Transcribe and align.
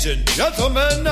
Ladies 0.00 0.16
and 0.16 0.28
gentlemen, 0.28 1.04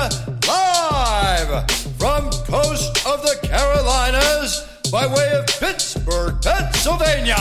live 0.47 1.69
from 1.99 2.25
coast 2.49 3.05
of 3.05 3.21
the 3.21 3.37
Carolinas 3.43 4.67
by 4.91 5.05
way 5.05 5.31
of 5.33 5.45
Pittsburgh, 5.45 6.41
Pennsylvania. 6.41 7.35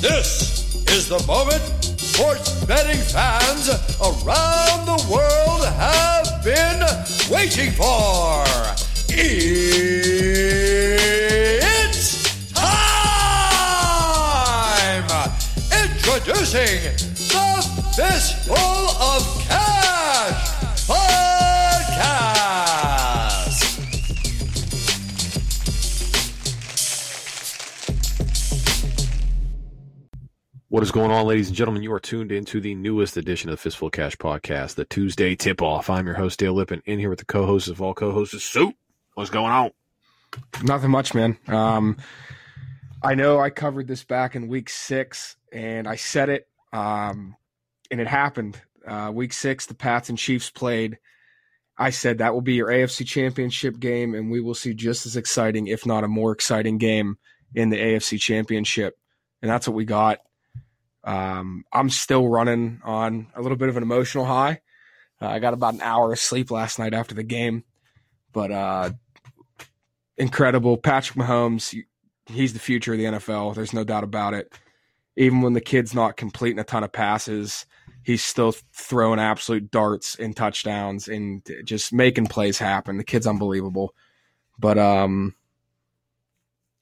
This 0.00 0.74
is 0.88 1.08
the 1.08 1.22
moment 1.28 1.62
sports 2.00 2.64
betting 2.64 2.98
fans 2.98 3.68
around 4.00 4.86
the 4.86 4.98
world 5.08 5.64
have 5.66 6.42
been 6.42 6.82
waiting 7.30 7.70
for. 7.70 8.44
It's 9.08 9.30
time! 12.50 12.90
Introducing 15.70 16.80
the 17.14 17.62
Fistful 17.94 18.56
of 18.56 19.22
Cash 19.46 19.59
What 30.80 30.86
is 30.86 30.92
going 30.92 31.10
on, 31.10 31.26
ladies 31.26 31.48
and 31.48 31.56
gentlemen? 31.58 31.82
You 31.82 31.92
are 31.92 32.00
tuned 32.00 32.32
into 32.32 32.58
the 32.58 32.74
newest 32.74 33.18
edition 33.18 33.50
of 33.50 33.58
the 33.58 33.58
Fistful 33.58 33.90
Cash 33.90 34.16
podcast, 34.16 34.76
the 34.76 34.86
Tuesday 34.86 35.36
tip 35.36 35.60
off. 35.60 35.90
I'm 35.90 36.06
your 36.06 36.14
host, 36.14 36.38
Dale 36.38 36.54
Lippin, 36.54 36.82
in 36.86 36.98
here 36.98 37.10
with 37.10 37.18
the 37.18 37.26
co 37.26 37.44
hosts 37.44 37.68
of 37.68 37.82
all 37.82 37.92
co 37.92 38.12
hosts, 38.12 38.42
Soup. 38.42 38.74
What's 39.12 39.28
going 39.28 39.52
on? 39.52 39.72
Nothing 40.62 40.90
much, 40.90 41.12
man. 41.12 41.36
Um, 41.48 41.98
I 43.02 43.14
know 43.14 43.38
I 43.38 43.50
covered 43.50 43.88
this 43.88 44.04
back 44.04 44.34
in 44.34 44.48
week 44.48 44.70
six, 44.70 45.36
and 45.52 45.86
I 45.86 45.96
said 45.96 46.30
it, 46.30 46.48
um, 46.72 47.36
and 47.90 48.00
it 48.00 48.06
happened. 48.06 48.58
Uh, 48.88 49.10
week 49.12 49.34
six, 49.34 49.66
the 49.66 49.74
Pats 49.74 50.08
and 50.08 50.16
Chiefs 50.16 50.48
played. 50.48 50.96
I 51.76 51.90
said 51.90 52.16
that 52.18 52.32
will 52.32 52.40
be 52.40 52.54
your 52.54 52.68
AFC 52.68 53.06
Championship 53.06 53.78
game, 53.80 54.14
and 54.14 54.30
we 54.30 54.40
will 54.40 54.54
see 54.54 54.72
just 54.72 55.04
as 55.04 55.14
exciting, 55.14 55.66
if 55.66 55.84
not 55.84 56.04
a 56.04 56.08
more 56.08 56.32
exciting 56.32 56.78
game 56.78 57.18
in 57.54 57.68
the 57.68 57.76
AFC 57.76 58.18
Championship. 58.18 58.96
And 59.42 59.50
that's 59.50 59.68
what 59.68 59.76
we 59.76 59.84
got. 59.84 60.20
Um, 61.04 61.64
I'm 61.72 61.90
still 61.90 62.28
running 62.28 62.80
on 62.84 63.28
a 63.34 63.42
little 63.42 63.56
bit 63.56 63.68
of 63.68 63.76
an 63.76 63.82
emotional 63.82 64.24
high. 64.24 64.60
Uh, 65.20 65.28
I 65.28 65.38
got 65.38 65.54
about 65.54 65.74
an 65.74 65.82
hour 65.82 66.12
of 66.12 66.18
sleep 66.18 66.50
last 66.50 66.78
night 66.78 66.94
after 66.94 67.14
the 67.14 67.22
game, 67.22 67.64
but 68.32 68.50
uh, 68.50 68.90
incredible. 70.16 70.76
Patrick 70.76 71.18
Mahomes, 71.18 71.74
he's 72.26 72.52
the 72.52 72.58
future 72.58 72.92
of 72.92 72.98
the 72.98 73.04
NFL. 73.04 73.54
There's 73.54 73.72
no 73.72 73.84
doubt 73.84 74.04
about 74.04 74.34
it. 74.34 74.52
Even 75.16 75.42
when 75.42 75.52
the 75.52 75.60
kid's 75.60 75.94
not 75.94 76.16
completing 76.16 76.58
a 76.58 76.64
ton 76.64 76.84
of 76.84 76.92
passes, 76.92 77.66
he's 78.02 78.22
still 78.22 78.54
throwing 78.72 79.20
absolute 79.20 79.70
darts 79.70 80.16
and 80.16 80.36
touchdowns 80.36 81.08
and 81.08 81.46
just 81.64 81.92
making 81.92 82.26
plays 82.26 82.58
happen. 82.58 82.96
The 82.96 83.04
kid's 83.04 83.26
unbelievable. 83.26 83.94
But 84.58 84.78
um 84.78 85.34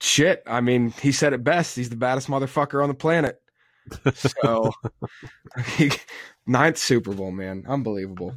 shit, 0.01 0.43
I 0.47 0.61
mean, 0.61 0.91
he 0.91 1.13
said 1.13 1.33
it 1.33 1.45
best. 1.45 1.77
He's 1.77 1.91
the 1.91 1.97
baddest 1.97 2.29
motherfucker 2.29 2.83
on 2.83 2.89
the 2.89 2.95
planet. 2.95 3.41
So 4.15 4.73
ninth 6.47 6.79
Super 6.79 7.13
Bowl, 7.13 7.31
man. 7.31 7.65
Unbelievable. 7.67 8.37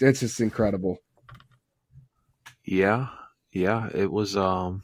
It's 0.00 0.20
just 0.20 0.40
incredible. 0.40 0.98
Yeah, 2.64 3.08
yeah, 3.52 3.88
it 3.92 4.10
was 4.10 4.36
um 4.36 4.82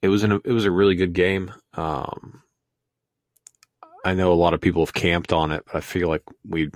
it 0.00 0.08
was 0.08 0.22
an 0.24 0.40
it 0.44 0.52
was 0.52 0.64
a 0.64 0.70
really 0.70 0.94
good 0.94 1.12
game. 1.12 1.52
Um 1.74 2.42
I 4.04 4.14
know 4.14 4.32
a 4.32 4.34
lot 4.34 4.54
of 4.54 4.60
people 4.60 4.84
have 4.84 4.94
camped 4.94 5.32
on 5.32 5.52
it, 5.52 5.64
but 5.66 5.76
I 5.76 5.80
feel 5.80 6.08
like 6.08 6.22
we'd 6.48 6.74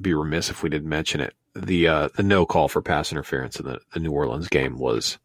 be 0.00 0.12
remiss 0.12 0.50
if 0.50 0.62
we 0.62 0.68
didn't 0.70 0.88
mention 0.88 1.20
it. 1.20 1.34
The 1.54 1.86
uh 1.86 2.08
the 2.16 2.24
no 2.24 2.46
call 2.46 2.66
for 2.68 2.82
pass 2.82 3.12
interference 3.12 3.60
in 3.60 3.66
the, 3.66 3.78
the 3.92 4.00
New 4.00 4.10
Orleans 4.10 4.48
game 4.48 4.76
was 4.76 5.18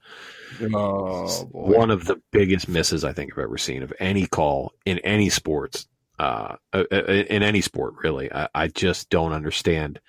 Oh 0.62 1.28
one 1.52 1.92
of 1.92 2.06
the 2.06 2.22
biggest 2.32 2.68
misses 2.68 3.04
I 3.04 3.14
think 3.14 3.34
I've 3.34 3.44
ever 3.44 3.58
seen 3.58 3.82
of 3.84 3.94
any 4.00 4.26
call 4.26 4.74
in 4.86 5.00
any 5.00 5.30
sports, 5.30 5.88
uh, 6.20 6.58
uh, 6.74 6.84
uh, 6.92 6.96
in 6.98 7.44
any 7.44 7.62
sport 7.62 7.96
really. 8.04 8.32
I, 8.32 8.50
I 8.54 8.68
just 8.68 9.10
don't 9.10 9.32
understand. 9.32 10.02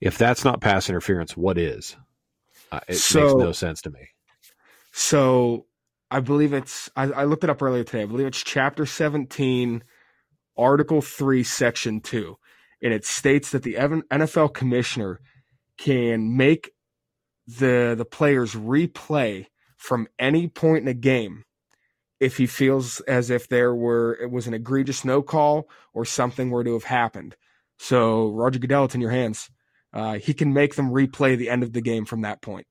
If 0.00 0.18
that's 0.18 0.44
not 0.44 0.60
pass 0.60 0.90
interference, 0.90 1.36
what 1.36 1.56
is? 1.56 1.96
Uh, 2.70 2.80
it 2.86 2.92
makes 2.92 3.14
no 3.14 3.52
sense 3.52 3.80
to 3.82 3.90
me. 3.90 4.10
So 4.92 5.64
I 6.10 6.20
believe 6.20 6.52
it's 6.52 6.90
I, 6.94 7.04
I 7.04 7.24
looked 7.24 7.44
it 7.44 7.50
up 7.50 7.62
earlier 7.62 7.84
today. 7.84 8.02
I 8.02 8.06
believe 8.06 8.26
it's 8.26 8.42
chapter 8.42 8.84
17, 8.84 9.82
article 10.58 11.00
3, 11.00 11.42
section 11.42 12.00
2. 12.00 12.36
And 12.82 12.92
it 12.92 13.06
states 13.06 13.52
that 13.52 13.62
the 13.62 13.74
NFL 13.74 14.52
commissioner 14.52 15.20
can 15.78 16.36
make 16.36 16.72
the 17.46 17.94
the 17.96 18.04
players 18.04 18.54
replay 18.54 19.46
from 19.78 20.06
any 20.18 20.48
point 20.48 20.82
in 20.82 20.88
a 20.88 20.94
game 20.94 21.45
if 22.20 22.36
he 22.36 22.46
feels 22.46 23.00
as 23.02 23.30
if 23.30 23.48
there 23.48 23.74
were 23.74 24.18
it 24.20 24.30
was 24.30 24.46
an 24.46 24.54
egregious 24.54 25.04
no 25.04 25.22
call 25.22 25.68
or 25.94 26.04
something 26.04 26.50
were 26.50 26.64
to 26.64 26.74
have 26.74 26.84
happened. 26.84 27.36
So 27.78 28.30
Roger 28.30 28.58
Goodell, 28.58 28.86
it's 28.86 28.94
in 28.94 29.00
your 29.00 29.10
hands. 29.10 29.50
Uh, 29.92 30.14
he 30.14 30.34
can 30.34 30.52
make 30.52 30.74
them 30.74 30.90
replay 30.90 31.36
the 31.36 31.50
end 31.50 31.62
of 31.62 31.72
the 31.72 31.80
game 31.80 32.04
from 32.04 32.22
that 32.22 32.42
point 32.42 32.66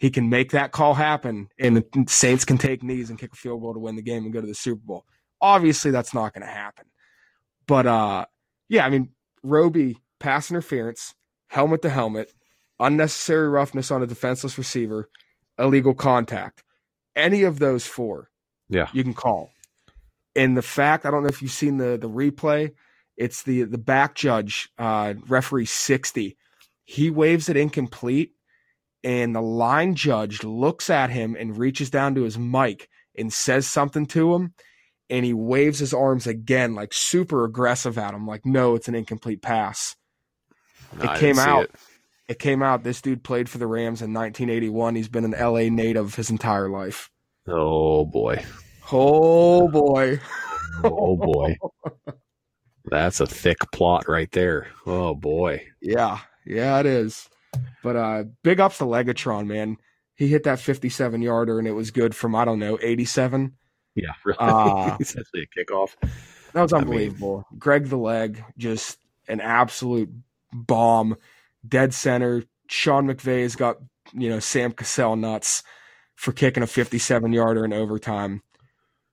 he 0.00 0.10
can 0.10 0.30
make 0.30 0.52
that 0.52 0.72
call 0.72 0.94
happen 0.94 1.48
and 1.58 1.76
the 1.76 2.04
Saints 2.08 2.46
can 2.46 2.56
take 2.56 2.82
knees 2.82 3.10
and 3.10 3.18
kick 3.18 3.34
a 3.34 3.36
field 3.36 3.60
goal 3.60 3.74
to 3.74 3.78
win 3.78 3.96
the 3.96 4.02
game 4.02 4.24
and 4.24 4.32
go 4.32 4.40
to 4.40 4.46
the 4.46 4.54
Super 4.54 4.80
Bowl. 4.82 5.04
Obviously 5.42 5.90
that's 5.90 6.14
not 6.14 6.32
going 6.32 6.44
to 6.44 6.52
happen. 6.52 6.86
But 7.66 7.86
uh 7.86 8.24
yeah, 8.68 8.86
I 8.86 8.90
mean 8.90 9.10
Robey 9.42 9.98
pass 10.18 10.50
interference, 10.50 11.14
helmet 11.48 11.82
to 11.82 11.90
helmet, 11.90 12.32
unnecessary 12.80 13.48
roughness 13.48 13.90
on 13.90 14.02
a 14.02 14.06
defenseless 14.06 14.56
receiver, 14.56 15.10
illegal 15.58 15.94
contact. 15.94 16.64
Any 17.14 17.42
of 17.42 17.58
those 17.58 17.86
four 17.86 18.30
Yeah. 18.70 18.88
you 18.92 19.02
can 19.04 19.14
call. 19.14 19.50
And 20.36 20.56
the 20.56 20.62
fact, 20.62 21.04
I 21.04 21.10
don't 21.10 21.22
know 21.24 21.28
if 21.28 21.42
you've 21.42 21.50
seen 21.50 21.76
the 21.76 21.98
the 21.98 22.08
replay, 22.08 22.72
it's 23.16 23.42
the 23.42 23.64
the 23.64 23.78
back 23.78 24.14
judge, 24.14 24.70
uh 24.78 25.14
referee 25.28 25.66
60. 25.66 26.36
He 26.84 27.10
waves 27.10 27.48
it 27.48 27.56
incomplete 27.56 28.32
and 29.04 29.34
the 29.34 29.40
line 29.42 29.94
judge 29.94 30.44
looks 30.44 30.90
at 30.90 31.10
him 31.10 31.36
and 31.38 31.56
reaches 31.56 31.90
down 31.90 32.14
to 32.14 32.22
his 32.22 32.38
mic 32.38 32.88
and 33.16 33.32
says 33.32 33.66
something 33.66 34.06
to 34.06 34.34
him 34.34 34.54
and 35.08 35.24
he 35.24 35.32
waves 35.34 35.78
his 35.78 35.94
arms 35.94 36.26
again 36.26 36.74
like 36.74 36.92
super 36.92 37.44
aggressive 37.44 37.98
at 37.98 38.14
him 38.14 38.26
like 38.26 38.44
no 38.44 38.74
it's 38.74 38.88
an 38.88 38.94
incomplete 38.94 39.42
pass 39.42 39.96
No, 40.92 41.04
it 41.04 41.10
I 41.10 41.18
came 41.18 41.38
out. 41.38 41.64
it. 41.64 41.70
it 42.28 42.38
came 42.38 42.62
out 42.62 42.82
this 42.84 43.00
dude 43.00 43.24
played 43.24 43.48
for 43.48 43.58
the 43.58 43.66
rams 43.66 44.02
in 44.02 44.12
1981 44.12 44.94
he's 44.96 45.08
been 45.08 45.24
an 45.24 45.32
la 45.38 45.60
native 45.74 46.14
his 46.16 46.30
entire 46.30 46.68
life 46.68 47.10
Oh 47.48 48.04
boy. 48.04 48.44
oh 48.92 49.68
boy 49.68 50.20
Oh 50.82 51.16
boy. 51.16 51.56
That's 52.86 53.20
a 53.20 53.26
thick 53.26 53.58
plot 53.72 54.08
right 54.08 54.30
there. 54.32 54.68
Oh 54.86 55.14
boy. 55.14 55.64
yeah 55.80 56.18
yeah 56.46 56.80
it 56.80 56.86
is 56.86 57.28
but 57.82 57.94
uh 57.96 58.24
big 58.42 58.58
ups 58.60 58.78
to 58.78 58.84
legatron 58.84 59.46
man 59.46 59.76
he 60.14 60.26
hit 60.28 60.44
that 60.44 60.58
57 60.58 61.20
yarder 61.20 61.58
and 61.58 61.68
it 61.68 61.72
was 61.72 61.90
good 61.90 62.14
from 62.14 62.34
i 62.34 62.46
don't 62.46 62.58
know 62.58 62.78
87 62.80 63.52
Yeah, 63.94 64.12
really. 64.24 64.38
Ah. 64.40 64.96
Essentially 64.98 65.46
a 65.46 65.60
kickoff. 65.64 65.94
That 66.54 66.62
was 66.62 66.72
I 66.72 66.78
mean- 66.78 66.84
unbelievable. 66.88 67.44
Greg 67.58 67.86
the 67.88 67.96
leg, 67.98 68.42
just 68.56 68.98
an 69.28 69.40
absolute 69.40 70.10
bomb. 70.52 71.16
Dead 71.68 71.92
center. 71.92 72.42
Sean 72.68 73.06
McVay's 73.06 73.54
got, 73.56 73.76
you 74.14 74.28
know, 74.30 74.38
Sam 74.40 74.72
Cassell 74.72 75.16
nuts 75.16 75.62
for 76.20 76.32
kicking 76.32 76.62
a 76.62 76.66
57 76.66 77.32
yarder 77.32 77.64
in 77.64 77.72
overtime. 77.72 78.42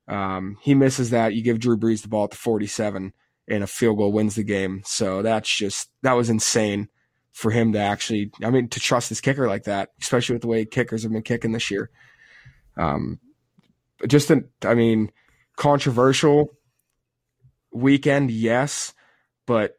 Um, 0.09 0.57
he 0.61 0.75
misses 0.75 1.11
that. 1.11 1.33
You 1.33 1.41
give 1.41 1.57
Drew 1.57 1.77
Brees 1.77 2.01
the 2.01 2.09
ball 2.09 2.25
at 2.25 2.31
the 2.31 2.35
47 2.35 3.13
and 3.47 3.63
a 3.63 3.67
field 3.67 3.97
goal 3.97 4.11
wins 4.11 4.35
the 4.35 4.43
game. 4.43 4.81
So 4.83 5.21
that's 5.21 5.49
just, 5.49 5.89
that 6.01 6.17
was 6.17 6.29
insane 6.29 6.89
for 7.31 7.49
him 7.49 7.71
to 7.71 7.79
actually, 7.79 8.31
I 8.43 8.49
mean, 8.49 8.67
to 8.67 8.81
trust 8.81 9.07
his 9.07 9.21
kicker 9.21 9.47
like 9.47 9.63
that, 9.63 9.91
especially 10.01 10.33
with 10.35 10.41
the 10.41 10.49
way 10.49 10.65
kickers 10.65 11.03
have 11.03 11.13
been 11.13 11.21
kicking 11.21 11.53
this 11.53 11.71
year. 11.71 11.89
Um, 12.75 13.21
just, 14.05 14.29
an, 14.29 14.49
I 14.65 14.73
mean, 14.73 15.09
controversial 15.55 16.57
weekend, 17.71 18.31
yes, 18.31 18.93
but 19.45 19.77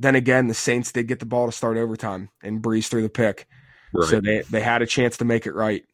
then 0.00 0.16
again, 0.16 0.48
the 0.48 0.54
Saints 0.54 0.90
did 0.90 1.06
get 1.06 1.20
the 1.20 1.26
ball 1.26 1.46
to 1.46 1.52
start 1.52 1.76
overtime 1.76 2.30
and 2.42 2.60
breeze 2.60 2.88
through 2.88 3.02
the 3.02 3.08
pick, 3.08 3.46
Right. 3.92 4.08
so 4.08 4.20
they 4.20 4.42
they 4.50 4.60
had 4.60 4.82
a 4.82 4.86
chance 4.86 5.16
to 5.18 5.24
make 5.24 5.46
it 5.46 5.54
right. 5.54 5.84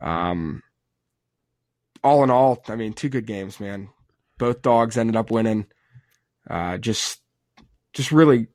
Um, 0.00 0.62
all 2.04 2.22
in 2.22 2.30
all, 2.30 2.62
I 2.68 2.76
mean, 2.76 2.92
two 2.92 3.08
good 3.08 3.26
games, 3.26 3.58
man. 3.58 3.88
Both 4.38 4.62
dogs 4.62 4.96
ended 4.96 5.16
up 5.16 5.30
winning. 5.30 5.66
Uh, 6.48 6.78
just, 6.78 7.20
just 7.94 8.12
really, 8.12 8.46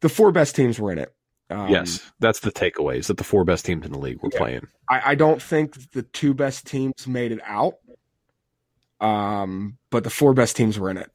the 0.00 0.08
four 0.08 0.32
best 0.32 0.56
teams 0.56 0.78
were 0.78 0.92
in 0.92 0.98
it. 0.98 1.14
Um, 1.50 1.68
yes, 1.68 2.00
that's 2.20 2.40
the 2.40 2.50
takeaway. 2.52 2.96
Is 2.98 3.08
that 3.08 3.18
the 3.18 3.24
four 3.24 3.44
best 3.44 3.66
teams 3.66 3.84
in 3.84 3.92
the 3.92 3.98
league 3.98 4.22
were 4.22 4.30
Yeah. 4.32 4.38
playing? 4.38 4.66
I, 4.88 5.10
I 5.10 5.14
don't 5.14 5.42
think 5.42 5.90
the 5.92 6.02
two 6.02 6.32
best 6.32 6.66
teams 6.66 7.06
made 7.06 7.32
it 7.32 7.40
out. 7.44 7.74
Um, 9.00 9.76
but 9.90 10.04
the 10.04 10.10
four 10.10 10.32
best 10.32 10.56
teams 10.56 10.78
were 10.78 10.90
in 10.90 10.96
it. 10.96 11.10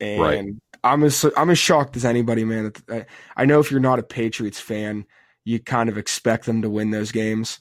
and 0.00 0.20
Right. 0.20 0.44
I'm 0.84 1.02
as 1.02 1.24
I'm 1.36 1.50
as 1.50 1.58
shocked 1.58 1.96
as 1.96 2.04
anybody, 2.04 2.44
man. 2.44 2.72
I, 2.90 3.06
I 3.36 3.44
know 3.46 3.58
if 3.58 3.70
you're 3.70 3.80
not 3.80 3.98
a 3.98 4.02
Patriots 4.04 4.60
fan, 4.60 5.06
you 5.44 5.58
kind 5.58 5.88
of 5.88 5.98
expect 5.98 6.44
them 6.46 6.62
to 6.62 6.70
win 6.70 6.90
those 6.90 7.10
games. 7.10 7.58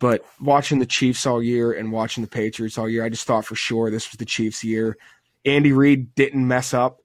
But 0.00 0.24
watching 0.40 0.78
the 0.78 0.86
Chiefs 0.86 1.26
all 1.26 1.42
year 1.42 1.72
and 1.72 1.92
watching 1.92 2.22
the 2.24 2.30
Patriots 2.30 2.78
all 2.78 2.88
year, 2.88 3.04
I 3.04 3.10
just 3.10 3.26
thought 3.26 3.44
for 3.44 3.54
sure 3.56 3.90
this 3.90 4.10
was 4.10 4.16
the 4.18 4.24
Chiefs' 4.24 4.64
year. 4.64 4.96
Andy 5.44 5.72
Reid 5.72 6.14
didn't 6.14 6.46
mess 6.48 6.72
up. 6.72 7.00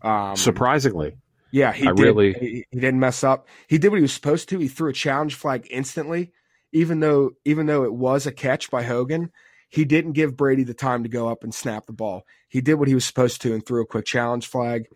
Um, 0.00 0.36
Surprisingly, 0.36 1.16
yeah, 1.50 1.72
he 1.72 1.86
I 1.88 1.92
did. 1.92 2.02
really- 2.02 2.32
He, 2.34 2.64
he 2.70 2.80
didn't 2.80 3.00
mess 3.00 3.24
up. 3.24 3.48
He 3.66 3.78
did 3.78 3.88
what 3.90 3.96
he 3.96 4.02
was 4.02 4.12
supposed 4.12 4.48
to. 4.50 4.58
He 4.58 4.68
threw 4.68 4.88
a 4.90 4.94
challenge 4.94 5.34
flag 5.34 5.66
instantly, 5.70 6.32
even 6.72 7.00
though 7.00 7.32
even 7.44 7.66
though 7.66 7.84
it 7.84 7.92
was 7.92 8.26
a 8.26 8.32
catch 8.32 8.70
by 8.70 8.84
Hogan. 8.84 9.30
He 9.68 9.84
didn't 9.84 10.12
give 10.12 10.36
Brady 10.36 10.64
the 10.64 10.74
time 10.74 11.02
to 11.02 11.08
go 11.08 11.28
up 11.28 11.44
and 11.44 11.54
snap 11.54 11.86
the 11.86 11.92
ball. 11.92 12.24
He 12.48 12.60
did 12.60 12.74
what 12.74 12.88
he 12.88 12.94
was 12.94 13.04
supposed 13.04 13.42
to 13.42 13.52
and 13.52 13.64
threw 13.64 13.82
a 13.82 13.86
quick 13.86 14.06
challenge 14.06 14.46
flag. 14.46 14.86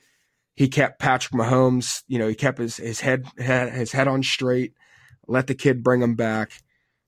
He 0.55 0.69
kept 0.69 0.99
Patrick 0.99 1.33
Mahomes. 1.35 2.03
You 2.09 2.19
know, 2.19 2.29
he 2.29 2.35
kept 2.35 2.59
his 2.59 2.77
his 2.77 3.01
head, 3.01 3.27
his 3.37 3.93
head 3.93 4.09
on 4.09 4.23
straight. 4.23 4.75
Let 5.27 5.47
the 5.47 5.55
kid 5.55 5.83
bring 5.83 6.03
him 6.03 6.15
back. 6.15 6.53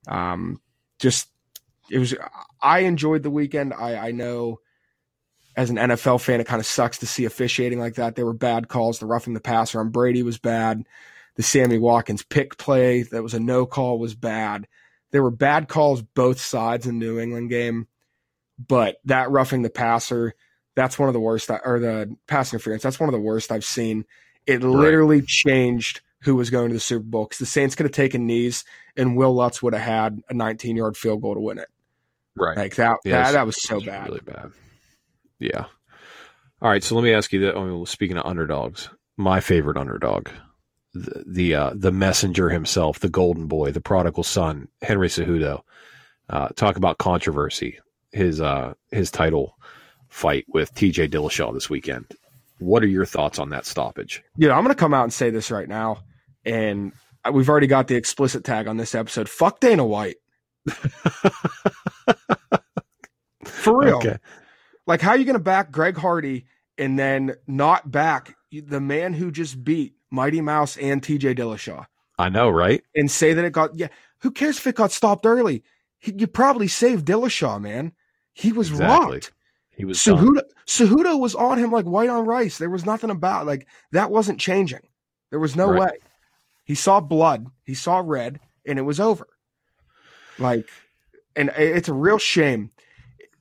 Um, 0.06 0.60
just 0.98 1.28
it 1.90 1.98
was. 1.98 2.14
I 2.60 2.80
enjoyed 2.80 3.22
the 3.22 3.30
weekend. 3.30 3.72
I 3.74 4.08
I 4.08 4.10
know 4.12 4.60
as 5.56 5.70
an 5.70 5.76
NFL 5.76 6.20
fan, 6.20 6.40
it 6.40 6.46
kind 6.46 6.60
of 6.60 6.66
sucks 6.66 6.98
to 6.98 7.06
see 7.06 7.24
officiating 7.24 7.78
like 7.78 7.94
that. 7.94 8.16
There 8.16 8.26
were 8.26 8.32
bad 8.32 8.68
calls. 8.68 8.98
The 8.98 9.06
roughing 9.06 9.34
the 9.34 9.40
passer 9.40 9.80
on 9.80 9.90
Brady 9.90 10.22
was 10.22 10.38
bad. 10.38 10.84
The 11.36 11.42
Sammy 11.42 11.78
Watkins 11.78 12.22
pick 12.22 12.58
play 12.58 13.02
that 13.02 13.22
was 13.22 13.34
a 13.34 13.40
no 13.40 13.66
call 13.66 13.98
was 13.98 14.14
bad. 14.14 14.66
There 15.14 15.22
were 15.22 15.30
bad 15.30 15.68
calls 15.68 16.02
both 16.02 16.40
sides 16.40 16.88
in 16.88 16.98
New 16.98 17.20
England 17.20 17.48
game, 17.48 17.86
but 18.58 18.96
that 19.04 19.30
roughing 19.30 19.62
the 19.62 19.70
passer, 19.70 20.34
that's 20.74 20.98
one 20.98 21.08
of 21.08 21.12
the 21.12 21.20
worst, 21.20 21.48
or 21.50 21.78
the 21.78 22.16
pass 22.26 22.52
interference, 22.52 22.82
that's 22.82 22.98
one 22.98 23.08
of 23.08 23.12
the 23.12 23.20
worst 23.20 23.52
I've 23.52 23.64
seen. 23.64 24.06
It 24.44 24.64
literally 24.64 25.22
changed 25.22 26.00
who 26.22 26.34
was 26.34 26.50
going 26.50 26.68
to 26.70 26.74
the 26.74 26.80
Super 26.80 27.04
Bowl 27.04 27.26
because 27.26 27.38
the 27.38 27.46
Saints 27.46 27.76
could 27.76 27.86
have 27.86 27.92
taken 27.92 28.26
knees 28.26 28.64
and 28.96 29.16
Will 29.16 29.32
Lutz 29.34 29.62
would 29.62 29.72
have 29.72 29.82
had 29.82 30.20
a 30.28 30.34
19 30.34 30.74
yard 30.74 30.96
field 30.96 31.22
goal 31.22 31.34
to 31.34 31.40
win 31.40 31.58
it. 31.58 31.68
right? 32.34 32.56
Like 32.56 32.74
that, 32.74 32.96
Yes, 33.04 33.28
that, 33.28 33.32
that 33.34 33.46
was 33.46 33.62
so 33.62 33.76
was 33.76 33.84
bad. 33.84 34.08
really 34.08 34.20
bad. 34.24 34.50
Yeah. 35.38 35.66
All 36.60 36.70
right, 36.70 36.82
so 36.82 36.96
let 36.96 37.04
me 37.04 37.12
ask 37.14 37.32
you 37.32 37.40
that. 37.40 37.56
I 37.56 37.64
mean, 37.64 37.86
speaking 37.86 38.16
of 38.16 38.26
underdogs, 38.26 38.88
my 39.16 39.38
favorite 39.38 39.76
underdog, 39.76 40.28
the 40.94 41.24
the, 41.26 41.54
uh, 41.54 41.72
the 41.74 41.92
messenger 41.92 42.48
himself, 42.48 43.00
the 43.00 43.08
golden 43.08 43.46
boy, 43.46 43.72
the 43.72 43.80
prodigal 43.80 44.22
son, 44.22 44.68
Henry 44.82 45.08
Cejudo. 45.08 45.62
Uh, 46.30 46.48
talk 46.48 46.76
about 46.76 46.98
controversy. 46.98 47.78
His 48.12 48.40
uh, 48.40 48.74
his 48.90 49.10
title 49.10 49.58
fight 50.08 50.46
with 50.48 50.72
T.J. 50.74 51.08
Dillashaw 51.08 51.52
this 51.52 51.68
weekend. 51.68 52.06
What 52.58 52.82
are 52.84 52.88
your 52.88 53.04
thoughts 53.04 53.38
on 53.38 53.50
that 53.50 53.66
stoppage? 53.66 54.22
Yeah, 54.36 54.56
I'm 54.56 54.62
going 54.62 54.74
to 54.74 54.78
come 54.78 54.94
out 54.94 55.02
and 55.02 55.12
say 55.12 55.30
this 55.30 55.50
right 55.50 55.68
now. 55.68 55.98
And 56.44 56.92
we've 57.32 57.48
already 57.48 57.66
got 57.66 57.88
the 57.88 57.96
explicit 57.96 58.44
tag 58.44 58.68
on 58.68 58.76
this 58.76 58.94
episode. 58.94 59.28
Fuck 59.28 59.58
Dana 59.58 59.84
White. 59.84 60.16
For 63.44 63.76
real. 63.80 63.96
Okay. 63.96 64.18
Like, 64.86 65.00
how 65.00 65.10
are 65.10 65.16
you 65.16 65.24
going 65.24 65.34
to 65.34 65.40
back 65.40 65.72
Greg 65.72 65.96
Hardy 65.96 66.46
and 66.78 66.96
then 66.98 67.34
not 67.46 67.90
back 67.90 68.36
the 68.52 68.80
man 68.80 69.14
who 69.14 69.30
just 69.30 69.64
beat 69.64 69.94
Mighty 70.14 70.40
Mouse 70.40 70.76
and 70.76 71.02
TJ 71.02 71.36
Dillashaw 71.36 71.86
I 72.18 72.28
know, 72.28 72.48
right? 72.48 72.82
and 72.94 73.10
say 73.10 73.32
that 73.34 73.44
it 73.44 73.52
got, 73.52 73.76
yeah, 73.76 73.88
who 74.20 74.30
cares 74.30 74.56
if 74.58 74.66
it 74.66 74.76
got 74.76 74.92
stopped 74.92 75.26
early? 75.26 75.64
He, 75.98 76.12
you 76.16 76.26
probably 76.26 76.68
saved 76.68 77.06
Dillashaw, 77.06 77.60
man. 77.60 77.92
He 78.32 78.52
was 78.52 78.70
Exactly. 78.70 79.14
rocked. 79.16 79.32
He 79.70 79.84
was 79.84 80.02
done. 80.02 80.18
Cejudo, 80.18 80.42
Cejudo 80.66 81.18
was 81.18 81.34
on 81.34 81.58
him 81.58 81.70
like 81.72 81.84
white 81.84 82.08
on 82.08 82.24
rice. 82.24 82.58
There 82.58 82.70
was 82.70 82.86
nothing 82.86 83.10
about 83.10 83.46
like 83.46 83.66
that 83.92 84.10
wasn't 84.10 84.38
changing. 84.40 84.86
There 85.30 85.40
was 85.40 85.56
no 85.56 85.68
Right. 85.68 85.80
way. 85.80 85.98
He 86.64 86.74
saw 86.76 87.00
blood, 87.00 87.46
he 87.64 87.74
saw 87.74 88.00
red, 88.04 88.38
and 88.64 88.78
it 88.78 88.82
was 88.82 89.00
over. 89.00 89.26
Like, 90.38 90.68
and 91.36 91.50
it's 91.56 91.88
a 91.88 91.92
real 91.92 92.18
shame 92.18 92.70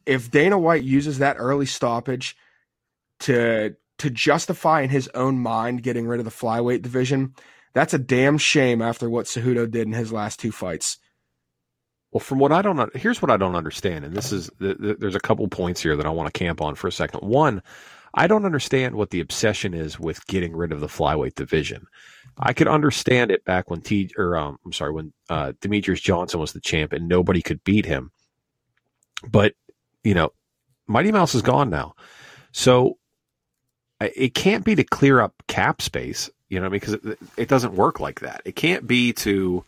if 0.06 0.30
Dana 0.32 0.58
White 0.58 0.84
uses 0.84 1.20
that 1.20 1.38
early 1.40 1.66
stoppage 1.66 2.36
to 3.22 3.76
to 4.04 4.10
justify 4.10 4.82
in 4.82 4.90
his 4.90 5.10
own 5.16 5.40
mind 5.40 5.82
getting 5.82 6.06
rid 6.06 6.20
of 6.20 6.26
the 6.26 6.30
flyweight 6.30 6.82
division. 6.82 7.34
That's 7.74 7.94
a 7.94 7.98
damn 7.98 8.38
shame 8.38 8.82
after 8.82 9.10
what 9.10 9.28
Cejudo 9.28 9.72
did 9.72 9.88
in 9.88 9.94
his 9.94 10.12
last 10.12 10.42
two 10.42 10.52
fights. 10.52 10.98
Well, 12.12 12.20
from 12.20 12.38
what 12.38 12.52
I 12.52 12.62
don't, 12.62 12.94
here's 12.98 13.22
what 13.22 13.32
I 13.32 13.38
don't 13.38 13.56
understand, 13.56 14.04
and 14.04 14.14
this 14.14 14.34
is 14.34 14.52
th- 14.60 14.78
th- 14.78 14.98
there's 15.00 15.16
a 15.16 15.22
couple 15.22 15.48
points 15.48 15.82
here 15.82 15.96
that 15.96 16.06
I 16.06 16.10
want 16.10 16.32
to 16.32 16.38
camp 16.38 16.62
on 16.62 16.76
for 16.76 16.90
a 16.90 16.92
second. 16.92 17.22
One, 17.22 17.64
I 18.14 18.28
don't 18.28 18.46
understand 18.46 18.96
what 18.96 19.12
the 19.12 19.22
obsession 19.22 19.74
is 19.74 19.98
with 19.98 20.28
getting 20.28 20.54
rid 20.54 20.74
of 20.74 20.82
the 20.82 20.88
flyweight 20.88 21.36
division. 21.36 21.88
I 22.38 22.52
could 22.52 22.68
understand 22.68 23.32
it 23.32 23.46
back 23.46 23.70
when 23.70 23.80
T 23.80 24.12
or 24.18 24.36
um, 24.36 24.58
I'm 24.66 24.74
sorry 24.74 24.92
when 24.92 25.14
uh, 25.30 25.54
Demetrius 25.62 26.02
Johnson 26.02 26.42
was 26.42 26.52
the 26.52 26.60
champ 26.60 26.92
and 26.92 27.08
nobody 27.08 27.42
could 27.42 27.64
beat 27.64 27.86
him, 27.86 28.12
but 29.26 29.54
you 30.04 30.14
know, 30.14 30.34
Mighty 30.88 31.14
Mouse 31.14 31.36
is 31.36 31.42
gone 31.42 31.70
now, 31.70 31.94
so 32.52 32.98
it 34.16 34.34
can't 34.34 34.64
be 34.64 34.76
to 34.76 34.84
clear 34.84 35.22
up 35.22 35.34
cap 35.48 35.82
space, 35.82 36.30
you 36.50 36.60
know, 36.60 36.70
because 36.70 36.94
it, 36.94 37.20
it 37.38 37.48
doesn't 37.48 37.74
work 37.74 38.00
like 38.00 38.22
that. 38.22 38.42
It 38.46 38.56
can't 38.56 38.88
be 38.88 39.14
to 39.14 39.64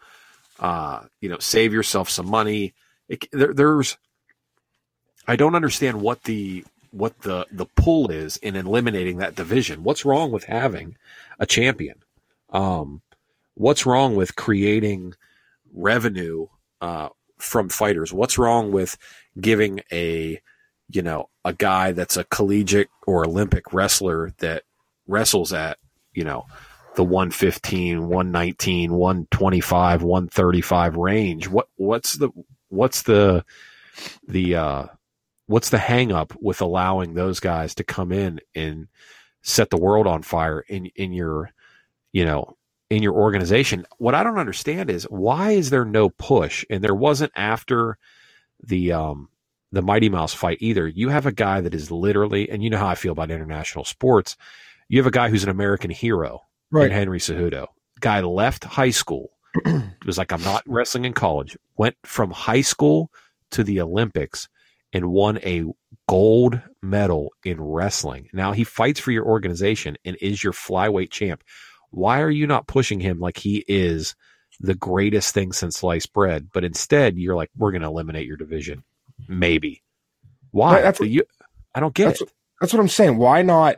uh, 0.59 1.01
you 1.19 1.29
know, 1.29 1.39
save 1.39 1.73
yourself 1.73 2.09
some 2.09 2.29
money. 2.29 2.73
It, 3.09 3.27
there, 3.31 3.53
there's, 3.53 3.97
I 5.27 5.35
don't 5.35 5.55
understand 5.55 6.01
what 6.01 6.23
the 6.23 6.65
what 6.91 7.19
the 7.21 7.45
the 7.51 7.65
pull 7.65 8.09
is 8.09 8.37
in 8.37 8.55
eliminating 8.55 9.17
that 9.17 9.35
division. 9.35 9.83
What's 9.83 10.05
wrong 10.05 10.31
with 10.31 10.45
having 10.45 10.95
a 11.39 11.45
champion? 11.45 12.03
Um, 12.51 13.01
what's 13.55 13.85
wrong 13.85 14.15
with 14.15 14.35
creating 14.35 15.13
revenue 15.73 16.47
uh, 16.79 17.09
from 17.37 17.69
fighters? 17.69 18.13
What's 18.13 18.37
wrong 18.37 18.71
with 18.71 18.97
giving 19.39 19.81
a 19.91 20.39
you 20.89 21.01
know 21.01 21.29
a 21.43 21.53
guy 21.53 21.91
that's 21.91 22.17
a 22.17 22.23
collegiate 22.25 22.89
or 23.07 23.25
Olympic 23.25 23.73
wrestler 23.73 24.33
that 24.39 24.63
wrestles 25.07 25.53
at 25.53 25.77
you 26.13 26.23
know 26.23 26.45
the 26.95 27.03
115, 27.03 28.07
119, 28.07 28.93
125, 28.93 30.03
135 30.03 30.95
range. 30.97 31.47
What 31.47 31.67
what's 31.75 32.13
the 32.13 32.29
what's 32.69 33.03
the 33.03 33.45
the 34.27 34.55
uh 34.55 34.85
what's 35.47 35.69
the 35.69 35.77
hang 35.77 36.11
up 36.11 36.33
with 36.41 36.61
allowing 36.61 37.13
those 37.13 37.39
guys 37.39 37.75
to 37.75 37.83
come 37.83 38.11
in 38.11 38.39
and 38.55 38.87
set 39.43 39.69
the 39.69 39.77
world 39.77 40.07
on 40.07 40.23
fire 40.23 40.61
in 40.61 40.87
in 40.95 41.13
your 41.13 41.51
you 42.13 42.25
know 42.25 42.55
in 42.89 43.03
your 43.03 43.13
organization? 43.13 43.85
What 43.97 44.15
I 44.15 44.23
don't 44.23 44.39
understand 44.39 44.89
is 44.89 45.03
why 45.05 45.51
is 45.51 45.69
there 45.69 45.85
no 45.85 46.09
push 46.09 46.65
and 46.69 46.83
there 46.83 46.95
wasn't 46.95 47.31
after 47.35 47.97
the 48.63 48.93
um 48.93 49.29
the 49.71 49.81
Mighty 49.81 50.09
Mouse 50.09 50.33
fight 50.33 50.57
either. 50.61 50.87
You 50.87 51.09
have 51.09 51.25
a 51.25 51.31
guy 51.31 51.61
that 51.61 51.73
is 51.73 51.91
literally 51.91 52.49
and 52.49 52.63
you 52.63 52.69
know 52.69 52.77
how 52.77 52.87
I 52.87 52.95
feel 52.95 53.11
about 53.11 53.31
international 53.31 53.85
sports. 53.85 54.37
You 54.87 54.99
have 54.99 55.07
a 55.07 55.11
guy 55.11 55.29
who's 55.29 55.43
an 55.43 55.49
American 55.49 55.91
hero 55.91 56.41
in 56.85 56.91
Henry 56.91 57.19
Cejudo. 57.19 57.67
Guy 57.99 58.21
left 58.21 58.63
high 58.63 58.91
school. 58.91 59.31
It 59.65 59.83
was 60.05 60.17
like, 60.17 60.31
I'm 60.31 60.43
not 60.43 60.63
wrestling 60.67 61.05
in 61.05 61.13
college. 61.13 61.57
Went 61.77 61.95
from 62.03 62.31
high 62.31 62.61
school 62.61 63.09
to 63.51 63.63
the 63.63 63.81
Olympics 63.81 64.47
and 64.93 65.11
won 65.11 65.39
a 65.39 65.65
gold 66.07 66.61
medal 66.81 67.31
in 67.43 67.61
wrestling. 67.61 68.29
Now 68.33 68.51
he 68.51 68.63
fights 68.63 68.99
for 68.99 69.11
your 69.11 69.25
organization 69.25 69.97
and 70.05 70.17
is 70.21 70.43
your 70.43 70.53
flyweight 70.53 71.09
champ. 71.09 71.43
Why 71.91 72.21
are 72.21 72.29
you 72.29 72.47
not 72.47 72.67
pushing 72.67 72.99
him 72.99 73.19
like 73.19 73.37
he 73.37 73.63
is 73.67 74.15
the 74.59 74.75
greatest 74.75 75.33
thing 75.33 75.51
since 75.51 75.77
sliced 75.77 76.13
bread? 76.13 76.49
But 76.53 76.63
instead, 76.63 77.17
you're 77.17 77.35
like, 77.35 77.49
we're 77.57 77.71
going 77.71 77.81
to 77.81 77.87
eliminate 77.87 78.27
your 78.27 78.37
division. 78.37 78.83
Maybe. 79.27 79.83
Why? 80.51 80.81
That's 80.81 80.99
what- 80.99 81.09
you, 81.09 81.23
I 81.73 81.79
don't 81.79 81.93
get 81.93 82.05
That's 82.05 82.21
it. 82.21 82.31
That's 82.61 82.73
what 82.73 82.79
I'm 82.79 82.87
saying. 82.87 83.17
Why 83.17 83.41
not? 83.41 83.77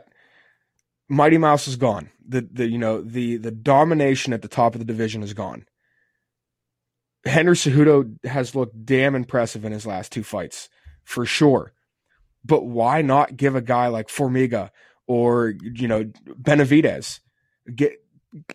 Mighty 1.08 1.38
Mouse 1.38 1.66
is 1.66 1.76
gone. 1.76 2.10
The 2.26 2.46
the 2.52 2.68
you 2.68 2.78
know 2.78 3.00
the 3.00 3.38
the 3.38 3.50
domination 3.50 4.32
at 4.32 4.42
the 4.42 4.48
top 4.48 4.74
of 4.74 4.78
the 4.78 4.84
division 4.84 5.22
is 5.22 5.32
gone. 5.32 5.64
Henry 7.24 7.54
Cejudo 7.56 8.24
has 8.24 8.54
looked 8.54 8.84
damn 8.84 9.14
impressive 9.14 9.64
in 9.64 9.72
his 9.72 9.86
last 9.86 10.12
two 10.12 10.22
fights, 10.22 10.68
for 11.04 11.26
sure. 11.26 11.72
But 12.44 12.66
why 12.66 13.02
not 13.02 13.36
give 13.36 13.56
a 13.56 13.60
guy 13.62 13.88
like 13.88 14.08
Formiga 14.08 14.70
or 15.06 15.54
you 15.60 15.88
know 15.88 16.04
Benavidez 16.40 17.20
get 17.74 17.94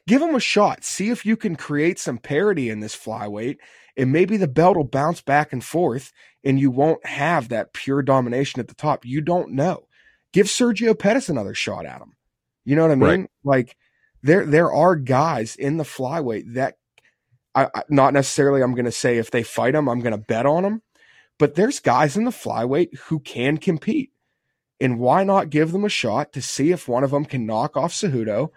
give 0.08 0.22
him 0.22 0.36
a 0.36 0.39
shot? 0.39 0.84
See 0.84 1.10
if 1.10 1.25
you 1.25 1.36
can 1.36 1.56
create 1.56 2.00
some 2.00 2.18
parity 2.18 2.70
in 2.70 2.80
this 2.80 2.96
flyweight, 2.96 3.58
and 3.98 4.12
maybe 4.12 4.38
the 4.38 4.48
belt 4.48 4.77
will 4.77 4.84
bounce 4.84 5.22
back 5.22 5.53
and 5.53 5.63
forth, 5.63 6.12
and 6.44 6.60
you 6.60 6.72
won't 6.72 7.06
have 7.06 7.50
that 7.50 7.74
pure 7.74 8.01
domination 8.01 8.60
at 8.60 8.68
the 8.68 8.75
top. 8.75 9.06
You 9.06 9.22
don't 9.22 9.51
know. 9.51 9.88
Give 10.32 10.48
Sergio 10.48 10.98
Pettis 10.98 11.30
another 11.30 11.53
shot 11.53 11.86
at 11.86 12.01
him. 12.01 12.13
You 12.65 12.75
know 12.75 12.84
what 12.84 12.92
I 12.92 12.96
mean? 12.96 13.08
Right. 13.08 13.30
Like 13.44 13.77
there 14.22 14.46
there 14.46 14.72
are 14.72 14.96
guys 14.96 15.56
in 15.56 15.77
the 15.77 15.84
flyweight 15.84 16.53
that 16.53 16.77
I, 17.53 17.65
I 17.74 17.84
not 17.89 18.13
necessarily 18.13 18.62
I'm 18.62 18.74
going 18.74 18.86
to 18.86 18.92
say 18.92 19.18
if 19.18 19.32
they 19.32 19.44
fight 19.44 19.75
him 19.75 19.88
I'm 19.88 20.00
going 20.00 20.13
to 20.13 20.18
bet 20.18 20.46
on 20.46 20.63
them, 20.63 20.82
but 21.38 21.56
there's 21.56 21.80
guys 21.80 22.18
in 22.18 22.24
the 22.24 22.32
flyweight 22.32 22.98
who 22.98 23.20
can 23.20 23.58
compete. 23.58 24.12
And 24.80 25.00
why 25.00 25.24
not 25.24 25.50
give 25.50 25.72
them 25.72 25.86
a 25.86 25.89
shot 25.89 26.34
to 26.34 26.42
see 26.42 26.72
if 26.72 26.89
one 26.89 27.03
of 27.03 27.12
them 27.12 27.25
can 27.25 27.46
knock 27.46 27.77
off 27.77 27.94
Cejudo? 27.94 28.50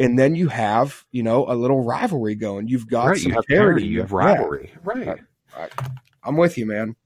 And 0.00 0.18
then 0.18 0.34
you 0.34 0.48
have, 0.48 1.04
you 1.12 1.22
know, 1.22 1.46
a 1.46 1.54
little 1.54 1.84
rivalry 1.84 2.34
going. 2.34 2.66
You've 2.68 2.88
got 2.88 3.06
right, 3.06 3.16
some 3.20 3.30
you 3.30 3.34
have 3.36 3.44
parity. 3.46 3.86
you 3.86 4.00
have 4.00 4.10
Yeah. 4.10 4.16
rivalry, 4.16 4.72
right? 4.82 5.20
I'm 6.24 6.36
with 6.36 6.56
you, 6.58 6.66
man. 6.66 6.96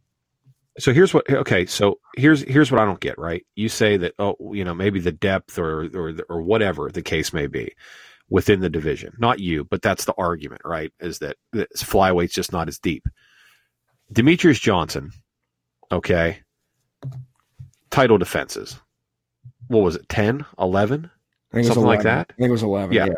so 0.78 0.92
here's 0.92 1.12
what 1.14 1.28
okay 1.30 1.64
so 1.66 2.00
here's 2.16 2.42
here's 2.42 2.72
what 2.72 2.80
i 2.80 2.84
don't 2.84 2.98
get 2.98 3.16
right 3.16 3.46
you 3.54 3.68
say 3.68 3.96
that 3.96 4.12
oh 4.18 4.34
you 4.52 4.64
know 4.64 4.74
maybe 4.74 4.98
the 4.98 5.12
depth 5.12 5.56
or 5.56 5.84
or 5.94 6.12
or 6.28 6.42
whatever 6.42 6.90
the 6.90 7.00
case 7.00 7.32
may 7.32 7.46
be 7.46 7.72
within 8.28 8.58
the 8.58 8.68
division 8.68 9.12
not 9.18 9.38
you 9.38 9.62
but 9.64 9.82
that's 9.82 10.04
the 10.04 10.14
argument 10.18 10.60
right 10.64 10.92
is 10.98 11.20
that 11.20 11.36
that 11.52 11.72
flyweight's 11.74 12.34
just 12.34 12.50
not 12.52 12.66
as 12.66 12.80
deep 12.80 13.06
demetrius 14.12 14.58
johnson 14.58 15.12
okay 15.92 16.40
title 17.90 18.18
defenses 18.18 18.76
what 19.68 19.84
was 19.84 19.94
it 19.94 20.08
10 20.08 20.44
11 20.58 21.08
I 21.54 21.62
think 21.62 21.66
Something 21.68 21.84
like 21.84 22.02
that? 22.02 22.26
I 22.30 22.34
think 22.34 22.48
it 22.48 22.52
was 22.52 22.62
11. 22.62 22.92
Yeah. 22.94 23.06
Yeah. 23.06 23.12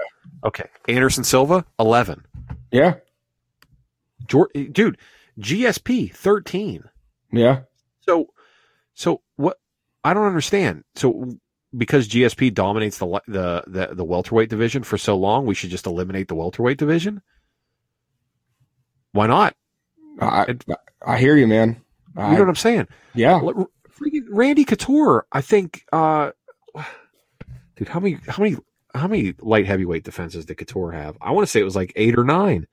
okay 0.45 0.69
anderson 0.89 1.25
silva 1.25 1.65
11 1.79 2.25
Yeah. 2.71 2.95
Jor- 4.27 4.51
dude 4.55 4.99
gsp 5.41 6.13
13 6.15 6.85
Yeah. 7.33 7.61
So, 8.01 8.29
so 8.95 9.23
what? 9.37 9.59
I 10.05 10.15
don't 10.15 10.27
understand. 10.27 10.85
So, 10.95 11.37
because 11.77 12.09
GSP 12.09 12.55
dominates 12.55 12.99
the 12.99 13.07
the 13.27 13.65
the, 13.67 13.95
the 13.95 14.05
welterweight 14.05 14.49
division 14.49 14.85
for 14.85 14.97
so 14.97 15.17
long, 15.17 15.45
we 15.47 15.55
should 15.55 15.71
just 15.71 15.87
eliminate 15.87 16.29
the 16.29 16.37
welterweight 16.37 16.79
division. 16.79 17.21
Why 19.13 19.27
not? 19.27 19.55
I, 20.21 20.57
I 21.05 21.19
hear 21.19 21.37
you, 21.37 21.47
man. 21.49 21.81
You 22.17 22.23
I, 22.23 22.33
know 22.35 22.41
what 22.41 22.49
I'm 22.49 22.55
saying? 22.55 22.87
yeah. 23.15 23.41
Freaking 23.41 24.27
Randy 24.31 24.65
Couture. 24.65 25.27
I 25.33 25.41
think, 25.41 25.85
uh, 25.93 26.31
dude, 27.77 27.89
how 27.89 28.01
many 28.01 28.19
how 28.29 28.43
many 28.43 28.57
how 28.95 29.09
many 29.09 29.35
light 29.41 29.67
heavyweight 29.67 30.05
defenses 30.05 30.45
did 30.45 30.57
Couture 30.57 30.93
have? 30.93 31.17
I 31.21 31.33
want 31.33 31.47
to 31.47 31.51
say 31.51 31.61
it 31.61 31.65
was 31.65 31.77
like 31.77 31.93
eight 31.97 32.19
or 32.19 32.25
nine. 32.25 32.67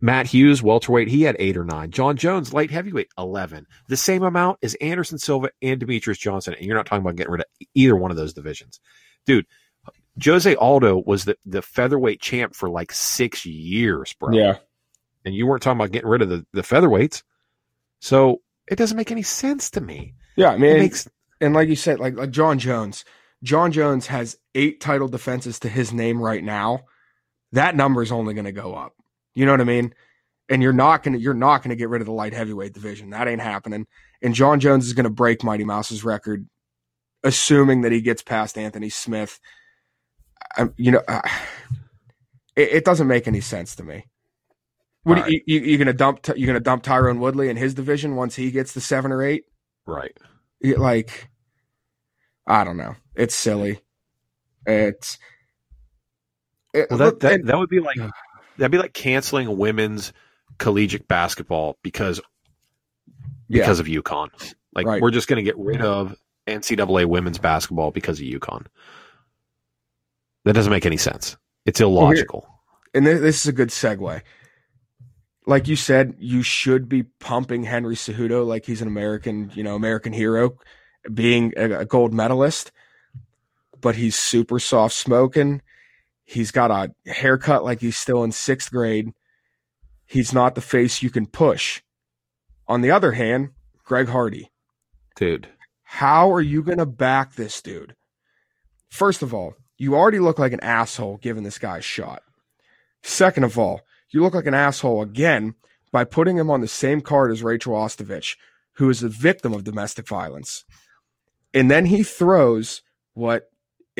Matt 0.00 0.26
Hughes, 0.28 0.62
welterweight, 0.62 1.08
he 1.08 1.22
had 1.22 1.36
eight 1.38 1.58
or 1.58 1.64
nine. 1.64 1.90
Jon 1.90 2.16
Jones, 2.16 2.54
light 2.54 2.70
heavyweight, 2.70 3.08
11. 3.18 3.66
The 3.88 3.98
same 3.98 4.22
amount 4.22 4.58
as 4.62 4.74
Anderson 4.76 5.18
Silva 5.18 5.50
and 5.60 5.78
Demetrius 5.78 6.16
Johnson. 6.16 6.54
And 6.54 6.64
you're 6.64 6.76
not 6.76 6.86
talking 6.86 7.02
about 7.02 7.16
getting 7.16 7.32
rid 7.32 7.42
of 7.42 7.46
either 7.74 7.94
one 7.94 8.10
of 8.10 8.16
those 8.16 8.32
divisions. 8.32 8.80
Dude, 9.26 9.44
Jose 10.24 10.54
Aldo 10.54 11.02
was 11.04 11.26
the, 11.26 11.36
the 11.44 11.60
featherweight 11.60 12.22
champ 12.22 12.54
for 12.54 12.70
like 12.70 12.92
six 12.92 13.44
years, 13.44 14.14
bro. 14.14 14.32
Yeah. 14.32 14.56
And 15.26 15.34
you 15.34 15.46
weren't 15.46 15.62
talking 15.62 15.78
about 15.78 15.92
getting 15.92 16.08
rid 16.08 16.22
of 16.22 16.30
the, 16.30 16.46
the 16.54 16.62
featherweights. 16.62 17.22
So 18.00 18.40
it 18.70 18.76
doesn't 18.76 18.96
make 18.96 19.10
any 19.10 19.22
sense 19.22 19.70
to 19.72 19.82
me. 19.82 20.14
Yeah. 20.34 20.52
I 20.52 20.56
mean, 20.56 20.76
It 20.76 20.78
makes 20.78 21.08
and 21.42 21.54
like 21.54 21.68
you 21.68 21.76
said, 21.76 22.00
like, 22.00 22.16
like 22.16 22.30
Jon 22.30 22.58
Jones, 22.58 23.04
Jon 23.42 23.72
Jones 23.72 24.06
has 24.08 24.36
eight 24.54 24.80
title 24.80 25.08
defenses 25.08 25.58
to 25.60 25.68
his 25.68 25.92
name 25.92 26.20
right 26.20 26.42
now. 26.42 26.80
That 27.52 27.74
number 27.74 28.02
is 28.02 28.12
only 28.12 28.34
going 28.34 28.44
to 28.44 28.52
go 28.52 28.74
up. 28.74 28.94
You 29.34 29.46
know 29.46 29.52
what 29.52 29.60
I 29.60 29.64
mean? 29.64 29.94
And 30.48 30.62
you're 30.62 30.72
not 30.72 31.02
going 31.02 31.14
to 31.14 31.20
you're 31.20 31.34
not 31.34 31.62
going 31.62 31.70
to 31.70 31.76
get 31.76 31.88
rid 31.88 32.02
of 32.02 32.06
the 32.06 32.12
light 32.12 32.32
heavyweight 32.32 32.74
division. 32.74 33.10
That 33.10 33.28
ain't 33.28 33.40
happening. 33.40 33.86
And 34.22 34.34
Jon 34.34 34.60
Jones 34.60 34.86
is 34.86 34.92
going 34.92 35.04
to 35.04 35.10
break 35.10 35.42
Mighty 35.42 35.64
Mouse's 35.64 36.04
record, 36.04 36.46
assuming 37.22 37.82
that 37.82 37.92
he 37.92 38.00
gets 38.00 38.22
past 38.22 38.58
Anthony 38.58 38.90
Smith. 38.90 39.40
I, 40.56 40.68
you 40.76 40.90
know, 40.90 41.02
uh, 41.06 41.22
it, 42.56 42.68
it 42.72 42.84
doesn't 42.84 43.06
make 43.06 43.28
any 43.28 43.40
sense 43.40 43.76
to 43.76 43.84
me. 43.84 44.06
What 45.04 45.18
All 45.18 45.28
you, 45.28 45.40
you, 45.46 45.60
you're 45.60 45.78
going 45.78 45.86
to 45.86 45.94
dump? 45.94 46.26
You're 46.26 46.46
going 46.46 46.54
to 46.54 46.60
dump 46.60 46.82
Tyron 46.82 47.20
Woodley 47.20 47.48
in 47.48 47.56
his 47.56 47.72
division 47.72 48.16
once 48.16 48.36
he 48.36 48.50
gets 48.50 48.74
to 48.74 48.80
seven 48.80 49.12
or 49.12 49.22
eight? 49.22 49.44
right. 49.86 50.16
it, 50.60 50.78
like 50.78 51.30
I 52.46 52.64
don't 52.64 52.76
know. 52.76 52.96
It's 53.20 53.34
silly. 53.34 53.80
It's 54.66 55.18
it, 56.72 56.86
Well, 56.90 56.98
that, 56.98 57.20
that, 57.20 57.32
and- 57.32 57.48
that 57.48 57.58
would 57.58 57.68
be 57.68 57.80
like 57.80 57.98
that'd 58.58 58.70
be 58.72 58.78
like 58.78 58.94
canceling 58.94 59.56
women's 59.58 60.12
collegiate 60.58 61.06
basketball 61.08 61.76
because 61.82 62.20
yeah, 63.48 63.62
because 63.62 63.80
of 63.80 63.86
UConn. 63.86 64.28
Like 64.74 64.86
Right. 64.86 65.02
we're 65.02 65.10
just 65.10 65.28
going 65.28 65.36
to 65.38 65.42
get 65.42 65.58
rid 65.58 65.80
of 65.82 66.14
NCAA 66.46 67.06
women's 67.06 67.38
basketball 67.38 67.90
because 67.90 68.20
of 68.20 68.26
UConn. 68.26 68.66
That 70.44 70.52
doesn't 70.54 70.70
make 70.70 70.86
any 70.86 70.96
sense. 70.96 71.36
It's 71.66 71.80
illogical. 71.80 72.46
and 72.94 73.04
thi- 73.04 73.14
this 73.14 73.40
is 73.40 73.46
a 73.46 73.52
good 73.52 73.68
segue. 73.68 74.22
Like 75.46 75.68
you 75.68 75.76
said, 75.76 76.14
you 76.18 76.42
should 76.42 76.88
be 76.88 77.02
pumping 77.02 77.64
Henry 77.64 77.96
Cejudo 77.96 78.46
like 78.46 78.64
he's 78.66 78.80
an 78.82 78.88
American, 78.88 79.50
you 79.54 79.62
know, 79.62 79.74
American 79.74 80.12
hero, 80.12 80.56
being 81.12 81.52
a 81.56 81.84
gold 81.84 82.12
medalist. 82.14 82.70
But 83.80 83.96
he's 83.96 84.16
super 84.16 84.58
soft 84.58 84.94
smoking. 84.94 85.62
He's 86.24 86.50
got 86.50 86.70
a 86.70 86.92
haircut 87.10 87.64
like 87.64 87.80
he's 87.80 87.96
still 87.96 88.22
in 88.22 88.32
sixth 88.32 88.70
grade. 88.70 89.12
He's 90.06 90.32
not 90.32 90.54
the 90.54 90.60
face 90.60 91.02
you 91.02 91.10
can 91.10 91.26
push. 91.26 91.82
On 92.68 92.80
the 92.80 92.90
other 92.90 93.12
hand, 93.12 93.50
Greg 93.84 94.08
Hardy. 94.08 94.50
Dude. 95.16 95.48
How 95.82 96.32
are 96.32 96.40
you 96.40 96.62
going 96.62 96.78
to 96.78 96.86
back 96.86 97.34
this 97.34 97.60
dude? 97.60 97.96
First 98.88 99.22
of 99.22 99.34
all, 99.34 99.54
you 99.76 99.94
already 99.94 100.20
look 100.20 100.38
like 100.38 100.52
an 100.52 100.62
asshole 100.62 101.16
giving 101.16 101.42
this 101.42 101.58
guy 101.58 101.78
a 101.78 101.82
shot. 101.82 102.22
Second 103.02 103.44
of 103.44 103.58
all, 103.58 103.80
you 104.10 104.22
look 104.22 104.34
like 104.34 104.46
an 104.46 104.54
asshole 104.54 105.02
again 105.02 105.54
by 105.90 106.04
putting 106.04 106.36
him 106.36 106.50
on 106.50 106.60
the 106.60 106.68
same 106.68 107.00
card 107.00 107.32
as 107.32 107.42
Rachel 107.42 107.74
Ostovich, 107.74 108.36
who 108.74 108.88
is 108.88 109.02
a 109.02 109.08
victim 109.08 109.52
of 109.52 109.64
domestic 109.64 110.06
violence. 110.06 110.64
And 111.52 111.70
then 111.70 111.86
he 111.86 112.02
throws 112.02 112.82
what, 113.14 113.49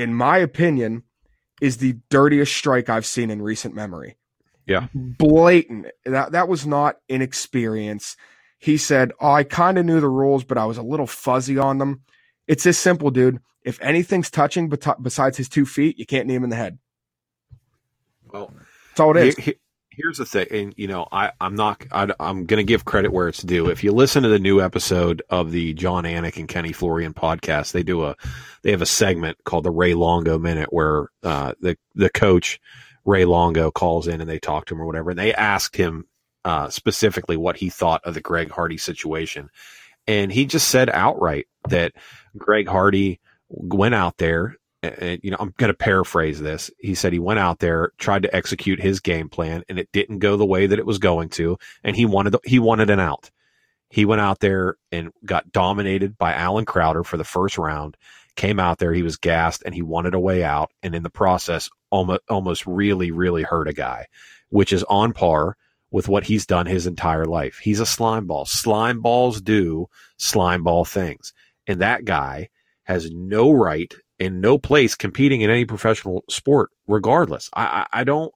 in 0.00 0.14
my 0.14 0.38
opinion, 0.38 1.02
is 1.60 1.76
the 1.76 1.96
dirtiest 2.08 2.56
strike 2.56 2.88
I've 2.88 3.06
seen 3.06 3.30
in 3.30 3.42
recent 3.42 3.74
memory. 3.74 4.16
Yeah. 4.66 4.86
Blatant. 4.94 5.86
That, 6.04 6.32
that 6.32 6.48
was 6.48 6.66
not 6.66 6.96
inexperience. 7.08 8.16
He 8.58 8.76
said, 8.76 9.12
Oh, 9.20 9.30
I 9.30 9.44
kind 9.44 9.78
of 9.78 9.84
knew 9.84 10.00
the 10.00 10.08
rules, 10.08 10.44
but 10.44 10.58
I 10.58 10.64
was 10.64 10.78
a 10.78 10.82
little 10.82 11.06
fuzzy 11.06 11.58
on 11.58 11.78
them. 11.78 12.02
It's 12.46 12.64
this 12.64 12.78
simple, 12.78 13.10
dude. 13.10 13.40
If 13.62 13.80
anything's 13.82 14.30
touching 14.30 14.68
bet- 14.68 15.02
besides 15.02 15.36
his 15.36 15.48
two 15.48 15.66
feet, 15.66 15.98
you 15.98 16.06
can't 16.06 16.26
knee 16.26 16.34
him 16.34 16.44
in 16.44 16.50
the 16.50 16.56
head. 16.56 16.78
Well, 18.32 18.52
That's 18.90 19.00
all 19.00 19.16
it 19.16 19.26
is. 19.26 19.36
Here- 19.36 19.44
here- 19.44 19.54
here's 20.02 20.18
the 20.18 20.26
thing, 20.26 20.46
and 20.50 20.74
you 20.76 20.88
know, 20.88 21.06
I, 21.10 21.32
I'm 21.40 21.54
not. 21.54 21.84
I, 21.92 22.08
I'm 22.18 22.46
going 22.46 22.58
to 22.58 22.64
give 22.64 22.84
credit 22.84 23.12
where 23.12 23.28
it's 23.28 23.42
due. 23.42 23.68
If 23.68 23.84
you 23.84 23.92
listen 23.92 24.22
to 24.22 24.28
the 24.28 24.38
new 24.38 24.60
episode 24.60 25.22
of 25.30 25.50
the 25.50 25.74
Jon 25.74 26.04
Anik 26.04 26.36
and 26.36 26.48
Kenny 26.48 26.72
Florian 26.72 27.14
podcast, 27.14 27.72
they 27.72 27.82
do 27.82 28.04
a, 28.04 28.16
they 28.62 28.70
have 28.70 28.82
a 28.82 28.86
segment 28.86 29.38
called 29.44 29.64
the 29.64 29.70
Ray 29.70 29.94
Longo 29.94 30.38
Minute, 30.38 30.72
where 30.72 31.08
uh, 31.22 31.52
the 31.60 31.76
the 31.94 32.10
coach 32.10 32.60
Ray 33.04 33.24
Longo 33.24 33.70
calls 33.70 34.08
in 34.08 34.20
and 34.20 34.28
they 34.30 34.38
talk 34.38 34.66
to 34.66 34.74
him 34.74 34.82
or 34.82 34.86
whatever, 34.86 35.10
and 35.10 35.18
they 35.18 35.34
asked 35.34 35.76
him 35.76 36.06
uh, 36.44 36.68
specifically 36.68 37.36
what 37.36 37.56
he 37.56 37.70
thought 37.70 38.02
of 38.04 38.14
the 38.14 38.20
Greg 38.20 38.50
Hardy 38.50 38.78
situation, 38.78 39.50
and 40.06 40.32
he 40.32 40.46
just 40.46 40.68
said 40.68 40.90
outright 40.90 41.46
that 41.68 41.92
Greg 42.36 42.68
Hardy 42.68 43.20
went 43.48 43.94
out 43.94 44.16
there 44.16 44.56
and, 44.82 45.20
you 45.22 45.30
know, 45.30 45.36
I'm 45.38 45.54
going 45.58 45.70
to 45.70 45.76
paraphrase 45.76 46.40
this. 46.40 46.70
He 46.78 46.94
said 46.94 47.12
he 47.12 47.18
went 47.18 47.38
out 47.38 47.58
there, 47.58 47.92
tried 47.98 48.22
to 48.22 48.34
execute 48.34 48.80
his 48.80 49.00
game 49.00 49.28
plan, 49.28 49.62
and 49.68 49.78
it 49.78 49.90
didn't 49.92 50.20
go 50.20 50.36
the 50.36 50.46
way 50.46 50.66
that 50.66 50.78
it 50.78 50.86
was 50.86 50.98
going 50.98 51.28
to, 51.30 51.58
and 51.84 51.94
he 51.94 52.06
wanted 52.06 52.36
he 52.44 52.58
wanted 52.58 52.90
an 52.90 53.00
out. 53.00 53.30
He 53.90 54.04
went 54.04 54.20
out 54.20 54.40
there 54.40 54.76
and 54.92 55.10
got 55.24 55.52
dominated 55.52 56.16
by 56.16 56.32
Allen 56.32 56.64
Crowder 56.64 57.04
for 57.04 57.16
the 57.16 57.24
first 57.24 57.58
round. 57.58 57.96
Came 58.36 58.60
out 58.60 58.78
there, 58.78 58.94
he 58.94 59.02
was 59.02 59.16
gassed, 59.16 59.62
and 59.66 59.74
he 59.74 59.82
wanted 59.82 60.14
a 60.14 60.20
way 60.20 60.44
out, 60.44 60.70
and 60.82 60.94
in 60.94 61.02
the 61.02 61.10
process, 61.10 61.68
almost 61.90 62.22
almost 62.30 62.66
really 62.66 63.10
really 63.10 63.42
hurt 63.42 63.68
a 63.68 63.74
guy, 63.74 64.06
which 64.48 64.72
is 64.72 64.84
on 64.84 65.12
par 65.12 65.56
with 65.90 66.08
what 66.08 66.24
he's 66.24 66.46
done 66.46 66.66
his 66.66 66.86
entire 66.86 67.26
life. 67.26 67.58
He's 67.58 67.80
a 67.80 67.86
slime 67.86 68.26
ball. 68.26 68.46
Slime 68.46 69.00
balls 69.00 69.42
do 69.42 69.88
slime 70.16 70.62
ball 70.62 70.84
things, 70.84 71.34
and 71.66 71.80
that 71.80 72.04
guy 72.06 72.48
has 72.84 73.10
no 73.10 73.52
right 73.52 73.92
and 74.20 74.40
no 74.40 74.58
place 74.58 74.94
competing 74.94 75.40
in 75.40 75.50
any 75.50 75.64
professional 75.64 76.24
sport, 76.28 76.70
regardless. 76.86 77.50
I, 77.54 77.64
I, 77.64 78.00
I 78.00 78.04
don't, 78.04 78.32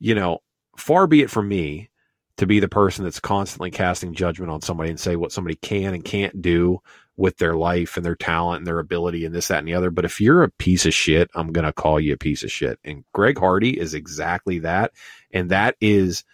you 0.00 0.14
know, 0.14 0.38
far 0.76 1.06
be 1.06 1.22
it 1.22 1.30
from 1.30 1.48
me 1.48 1.90
to 2.38 2.46
be 2.46 2.60
the 2.60 2.68
person 2.68 3.04
that's 3.04 3.20
constantly 3.20 3.70
casting 3.70 4.14
judgment 4.14 4.50
on 4.50 4.62
somebody 4.62 4.90
and 4.90 4.98
say 4.98 5.16
what 5.16 5.32
somebody 5.32 5.56
can 5.56 5.94
and 5.94 6.04
can't 6.04 6.42
do 6.42 6.80
with 7.16 7.38
their 7.38 7.54
life 7.54 7.96
and 7.96 8.04
their 8.04 8.16
talent 8.16 8.58
and 8.58 8.66
their 8.66 8.78
ability 8.78 9.24
and 9.24 9.34
this, 9.34 9.48
that, 9.48 9.60
and 9.60 9.68
the 9.68 9.74
other. 9.74 9.90
But 9.90 10.04
if 10.04 10.20
you're 10.20 10.42
a 10.42 10.50
piece 10.50 10.84
of 10.84 10.92
shit, 10.92 11.30
I'm 11.34 11.52
going 11.52 11.64
to 11.64 11.72
call 11.72 11.98
you 11.98 12.12
a 12.12 12.18
piece 12.18 12.42
of 12.42 12.52
shit. 12.52 12.78
And 12.84 13.04
Greg 13.12 13.38
Hardy 13.38 13.78
is 13.78 13.94
exactly 13.94 14.58
that. 14.60 14.92
And 15.32 15.50
that 15.50 15.76
is 15.80 16.24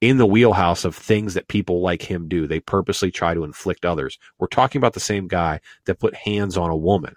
in 0.00 0.16
the 0.16 0.26
wheelhouse 0.26 0.84
of 0.84 0.96
things 0.96 1.34
that 1.34 1.46
people 1.46 1.82
like 1.82 2.02
him 2.02 2.26
do. 2.26 2.46
They 2.46 2.60
purposely 2.60 3.10
try 3.10 3.34
to 3.34 3.44
inflict 3.44 3.84
others. 3.84 4.18
We're 4.38 4.46
talking 4.46 4.78
about 4.78 4.94
the 4.94 5.00
same 5.00 5.28
guy 5.28 5.60
that 5.84 6.00
put 6.00 6.14
hands 6.14 6.56
on 6.56 6.70
a 6.70 6.76
woman. 6.76 7.14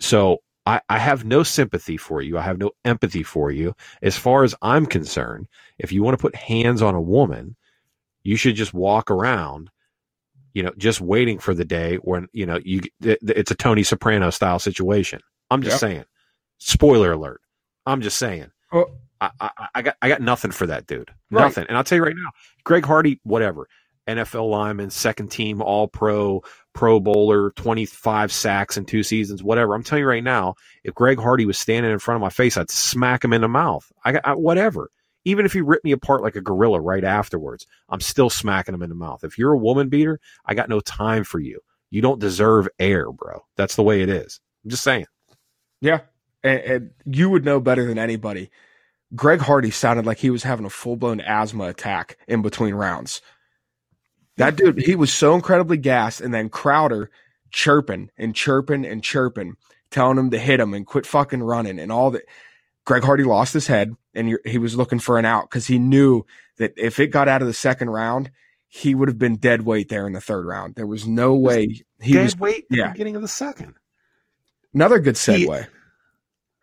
So 0.00 0.38
I, 0.66 0.80
I 0.88 0.98
have 0.98 1.24
no 1.24 1.42
sympathy 1.42 1.96
for 1.96 2.22
you. 2.22 2.38
I 2.38 2.42
have 2.42 2.58
no 2.58 2.72
empathy 2.84 3.22
for 3.22 3.50
you. 3.50 3.74
As 4.02 4.16
far 4.16 4.44
as 4.44 4.54
I'm 4.62 4.86
concerned, 4.86 5.46
if 5.78 5.92
you 5.92 6.02
want 6.02 6.18
to 6.18 6.22
put 6.22 6.34
hands 6.34 6.82
on 6.82 6.94
a 6.94 7.00
woman, 7.00 7.56
you 8.22 8.36
should 8.36 8.56
just 8.56 8.74
walk 8.74 9.10
around 9.10 9.70
you 10.54 10.62
know, 10.62 10.72
just 10.76 11.00
waiting 11.00 11.38
for 11.38 11.54
the 11.54 11.64
day 11.64 11.96
when, 11.96 12.28
you 12.32 12.46
know, 12.46 12.58
you, 12.64 12.80
it's 13.00 13.50
a 13.50 13.54
Tony 13.54 13.82
Soprano 13.82 14.30
style 14.30 14.58
situation. 14.58 15.20
I'm 15.50 15.62
just 15.62 15.74
yep. 15.74 15.80
saying. 15.80 16.04
Spoiler 16.58 17.12
alert. 17.12 17.40
I'm 17.86 18.00
just 18.00 18.18
saying. 18.18 18.50
Oh. 18.72 18.86
I, 19.20 19.30
I, 19.40 19.50
I, 19.74 19.82
got 19.82 19.96
I 20.00 20.08
got 20.08 20.22
nothing 20.22 20.50
for 20.50 20.66
that 20.66 20.86
dude. 20.86 21.10
Right. 21.30 21.44
Nothing. 21.44 21.66
And 21.68 21.76
I'll 21.76 21.84
tell 21.84 21.96
you 21.96 22.04
right 22.04 22.16
now, 22.16 22.30
Greg 22.64 22.84
Hardy, 22.84 23.20
whatever. 23.22 23.68
NFL 24.16 24.50
lineman, 24.50 24.90
second 24.90 25.30
team 25.30 25.62
all 25.62 25.88
pro, 25.88 26.42
pro 26.72 27.00
bowler, 27.00 27.50
25 27.52 28.32
sacks 28.32 28.76
in 28.76 28.84
two 28.84 29.02
seasons, 29.02 29.42
whatever. 29.42 29.74
I'm 29.74 29.82
telling 29.82 30.02
you 30.02 30.08
right 30.08 30.24
now, 30.24 30.54
if 30.84 30.94
Greg 30.94 31.18
Hardy 31.18 31.46
was 31.46 31.58
standing 31.58 31.92
in 31.92 31.98
front 31.98 32.16
of 32.16 32.22
my 32.22 32.30
face, 32.30 32.56
I'd 32.56 32.70
smack 32.70 33.24
him 33.24 33.32
in 33.32 33.40
the 33.40 33.48
mouth. 33.48 33.90
I 34.04 34.12
got 34.12 34.40
whatever. 34.40 34.90
Even 35.24 35.44
if 35.44 35.52
he 35.52 35.60
ripped 35.60 35.84
me 35.84 35.92
apart 35.92 36.22
like 36.22 36.36
a 36.36 36.40
gorilla 36.40 36.80
right 36.80 37.04
afterwards, 37.04 37.66
I'm 37.88 38.00
still 38.00 38.30
smacking 38.30 38.74
him 38.74 38.82
in 38.82 38.88
the 38.88 38.94
mouth. 38.94 39.22
If 39.22 39.36
you're 39.36 39.52
a 39.52 39.58
woman 39.58 39.88
beater, 39.88 40.18
I 40.46 40.54
got 40.54 40.70
no 40.70 40.80
time 40.80 41.24
for 41.24 41.38
you. 41.38 41.60
You 41.90 42.00
don't 42.00 42.20
deserve 42.20 42.68
air, 42.78 43.12
bro. 43.12 43.44
That's 43.56 43.76
the 43.76 43.82
way 43.82 44.00
it 44.00 44.08
is. 44.08 44.40
I'm 44.64 44.70
just 44.70 44.84
saying. 44.84 45.06
Yeah. 45.80 46.00
And, 46.42 46.60
and 46.60 46.90
you 47.04 47.28
would 47.28 47.44
know 47.44 47.60
better 47.60 47.84
than 47.86 47.98
anybody. 47.98 48.50
Greg 49.14 49.40
Hardy 49.40 49.70
sounded 49.70 50.06
like 50.06 50.18
he 50.18 50.30
was 50.30 50.44
having 50.44 50.64
a 50.64 50.70
full 50.70 50.96
blown 50.96 51.20
asthma 51.20 51.64
attack 51.64 52.16
in 52.28 52.42
between 52.42 52.74
rounds. 52.74 53.20
That 54.40 54.56
dude, 54.56 54.78
he 54.80 54.96
was 54.96 55.12
so 55.12 55.34
incredibly 55.34 55.76
gassed. 55.76 56.20
And 56.20 56.32
then 56.32 56.48
Crowder 56.48 57.10
chirping 57.50 58.10
and 58.16 58.34
chirping 58.34 58.86
and 58.86 59.02
chirping, 59.02 59.56
telling 59.90 60.18
him 60.18 60.30
to 60.30 60.38
hit 60.38 60.60
him 60.60 60.74
and 60.74 60.86
quit 60.86 61.06
fucking 61.06 61.42
running 61.42 61.78
and 61.78 61.92
all 61.92 62.10
that. 62.12 62.22
Greg 62.86 63.02
Hardy 63.04 63.24
lost 63.24 63.52
his 63.52 63.66
head 63.66 63.94
and 64.14 64.38
he 64.44 64.58
was 64.58 64.74
looking 64.74 64.98
for 64.98 65.18
an 65.18 65.24
out 65.24 65.48
because 65.48 65.66
he 65.66 65.78
knew 65.78 66.24
that 66.56 66.72
if 66.76 66.98
it 66.98 67.08
got 67.08 67.28
out 67.28 67.42
of 67.42 67.46
the 67.46 67.54
second 67.54 67.90
round, 67.90 68.30
he 68.66 68.94
would 68.94 69.08
have 69.08 69.18
been 69.18 69.36
dead 69.36 69.62
weight 69.62 69.88
there 69.88 70.06
in 70.06 70.12
the 70.12 70.20
third 70.20 70.46
round. 70.46 70.74
There 70.74 70.86
was 70.86 71.06
no 71.06 71.34
way 71.34 71.82
he 72.00 72.14
dead 72.14 72.22
was 72.22 72.38
weight. 72.38 72.64
Yeah, 72.70 72.86
the 72.86 72.92
beginning 72.92 73.16
of 73.16 73.22
the 73.22 73.28
second. 73.28 73.74
Another 74.72 74.98
good 74.98 75.16
segue. 75.16 75.66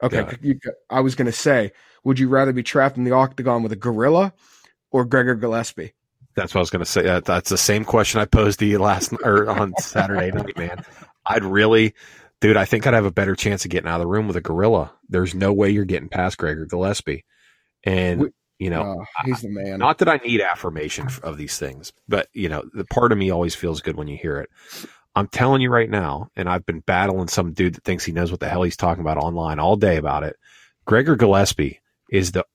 He, 0.01 0.05
okay, 0.05 0.37
you, 0.41 0.59
I 0.89 1.01
was 1.01 1.15
going 1.15 1.27
to 1.27 1.31
say, 1.31 1.73
would 2.03 2.17
you 2.17 2.29
rather 2.29 2.53
be 2.53 2.63
trapped 2.63 2.97
in 2.97 3.03
the 3.03 3.11
octagon 3.11 3.61
with 3.61 3.71
a 3.71 3.77
gorilla 3.77 4.33
or 4.89 5.05
Gregor 5.05 5.35
Gillespie? 5.35 5.93
That's 6.37 6.53
what 6.53 6.59
I 6.59 6.61
was 6.61 6.69
going 6.69 6.85
to 6.85 6.89
say. 6.89 7.01
That, 7.01 7.25
that's 7.25 7.49
the 7.49 7.57
same 7.57 7.83
question 7.83 8.21
I 8.21 8.25
posed 8.25 8.59
to 8.59 8.65
you 8.67 8.77
last 8.77 9.11
or 9.23 9.49
on 9.49 9.73
Saturday 9.79 10.29
night, 10.29 10.55
man. 10.55 10.85
I'd 11.25 11.43
really, 11.43 11.95
dude. 12.41 12.55
I 12.55 12.63
think 12.63 12.85
I'd 12.85 12.93
have 12.93 13.05
a 13.05 13.11
better 13.11 13.35
chance 13.35 13.65
of 13.65 13.71
getting 13.71 13.89
out 13.89 13.95
of 13.95 14.01
the 14.01 14.07
room 14.07 14.27
with 14.27 14.35
a 14.35 14.41
gorilla. 14.41 14.93
There's 15.09 15.33
no 15.33 15.51
way 15.51 15.71
you're 15.71 15.83
getting 15.83 16.09
past 16.09 16.37
Gregor 16.37 16.67
Gillespie, 16.67 17.25
and 17.83 18.31
you 18.59 18.69
know, 18.69 19.01
uh, 19.01 19.25
he's 19.25 19.41
the 19.41 19.49
man. 19.49 19.79
Not 19.79 19.97
that 19.97 20.09
I 20.09 20.17
need 20.17 20.41
affirmation 20.41 21.07
of 21.23 21.37
these 21.37 21.57
things, 21.57 21.91
but 22.07 22.27
you 22.33 22.49
know, 22.49 22.63
the 22.71 22.85
part 22.85 23.11
of 23.11 23.17
me 23.17 23.31
always 23.31 23.55
feels 23.55 23.81
good 23.81 23.97
when 23.97 24.07
you 24.07 24.15
hear 24.15 24.37
it. 24.37 24.49
I'm 25.15 25.27
telling 25.27 25.61
you 25.61 25.71
right 25.71 25.89
now, 25.89 26.29
and 26.35 26.47
I've 26.47 26.67
been 26.67 26.81
battling 26.81 27.29
some 27.29 27.53
dude 27.53 27.73
that 27.73 27.83
thinks 27.83 28.05
he 28.05 28.11
knows 28.11 28.29
what 28.29 28.41
the 28.41 28.49
hell 28.49 28.61
he's 28.61 28.77
talking 28.77 29.01
about 29.01 29.17
online 29.17 29.57
all 29.57 29.75
day 29.75 29.97
about 29.97 30.21
it. 30.21 30.35
Gregor 30.85 31.15
Gillespie 31.15 31.81
is 32.11 32.31
the 32.31 32.45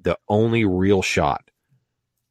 the 0.00 0.16
only 0.28 0.64
real 0.64 1.02
shot 1.02 1.42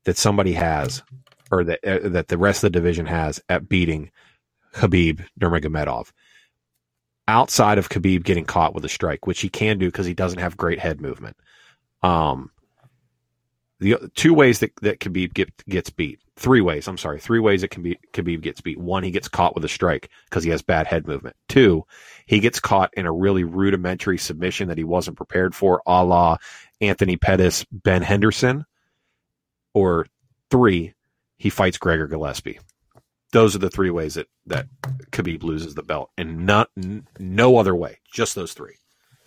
that 0.06 0.18
somebody 0.18 0.54
has, 0.54 1.04
or 1.52 1.64
that 1.64 1.80
uh, 1.86 2.10
that 2.10 2.28
the 2.28 2.38
rest 2.38 2.64
of 2.64 2.72
the 2.72 2.80
division 2.80 3.06
has 3.06 3.42
at 3.50 3.70
beating 3.70 4.12
Khabib 4.74 5.26
Nurmagomedov. 5.40 6.12
Outside 7.28 7.78
of 7.78 7.90
Khabib 7.90 8.24
getting 8.24 8.46
caught 8.46 8.74
with 8.74 8.84
a 8.84 8.90
strike, 8.90 9.28
which 9.28 9.42
he 9.42 9.50
can 9.50 9.78
do 9.78 9.88
because 9.88 10.06
he 10.06 10.14
doesn't 10.14 10.40
have 10.40 10.58
great 10.58 10.80
head 10.80 11.00
movement. 11.00 11.38
Um, 12.04 12.52
the 13.80 14.12
two 14.16 14.34
ways 14.34 14.60
that, 14.60 14.72
that 14.82 15.00
Khabib 15.00 15.34
get, 15.34 15.50
gets 15.66 15.90
beat, 15.90 16.20
three 16.36 16.62
ways. 16.62 16.88
I'm 16.88 17.00
sorry, 17.00 17.20
three 17.20 17.40
ways 17.40 17.62
that 17.62 17.70
can 17.70 17.82
be 17.82 17.98
Khabib 18.14 18.42
gets 18.42 18.62
beat. 18.62 18.80
One, 18.80 19.04
he 19.04 19.12
gets 19.12 19.28
caught 19.28 19.56
with 19.56 19.66
a 19.66 19.70
strike 19.70 20.10
because 20.30 20.44
he 20.44 20.52
has 20.52 20.62
bad 20.62 20.88
head 20.88 21.08
movement. 21.08 21.36
Two, 21.50 21.86
he 22.28 22.40
gets 22.40 22.60
caught 22.60 22.94
in 22.94 23.08
a 23.08 23.12
really 23.12 23.44
rudimentary 23.44 24.20
submission 24.20 24.68
that 24.68 24.78
he 24.78 24.84
wasn't 24.84 25.18
prepared 25.18 25.56
for, 25.56 25.82
a 25.88 26.06
la 26.06 26.38
Anthony 26.80 27.18
Pettis, 27.18 27.66
Ben 27.72 28.04
Henderson, 28.04 28.66
or 29.74 30.08
three, 30.50 30.94
he 31.38 31.50
fights 31.50 31.78
Gregor 31.78 32.08
Gillespie. 32.08 32.60
Those 33.32 33.56
are 33.56 33.60
the 33.60 33.70
three 33.70 33.90
ways 33.90 34.16
that 34.16 34.28
that 34.46 34.68
Khabib 35.12 35.44
loses 35.44 35.76
the 35.76 35.84
belt, 35.84 36.12
and 36.18 36.46
not 36.46 36.70
no 37.20 37.58
other 37.58 37.76
way. 37.76 38.00
Just 38.14 38.36
those 38.36 38.54
three. 38.54 38.76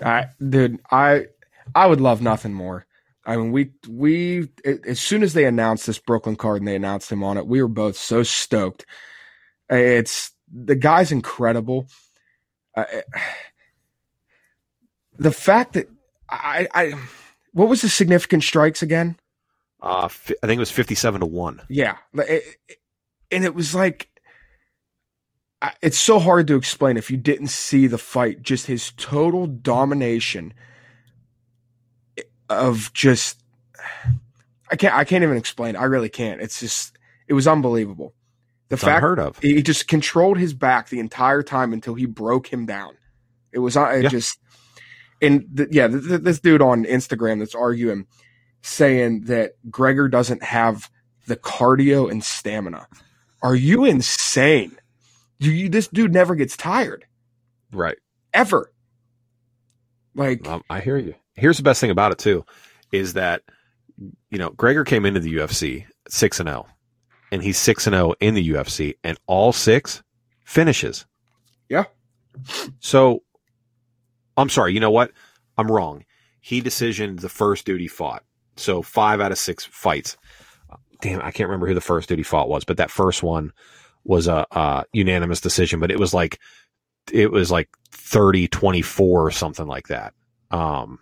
I 0.02 0.26
dude, 0.46 0.78
I 0.90 1.26
I 1.74 1.86
would 1.86 2.00
love 2.00 2.20
nothing 2.20 2.52
more. 2.52 2.86
I 3.24 3.36
mean, 3.36 3.52
we 3.52 3.70
we 3.88 4.48
as 4.86 5.00
soon 5.00 5.22
as 5.22 5.32
they 5.32 5.46
announced 5.46 5.86
this 5.86 5.98
Brooklyn 5.98 6.36
card 6.36 6.60
and 6.60 6.68
they 6.68 6.76
announced 6.76 7.10
him 7.10 7.24
on 7.24 7.38
it, 7.38 7.46
we 7.46 7.62
were 7.62 7.68
both 7.68 7.96
so 7.96 8.22
stoked. 8.22 8.84
It's 9.70 10.32
the 10.52 10.74
guy's 10.74 11.10
incredible. 11.10 11.88
Uh, 12.76 12.84
the 15.18 15.30
fact 15.30 15.74
that 15.74 15.88
I, 16.28 16.66
I, 16.74 16.94
what 17.52 17.68
was 17.68 17.82
the 17.82 17.88
significant 17.88 18.42
strikes 18.42 18.82
again? 18.82 19.16
Uh, 19.84 20.08
I 20.08 20.46
think 20.46 20.56
it 20.56 20.58
was 20.58 20.70
fifty-seven 20.70 21.20
to 21.20 21.26
one. 21.26 21.60
Yeah, 21.68 21.96
and 22.14 23.44
it 23.44 23.54
was 23.54 23.74
like 23.74 24.08
it's 25.82 25.98
so 25.98 26.18
hard 26.18 26.46
to 26.46 26.56
explain 26.56 26.96
if 26.96 27.10
you 27.10 27.18
didn't 27.18 27.48
see 27.48 27.86
the 27.86 27.98
fight. 27.98 28.42
Just 28.42 28.66
his 28.66 28.92
total 28.96 29.46
domination 29.46 30.54
of 32.48 32.92
just 32.94 33.42
I 34.70 34.76
can't 34.76 34.94
I 34.94 35.04
can't 35.04 35.22
even 35.22 35.36
explain. 35.36 35.76
I 35.76 35.84
really 35.84 36.08
can't. 36.08 36.40
It's 36.40 36.60
just 36.60 36.96
it 37.28 37.34
was 37.34 37.46
unbelievable. 37.46 38.14
The 38.70 38.74
it's 38.76 38.84
fact 38.84 38.96
unheard 38.96 39.18
of. 39.18 39.38
he 39.40 39.62
just 39.62 39.86
controlled 39.86 40.38
his 40.38 40.54
back 40.54 40.88
the 40.88 40.98
entire 40.98 41.42
time 41.42 41.74
until 41.74 41.94
he 41.94 42.06
broke 42.06 42.50
him 42.50 42.64
down. 42.64 42.96
It 43.52 43.58
was 43.58 43.76
uh, 43.76 43.88
it 43.88 44.04
yeah. 44.04 44.08
just 44.08 44.38
and 45.20 45.46
the, 45.52 45.68
yeah, 45.70 45.88
this 45.88 46.40
dude 46.40 46.62
on 46.62 46.84
Instagram 46.84 47.38
that's 47.38 47.54
arguing 47.54 48.06
saying 48.64 49.22
that 49.24 49.52
Gregor 49.70 50.08
doesn't 50.08 50.42
have 50.42 50.90
the 51.26 51.36
cardio 51.36 52.10
and 52.10 52.24
stamina. 52.24 52.88
Are 53.42 53.54
you 53.54 53.84
insane? 53.84 54.76
You, 55.38 55.50
you 55.50 55.68
this 55.68 55.86
dude 55.88 56.14
never 56.14 56.34
gets 56.34 56.56
tired. 56.56 57.04
Right. 57.72 57.98
Ever. 58.32 58.72
Like 60.14 60.48
um, 60.48 60.62
I 60.70 60.80
hear 60.80 60.96
you. 60.96 61.14
Here's 61.34 61.58
the 61.58 61.62
best 61.62 61.80
thing 61.80 61.90
about 61.90 62.12
it 62.12 62.18
too 62.18 62.44
is 62.90 63.12
that 63.14 63.42
you 64.30 64.38
know, 64.38 64.50
Gregor 64.50 64.84
came 64.84 65.04
into 65.04 65.20
the 65.20 65.34
UFC 65.34 65.84
6 66.08 66.40
and 66.40 66.48
0 66.48 66.66
and 67.30 67.42
he's 67.42 67.58
6 67.58 67.86
and 67.86 67.94
0 67.94 68.14
in 68.20 68.34
the 68.34 68.50
UFC 68.50 68.94
and 69.04 69.18
all 69.26 69.52
6 69.52 70.02
finishes. 70.44 71.04
Yeah. 71.68 71.84
So 72.80 73.22
I'm 74.38 74.48
sorry, 74.48 74.72
you 74.72 74.80
know 74.80 74.90
what? 74.90 75.12
I'm 75.58 75.70
wrong. 75.70 76.04
He 76.40 76.62
decisioned 76.62 77.20
the 77.20 77.28
first 77.28 77.66
dude 77.66 77.80
he 77.80 77.88
fought. 77.88 78.24
So 78.56 78.82
five 78.82 79.20
out 79.20 79.32
of 79.32 79.38
six 79.38 79.64
fights. 79.64 80.16
Damn, 81.00 81.20
I 81.20 81.30
can't 81.30 81.48
remember 81.48 81.66
who 81.66 81.74
the 81.74 81.80
first 81.80 82.08
dude 82.08 82.18
he 82.18 82.24
fought 82.24 82.48
was, 82.48 82.64
but 82.64 82.76
that 82.78 82.90
first 82.90 83.22
one 83.22 83.52
was 84.04 84.26
a, 84.28 84.46
a 84.50 84.84
unanimous 84.92 85.40
decision, 85.40 85.80
but 85.80 85.90
it 85.90 85.98
was 85.98 86.14
like, 86.14 86.38
it 87.12 87.30
was 87.30 87.50
like 87.50 87.68
30, 87.90 88.48
24 88.48 89.26
or 89.26 89.30
something 89.30 89.66
like 89.66 89.88
that. 89.88 90.14
Um, 90.50 90.98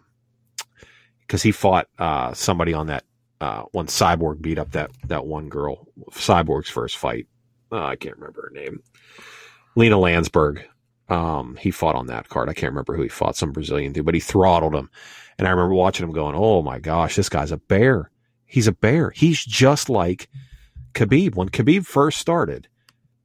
cause 1.29 1.43
he 1.43 1.53
fought, 1.53 1.89
uh, 1.99 2.33
somebody 2.33 2.75
on 2.75 2.89
that, 2.89 3.05
uh, 3.41 3.63
one 3.73 3.87
cyborg 3.87 4.41
beat 4.41 4.59
up 4.59 4.73
that, 4.73 4.91
that 5.07 5.27
one 5.27 5.49
girl, 5.49 5.87
cyborg's 6.13 6.71
first 6.71 6.97
fight. 6.97 7.27
Uh, 7.71 7.85
I 7.85 7.97
can't 7.97 8.17
remember 8.17 8.43
her 8.43 8.51
name. 8.55 8.83
Lina 9.77 9.97
Länsberg. 9.97 10.65
Um, 11.09 11.57
he 11.61 11.71
fought 11.71 11.95
on 11.95 12.07
that 12.07 12.29
card. 12.29 12.49
I 12.49 12.55
can't 12.55 12.73
remember 12.73 12.97
who 12.97 13.03
he 13.03 13.09
fought, 13.09 13.37
some 13.37 13.53
Brazilian 13.53 13.93
dude, 13.93 14.07
but 14.07 14.15
he 14.15 14.21
throttled 14.21 14.75
him. 14.75 14.91
And 15.39 15.47
I 15.47 15.51
remember 15.51 15.75
watching 15.75 16.05
him 16.07 16.13
going, 16.13 16.35
Oh 16.35 16.63
my 16.63 16.79
gosh, 16.79 17.17
this 17.17 17.29
guy's 17.29 17.53
a 17.53 17.57
bear. 17.57 18.11
He's 18.47 18.67
a 18.67 18.73
bear. 18.73 19.11
He's 19.11 19.45
just 19.45 19.89
like 19.89 20.29
Khabib. 20.95 21.35
When 21.35 21.49
Khabib 21.49 21.87
first 21.87 22.19
started, 22.19 22.69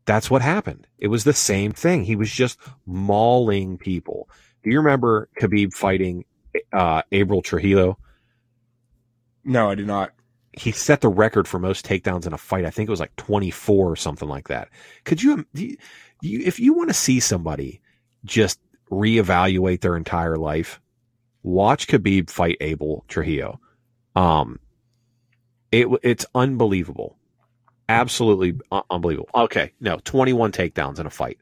that's 0.05 0.31
what 0.31 0.41
happened. 0.41 0.87
It 0.97 1.09
was 1.09 1.23
the 1.25 1.33
same 1.33 1.73
thing. 1.73 2.05
He 2.05 2.15
was 2.15 2.31
just 2.31 2.57
mauling 2.85 3.77
people. 3.77 4.29
Do 4.63 4.71
you 4.71 4.77
remember 4.77 5.29
Khabib 5.39 5.73
fighting 5.73 6.25
uh, 6.73 7.03
Abel 7.11 7.41
Trujillo? 7.41 7.97
No, 9.43 9.69
I 9.69 9.75
do 9.75 9.85
not. 9.85 10.11
He 10.57 10.71
set 10.71 11.01
the 11.01 11.09
record 11.09 11.47
for 11.47 11.59
most 11.59 11.85
takedowns 11.85 12.25
in 12.25 12.33
a 12.33 12.37
fight. 12.37 12.65
I 12.65 12.69
think 12.69 12.87
it 12.87 12.91
was 12.91 12.99
like 12.99 13.15
24 13.15 13.91
or 13.91 13.95
something 13.95 14.27
like 14.27 14.47
that. 14.47 14.69
Could 15.03 15.21
you, 15.21 15.45
you, 15.53 15.77
if 16.21 16.59
you 16.59 16.73
want 16.73 16.89
to 16.89 16.93
see 16.93 17.19
somebody 17.19 17.81
just 18.25 18.59
reevaluate 18.91 19.81
their 19.81 19.95
entire 19.95 20.37
life, 20.37 20.79
watch 21.43 21.87
Khabib 21.87 22.29
fight 22.29 22.57
Abel 22.61 23.05
Trujillo. 23.07 23.59
Um, 24.15 24.59
it 25.71 25.87
it's 26.03 26.25
unbelievable, 26.33 27.17
absolutely 27.89 28.59
unbelievable. 28.89 29.29
Okay, 29.35 29.73
no, 29.79 29.99
twenty 30.03 30.33
one 30.33 30.51
takedowns 30.51 30.99
in 30.99 31.05
a 31.05 31.11
fight. 31.11 31.37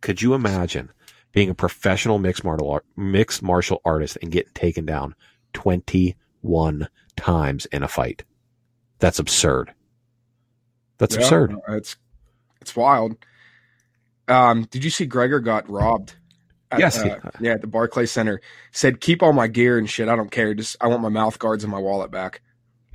Could 0.00 0.22
you 0.22 0.34
imagine 0.34 0.90
being 1.32 1.50
a 1.50 1.54
professional 1.54 2.18
mixed 2.18 2.44
martial 2.44 2.70
art, 2.70 2.86
mixed 2.96 3.42
martial 3.42 3.80
artist 3.84 4.18
and 4.22 4.32
getting 4.32 4.52
taken 4.54 4.86
down 4.86 5.14
twenty 5.52 6.16
one 6.40 6.88
times 7.16 7.66
in 7.66 7.82
a 7.82 7.88
fight? 7.88 8.24
That's 8.98 9.18
absurd. 9.18 9.72
That's 10.98 11.14
yeah, 11.16 11.22
absurd. 11.22 11.56
It's 11.68 11.96
It's 12.60 12.74
wild. 12.74 13.16
Um, 14.28 14.64
did 14.70 14.82
you 14.82 14.90
see 14.90 15.06
Gregor 15.06 15.40
got 15.40 15.68
robbed? 15.70 16.14
At, 16.72 16.80
Yes, 16.80 16.98
uh, 16.98 17.20
yeah. 17.40 17.52
at 17.52 17.60
the 17.60 17.66
Barclay 17.68 18.06
Center. 18.06 18.40
Said, 18.72 19.00
"Keep 19.00 19.22
all 19.22 19.32
my 19.32 19.46
gear 19.46 19.78
and 19.78 19.88
shit. 19.88 20.08
I 20.08 20.16
don't 20.16 20.30
care. 20.32 20.52
Just 20.52 20.76
I 20.80 20.88
want 20.88 21.00
my 21.02 21.08
mouth 21.08 21.38
guards 21.38 21.62
and 21.62 21.70
my 21.70 21.78
wallet 21.78 22.10
back." 22.10 22.40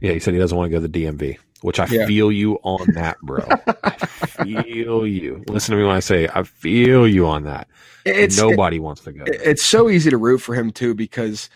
Yeah, 0.02 0.12
he 0.12 0.20
said 0.20 0.34
he 0.34 0.40
doesn't 0.40 0.58
want 0.58 0.70
to 0.72 0.78
go 0.78 0.82
to 0.82 0.88
the 0.88 1.06
DMV, 1.06 1.38
which 1.62 1.80
I 1.80 1.86
Yeah. 1.86 2.06
feel 2.06 2.32
you 2.34 2.56
on 2.64 2.86
that, 2.96 3.18
bro. 3.22 3.46
I 3.84 3.92
feel 3.94 5.06
you. 5.08 5.44
Listen 5.48 5.72
to 5.74 5.78
me 5.78 5.86
when 5.88 5.96
I 5.96 6.00
say 6.02 6.28
I 6.34 6.44
feel 6.44 7.08
you 7.08 7.28
on 7.28 7.44
that. 7.46 7.70
It's 8.06 8.38
Nobody 8.38 8.80
wants 8.80 9.04
to 9.04 9.14
go. 9.14 9.24
it- 9.26 9.40
it's 9.42 9.64
so 9.64 9.90
easy 9.90 10.10
to 10.10 10.18
root 10.18 10.40
for 10.40 10.54
him 10.56 10.72
too 10.72 10.94
because 10.96 11.50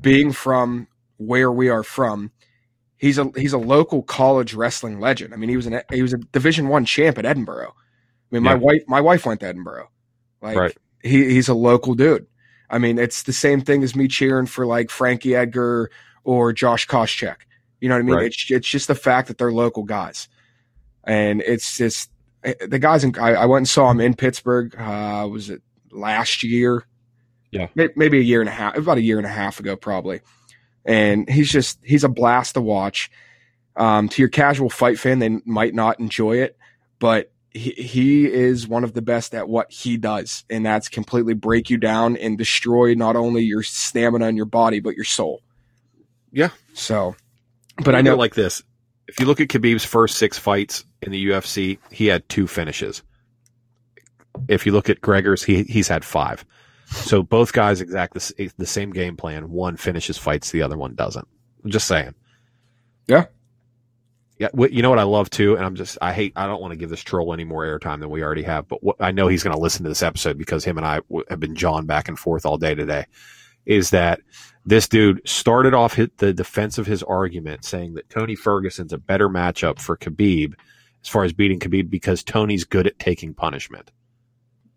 being 0.00 0.32
from 0.32 0.88
where 1.18 1.52
we 1.52 1.68
are 1.68 1.82
from, 1.84 2.32
he's 3.00 3.16
a 3.18 3.32
he's 3.34 3.54
a 3.54 3.58
local 3.58 4.02
college 4.02 4.52
wrestling 4.54 5.00
legend. 5.00 5.32
I 5.32 5.36
mean, 5.38 5.48
he 5.48 5.56
was 5.56 5.66
an 5.66 5.80
he 5.90 6.02
was 6.02 6.12
a 6.12 6.18
Division 6.18 6.68
One 6.68 6.84
champ 6.84 7.18
at 7.18 7.24
Edinboro. 7.24 7.68
I 7.68 7.72
mean, 8.30 8.42
my 8.44 8.54
wife 8.54 8.82
my 8.86 9.00
wife 9.00 9.24
went 9.26 9.40
to 9.40 9.52
Edinboro. 9.52 9.86
Like 10.42 10.56
Right. 10.56 10.76
he 11.02 11.32
he's 11.32 11.48
a 11.48 11.54
local 11.54 11.94
dude. 11.94 12.26
I 12.68 12.78
mean, 12.78 12.98
it's 12.98 13.24
the 13.24 13.32
same 13.32 13.62
thing 13.62 13.82
as 13.82 13.96
me 13.96 14.06
cheering 14.06 14.46
for 14.46 14.66
like 14.66 14.90
Frankie 14.90 15.34
Edgar 15.34 15.90
or 16.22 16.52
Josh 16.52 16.86
Koscheck. 16.86 17.36
You 17.80 17.88
know 17.88 17.94
what 17.96 18.00
I 18.00 18.04
mean? 18.04 18.14
Right. 18.16 18.26
It's 18.26 18.50
it's 18.50 18.68
just 18.68 18.86
the 18.86 18.94
fact 18.94 19.28
that 19.28 19.38
they're 19.38 19.50
local 19.50 19.82
guys, 19.84 20.28
and 21.04 21.40
it's 21.40 21.78
just 21.78 22.10
eh, 22.44 22.54
the 22.60 22.78
guys. 22.78 23.02
In, 23.02 23.18
I, 23.18 23.34
I 23.34 23.46
went 23.46 23.60
and 23.62 23.68
saw 23.68 23.90
him 23.90 24.00
in 24.00 24.14
Pittsburgh. 24.14 24.76
Uh, 24.78 25.26
was 25.30 25.48
it 25.50 25.62
last 25.90 26.42
year? 26.42 26.84
Yeah. 27.50 27.68
May- 27.74 27.88
maybe 27.96 28.18
a 28.18 28.22
year 28.22 28.40
and 28.40 28.48
a 28.48 28.52
half, 28.52 28.76
about 28.76 28.98
a 28.98 29.02
year 29.02 29.16
and 29.16 29.26
a 29.26 29.30
half 29.30 29.58
ago, 29.58 29.74
probably. 29.74 30.20
And 30.84 31.28
he's 31.28 31.50
just 31.50 31.78
he's 31.82 32.04
a 32.04 32.08
blast 32.08 32.54
to 32.54 32.60
watch. 32.60 33.10
Um, 33.76 34.08
to 34.08 34.22
your 34.22 34.28
casual 34.28 34.70
fight 34.70 34.98
fan, 34.98 35.20
they 35.20 35.40
might 35.44 35.74
not 35.74 36.00
enjoy 36.00 36.38
it, 36.38 36.56
but 36.98 37.32
he, 37.50 37.70
he 37.70 38.26
is 38.26 38.68
one 38.68 38.84
of 38.84 38.92
the 38.92 39.02
best 39.02 39.34
at 39.34 39.48
what 39.48 39.70
he 39.70 39.96
does, 39.96 40.44
and 40.48 40.64
that's 40.64 40.88
completely 40.88 41.34
break 41.34 41.70
you 41.70 41.76
down 41.76 42.16
and 42.16 42.38
destroy 42.38 42.94
not 42.94 43.16
only 43.16 43.42
your 43.42 43.62
stamina 43.62 44.26
and 44.26 44.36
your 44.36 44.46
body, 44.46 44.80
but 44.80 44.94
your 44.94 45.04
soul. 45.04 45.42
Yeah. 46.32 46.50
So, 46.74 47.16
but 47.84 47.94
I 47.94 48.02
know 48.02 48.16
like 48.16 48.34
this. 48.34 48.62
If 49.08 49.18
you 49.18 49.26
look 49.26 49.40
at 49.40 49.48
Khabib's 49.48 49.84
first 49.84 50.16
six 50.16 50.38
fights 50.38 50.84
in 51.02 51.10
the 51.10 51.26
UFC, 51.26 51.78
he 51.90 52.06
had 52.06 52.28
two 52.28 52.46
finishes. 52.46 53.02
If 54.46 54.64
you 54.64 54.72
look 54.72 54.88
at 54.88 55.00
Gregor's, 55.00 55.42
he 55.42 55.64
he's 55.64 55.88
had 55.88 56.04
five. 56.04 56.44
So 56.90 57.22
both 57.22 57.52
guys 57.52 57.80
exact 57.80 58.14
the, 58.14 58.34
eh, 58.38 58.48
the 58.58 58.66
same 58.66 58.90
game 58.90 59.16
plan. 59.16 59.50
One 59.50 59.76
finishes 59.76 60.18
fights, 60.18 60.50
the 60.50 60.62
other 60.62 60.76
one 60.76 60.94
doesn't. 60.94 61.26
I'm 61.64 61.70
just 61.70 61.86
saying. 61.86 62.14
Yeah. 63.06 63.26
Yeah. 64.38 64.48
You 64.54 64.82
know 64.82 64.90
what 64.90 64.98
I 64.98 65.04
love 65.04 65.30
too, 65.30 65.56
and 65.56 65.64
I'm 65.64 65.76
just 65.76 65.98
I 66.00 66.12
hate 66.12 66.32
I 66.34 66.46
don't 66.46 66.60
want 66.60 66.72
to 66.72 66.76
give 66.76 66.90
this 66.90 67.02
troll 67.02 67.32
any 67.32 67.44
more 67.44 67.64
airtime 67.64 68.00
than 68.00 68.10
we 68.10 68.22
already 68.22 68.42
have, 68.42 68.66
but 68.66 68.82
what, 68.82 68.96
I 68.98 69.12
know 69.12 69.28
he's 69.28 69.42
going 69.42 69.54
to 69.54 69.60
listen 69.60 69.82
to 69.84 69.88
this 69.88 70.02
episode 70.02 70.38
because 70.38 70.64
him 70.64 70.78
and 70.78 70.86
I 70.86 70.96
w- 71.10 71.24
have 71.28 71.40
been 71.40 71.54
jawing 71.54 71.86
back 71.86 72.08
and 72.08 72.18
forth 72.18 72.46
all 72.46 72.56
day 72.56 72.74
today. 72.74 73.04
Is 73.66 73.90
that 73.90 74.20
this 74.64 74.88
dude 74.88 75.20
started 75.28 75.74
off 75.74 75.94
hit 75.94 76.16
the 76.18 76.32
defense 76.32 76.78
of 76.78 76.86
his 76.86 77.02
argument 77.02 77.64
saying 77.64 77.94
that 77.94 78.08
Tony 78.08 78.34
Ferguson's 78.34 78.92
a 78.92 78.98
better 78.98 79.28
matchup 79.28 79.78
for 79.78 79.96
Khabib 79.96 80.54
as 81.02 81.08
far 81.08 81.24
as 81.24 81.32
beating 81.32 81.60
Khabib 81.60 81.90
because 81.90 82.24
Tony's 82.24 82.64
good 82.64 82.86
at 82.86 82.98
taking 82.98 83.34
punishment. 83.34 83.90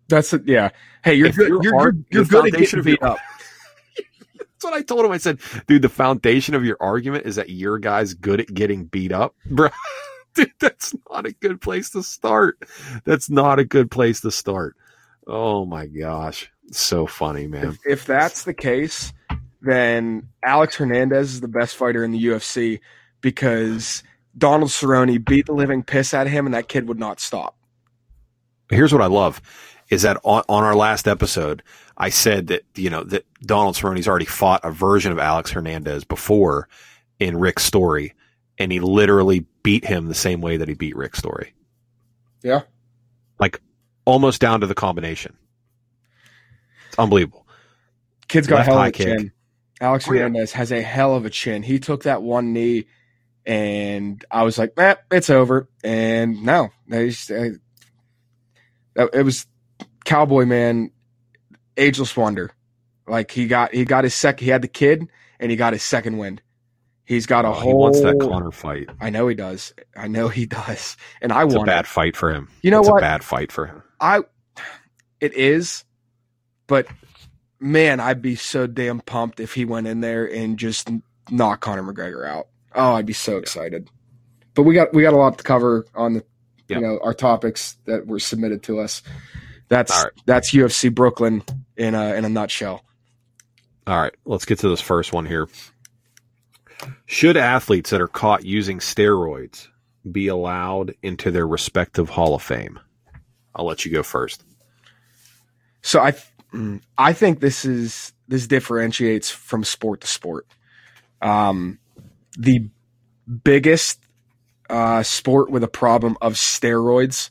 That's 0.10 0.34
it. 0.34 0.44
Yeah. 0.46 0.70
Hey, 1.04 1.16
you're 1.16 1.28
If 1.28 1.36
good. 1.36 1.48
you're 1.50 1.64
You're, 1.64 1.82
you're, 1.82 1.96
you're 2.12 2.26
good 2.26 2.54
at 2.54 2.60
getting 2.60 2.82
beat 2.84 3.04
up. 3.04 3.18
That's 4.38 4.64
what 4.64 4.74
I 4.74 4.82
told 4.82 5.04
him. 5.06 5.12
I 5.12 5.18
said, 5.18 5.40
dude, 5.68 5.82
the 5.82 5.90
foundation 5.90 6.56
of 6.56 6.64
your 6.64 6.78
argument 6.80 7.26
is 7.26 7.36
that 7.36 7.50
your 7.50 7.80
guy's 7.80 8.14
good 8.14 8.40
at 8.40 8.54
getting 8.54 8.86
beat 8.86 9.12
up, 9.12 9.36
bro. 9.46 9.70
Dude, 10.36 10.52
that's 10.60 10.96
not 11.12 11.28
a 11.28 11.32
good 11.34 11.62
place 11.62 11.92
to 11.92 12.02
start. 12.02 12.58
That's 13.04 13.30
not 13.30 13.60
a 13.60 13.66
good 13.66 13.92
place 13.92 14.22
to 14.22 14.32
start. 14.32 14.76
Oh 15.28 15.64
my 15.66 15.86
gosh. 15.86 16.50
So 16.72 17.06
funny, 17.06 17.46
man. 17.46 17.68
If, 17.68 17.78
if 17.86 18.06
that's 18.08 18.44
the 18.44 18.54
case, 18.54 19.14
then 19.62 20.30
Alex 20.44 20.76
Hernandez 20.78 21.34
is 21.34 21.42
the 21.42 21.48
best 21.48 21.76
fighter 21.76 22.04
in 22.04 22.12
the 22.12 22.26
UFC 22.26 22.80
because 23.22 24.02
Donald 24.36 24.72
Cerrone 24.72 25.24
beat 25.24 25.46
the 25.46 25.54
living 25.54 25.84
piss 25.84 26.16
out 26.16 26.26
of 26.26 26.34
him, 26.34 26.48
and 26.48 26.56
that 26.56 26.68
kid 26.68 26.88
would 26.88 26.98
not 27.00 27.20
stop. 27.20 27.56
here's 28.72 28.92
what 28.92 29.04
I 29.04 29.08
love 29.08 29.40
is 29.94 30.02
that 30.02 30.18
on, 30.24 30.44
on 30.50 30.64
our 30.64 30.76
last 30.76 31.08
episode, 31.08 31.62
I 31.98 32.10
said 32.10 32.48
that, 32.48 32.64
you 32.76 32.90
know, 32.90 33.04
that 33.04 33.26
Donald 33.42 33.76
Cerrone's 33.76 34.08
already 34.08 34.26
fought 34.26 34.62
a 34.64 34.72
version 34.72 35.12
of 35.12 35.20
Alex 35.20 35.52
Hernandez 35.52 36.04
before 36.04 36.68
in 37.20 37.38
Rick 37.38 37.60
Story, 37.60 38.14
and 38.58 38.72
he 38.72 38.80
literally 38.80 39.46
beat 39.62 39.86
him 39.86 40.08
the 40.08 40.16
same 40.16 40.42
way 40.42 40.58
that 40.58 40.68
he 40.68 40.74
beat 40.74 40.96
Rick 40.96 41.16
Story. 41.16 41.54
Yeah. 42.42 42.62
Like 43.40 43.62
almost 44.06 44.42
down 44.42 44.62
to 44.62 44.68
the 44.68 44.76
combination. 44.76 45.38
It's 46.88 46.98
unbelievable. 47.00 47.48
Kid's 48.28 48.48
got 48.48 48.56
a 48.56 48.58
Left 48.58 48.70
hell 48.70 48.82
of 48.82 48.88
a 48.88 48.92
kick. 48.92 49.06
chin. 49.20 49.32
Alex 49.80 50.08
Oh, 50.08 50.14
yeah. 50.14 50.22
Hernandez 50.22 50.52
has 50.54 50.72
a 50.72 50.82
hell 50.82 51.16
of 51.16 51.26
a 51.26 51.30
chin. 51.30 51.62
He 51.62 51.78
took 51.80 52.04
that 52.04 52.22
one 52.24 52.52
knee, 52.54 52.86
and 53.46 54.24
I 54.32 54.44
was 54.44 54.58
like, 54.58 54.76
"Man, 54.78 54.96
it's 55.12 55.30
over." 55.30 55.70
And 55.84 56.44
no, 56.44 56.70
they 56.88 57.10
just, 57.10 57.30
uh, 57.32 57.50
it 58.96 59.24
was 59.24 59.46
Cowboy 60.06 60.46
Man, 60.46 60.92
ageless 61.78 62.16
wonder. 62.16 62.52
Like 63.08 63.32
he 63.32 63.48
got 63.48 63.74
he 63.74 63.86
got 63.86 64.04
his 64.04 64.14
second. 64.14 64.46
He 64.46 64.52
had 64.52 64.62
the 64.62 64.68
kid, 64.68 65.08
and 65.40 65.52
he 65.52 65.58
got 65.58 65.74
his 65.74 65.84
second 65.84 66.18
win. 66.18 66.40
He's 67.06 67.26
got 67.26 67.44
a 67.44 67.50
Oh, 67.50 67.52
whole. 67.52 67.70
he 67.72 67.74
wants 67.76 68.02
that 68.02 68.18
Conor 68.20 68.52
fight. 68.52 68.90
I 69.02 69.10
know 69.10 69.28
he 69.28 69.36
does. 69.36 69.74
I 69.96 70.08
know 70.08 70.30
he 70.30 70.46
does, 70.48 70.96
and 71.22 71.34
I 71.34 71.44
It's 71.44 71.54
a 71.54 71.58
want 71.58 71.68
bad 71.68 71.86
it. 71.86 71.88
fight 71.88 72.16
for 72.16 72.32
him. 72.32 72.48
You 72.62 72.72
know 72.72 72.80
it's 72.80 72.90
what? 72.90 73.00
a 73.00 73.02
bad 73.02 73.24
fight 73.24 73.52
for 73.52 73.66
him. 73.66 73.84
I. 74.00 74.22
It 75.20 75.34
is, 75.36 75.86
but 76.68 76.86
man, 77.60 78.00
I'd 78.02 78.22
be 78.22 78.36
so 78.36 78.68
damn 78.68 79.00
pumped 79.00 79.40
if 79.40 79.54
he 79.54 79.64
went 79.64 79.88
in 79.88 80.02
there 80.02 80.26
and 80.30 80.58
just 80.60 80.90
knocked 81.32 81.62
Conor 81.62 81.84
McGregor 81.84 82.28
out. 82.28 82.48
Oh, 82.76 82.94
I'd 82.96 83.06
be 83.06 83.14
so 83.14 83.38
excited. 83.38 83.90
But 84.54 84.64
we 84.64 84.74
got 84.74 84.94
we 84.94 85.02
got 85.02 85.14
a 85.14 85.18
lot 85.18 85.38
to 85.38 85.44
cover 85.46 85.86
on 85.96 86.14
the 86.14 86.26
Yeah. 86.68 86.78
you 86.78 86.82
know 86.84 87.00
our 87.04 87.14
topics 87.14 87.78
that 87.86 88.06
were 88.08 88.20
submitted 88.20 88.64
to 88.64 88.80
us. 88.80 89.02
That's 89.70 89.92
right. 89.92 90.12
that's 90.26 90.52
UFC 90.54 90.94
Brooklyn 90.94 91.44
in 91.78 91.96
a 91.96 92.14
in 92.16 92.26
a 92.26 92.30
nutshell. 92.30 92.84
All 93.86 94.00
right, 94.00 94.14
let's 94.26 94.46
get 94.46 94.60
to 94.60 94.70
this 94.70 94.82
first 94.82 95.12
one 95.12 95.26
here. 95.26 95.48
Should 97.06 97.38
athletes 97.38 97.90
that 97.90 98.02
are 98.02 98.08
caught 98.08 98.46
using 98.46 98.80
steroids 98.80 99.68
be 100.10 100.28
allowed 100.28 100.96
into 101.02 101.32
their 101.32 101.48
respective 101.48 102.10
Hall 102.10 102.36
of 102.36 102.42
Fame? 102.42 102.80
I'll 103.56 103.66
let 103.66 103.86
you 103.86 103.92
go 103.92 104.04
first. 104.04 104.44
So 105.82 106.00
I 106.00 106.14
I 106.98 107.14
think 107.14 107.40
this 107.40 107.66
is 107.66 108.14
this 108.28 108.48
differentiates 108.48 109.30
from 109.30 109.64
sport 109.64 110.02
to 110.02 110.08
sport. 110.08 110.48
Um, 111.22 111.80
the 112.38 112.70
biggest 113.44 114.00
uh, 114.70 115.04
sport 115.04 115.50
with 115.50 115.64
a 115.64 115.68
problem 115.68 116.18
of 116.22 116.34
steroids 116.34 117.30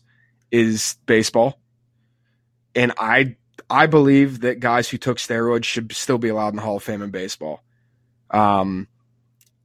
is 0.51 0.97
baseball, 1.07 1.59
and 2.75 2.93
I 2.99 3.37
I 3.69 3.87
believe 3.87 4.41
that 4.41 4.61
guys 4.61 4.89
who 4.89 4.99
took 4.99 5.19
steroids 5.19 5.65
should 5.65 5.93
still 5.93 6.19
be 6.19 6.29
allowed 6.29 6.49
in 6.49 6.57
the 6.57 6.63
Hall 6.63 6.77
of 6.77 6.83
Fame 6.83 7.03
in 7.03 7.11
baseball. 7.11 7.63
Um, 8.31 8.89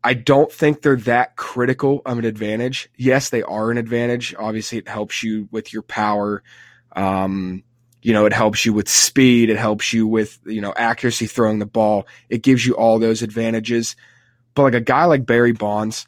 I 0.04 0.14
don't 0.14 0.52
think 0.52 0.82
they're 0.82 0.96
that 0.98 1.36
critical 1.36 2.02
of 2.06 2.18
an 2.18 2.26
advantage. 2.26 2.90
Yes, 2.96 3.30
they 3.30 3.44
are 3.44 3.72
an 3.72 3.78
advantage. 3.78 4.34
Obviously, 4.38 4.78
it 4.78 4.88
helps 4.88 5.24
you 5.24 5.50
with 5.52 5.74
your 5.74 5.82
power. 5.82 6.44
Um, 6.96 7.64
you 8.02 8.14
know, 8.14 8.26
it 8.26 8.34
helps 8.34 8.66
you 8.66 8.72
with 8.72 8.88
speed. 8.88 9.50
It 9.50 9.58
helps 9.58 9.92
you 9.92 10.08
with, 10.08 10.40
you 10.46 10.62
know, 10.62 10.74
accuracy 10.76 11.26
throwing 11.26 11.60
the 11.60 11.66
ball. 11.66 12.08
It 12.30 12.42
gives 12.42 12.66
you 12.66 12.74
all 12.76 13.00
those 13.00 13.22
advantages. 13.22 13.96
But 14.54 14.64
like 14.64 14.74
a 14.76 14.82
guy 14.82 15.06
like 15.06 15.26
Barry 15.26 15.52
Bonds, 15.52 16.08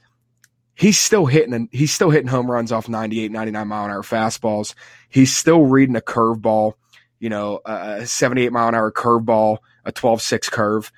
he's 0.76 0.98
still 0.98 1.26
hitting, 1.26 1.68
he's 1.72 1.94
still 1.94 2.10
hitting 2.10 2.30
home 2.30 2.50
runs 2.50 2.72
off 2.72 2.88
98, 2.88 3.32
99 3.32 3.68
mile 3.68 3.86
an 3.86 3.92
hour 3.92 4.02
fastballs. 4.02 4.76
He's 5.10 5.36
still 5.36 5.66
reading 5.66 5.98
a 5.98 6.02
curveball, 6.02 6.76
you 7.20 7.30
know, 7.30 7.60
a 7.66 8.06
78 8.06 8.52
mile 8.52 8.70
an 8.70 8.76
hour 8.76 8.92
curveball, 8.92 9.58
a 9.86 9.92
12 9.92 10.22
6 10.22 10.50
curve. 10.50 10.92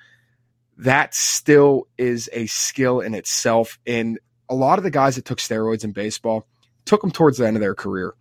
That 0.78 1.14
still 1.14 1.88
is 1.98 2.30
a 2.32 2.46
skill 2.46 3.00
in 3.00 3.14
itself. 3.14 3.78
And 3.86 4.18
a 4.48 4.54
lot 4.54 4.78
of 4.78 4.84
the 4.84 4.90
guys 4.90 5.16
that 5.16 5.24
took 5.24 5.38
steroids 5.38 5.84
in 5.84 5.92
baseball 5.92 6.46
took 6.84 7.00
them 7.00 7.10
towards 7.10 7.38
the 7.38 7.46
end 7.46 7.56
of 7.56 7.60
their 7.60 7.74
career. 7.74 8.14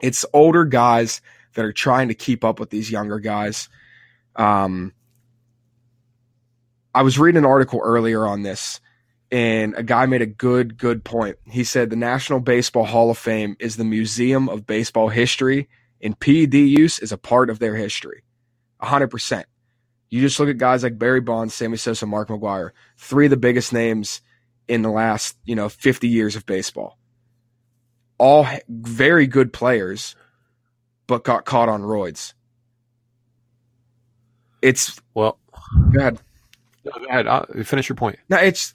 It's 0.00 0.24
older 0.32 0.64
guys 0.64 1.20
that 1.54 1.64
are 1.64 1.72
trying 1.72 2.08
to 2.08 2.14
keep 2.14 2.44
up 2.44 2.60
with 2.60 2.70
these 2.70 2.90
younger 2.90 3.18
guys. 3.18 3.68
Um, 4.36 4.92
I 6.94 7.02
was 7.02 7.18
reading 7.18 7.38
an 7.38 7.44
article 7.44 7.80
earlier 7.82 8.26
on 8.26 8.42
this, 8.42 8.80
and 9.30 9.74
a 9.76 9.82
guy 9.82 10.06
made 10.06 10.22
a 10.22 10.26
good, 10.26 10.76
good 10.76 11.04
point. 11.04 11.36
He 11.46 11.64
said 11.64 11.90
the 11.90 11.96
National 11.96 12.40
Baseball 12.40 12.84
Hall 12.84 13.10
of 13.10 13.18
Fame 13.18 13.56
is 13.60 13.76
the 13.76 13.84
museum 13.84 14.48
of 14.48 14.66
baseball 14.66 15.08
history, 15.08 15.68
and 16.02 16.18
PED 16.18 16.54
use 16.54 16.98
is 16.98 17.12
a 17.12 17.18
part 17.18 17.50
of 17.50 17.58
their 17.58 17.76
history. 17.76 18.24
100%. 18.82 19.44
You 20.10 20.20
just 20.20 20.40
look 20.40 20.48
at 20.48 20.58
guys 20.58 20.82
like 20.82 20.98
Barry 20.98 21.20
Bonds, 21.20 21.54
Sammy 21.54 21.76
Sosa, 21.76 22.06
Mark 22.06 22.28
McGwire, 22.28 22.70
three 22.98 23.26
of 23.26 23.30
the 23.30 23.36
biggest 23.36 23.72
names 23.72 24.22
in 24.68 24.82
the 24.82 24.90
last, 24.90 25.36
you 25.44 25.54
know, 25.54 25.68
50 25.68 26.08
years 26.08 26.36
of 26.36 26.46
baseball. 26.46 26.98
all 28.18 28.46
very 28.68 29.26
good 29.26 29.52
players, 29.52 30.14
but 31.06 31.24
got 31.24 31.44
caught 31.44 31.68
on 31.68 31.82
roids. 31.82 32.34
It's 34.62 35.00
well. 35.14 35.38
Go 35.92 36.00
ahead. 36.00 36.20
Go 36.84 36.90
ahead. 37.08 37.26
I'll 37.26 37.46
finish 37.64 37.88
your 37.88 37.96
point. 37.96 38.18
No, 38.28 38.36
it's 38.38 38.74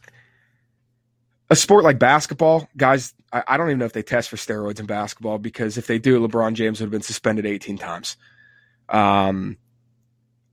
a 1.49 1.55
sport 1.55 1.83
like 1.83 1.99
basketball. 1.99 2.67
Guys, 2.75 3.13
I, 3.35 3.43
I, 3.49 3.57
don't 3.57 3.67
even 3.67 3.79
know 3.79 3.85
if 3.85 3.91
they 3.91 4.01
test 4.01 4.29
for 4.29 4.37
steroids 4.37 4.79
in 4.79 4.85
basketball 4.85 5.39
because 5.39 5.77
if 5.77 5.87
they 5.87 5.99
do, 5.99 6.25
LeBron 6.25 6.53
James 6.53 6.79
would 6.79 6.85
have 6.85 6.91
been 6.91 7.01
suspended 7.01 7.45
18 7.45 7.77
times. 7.77 8.15
Um, 8.87 9.57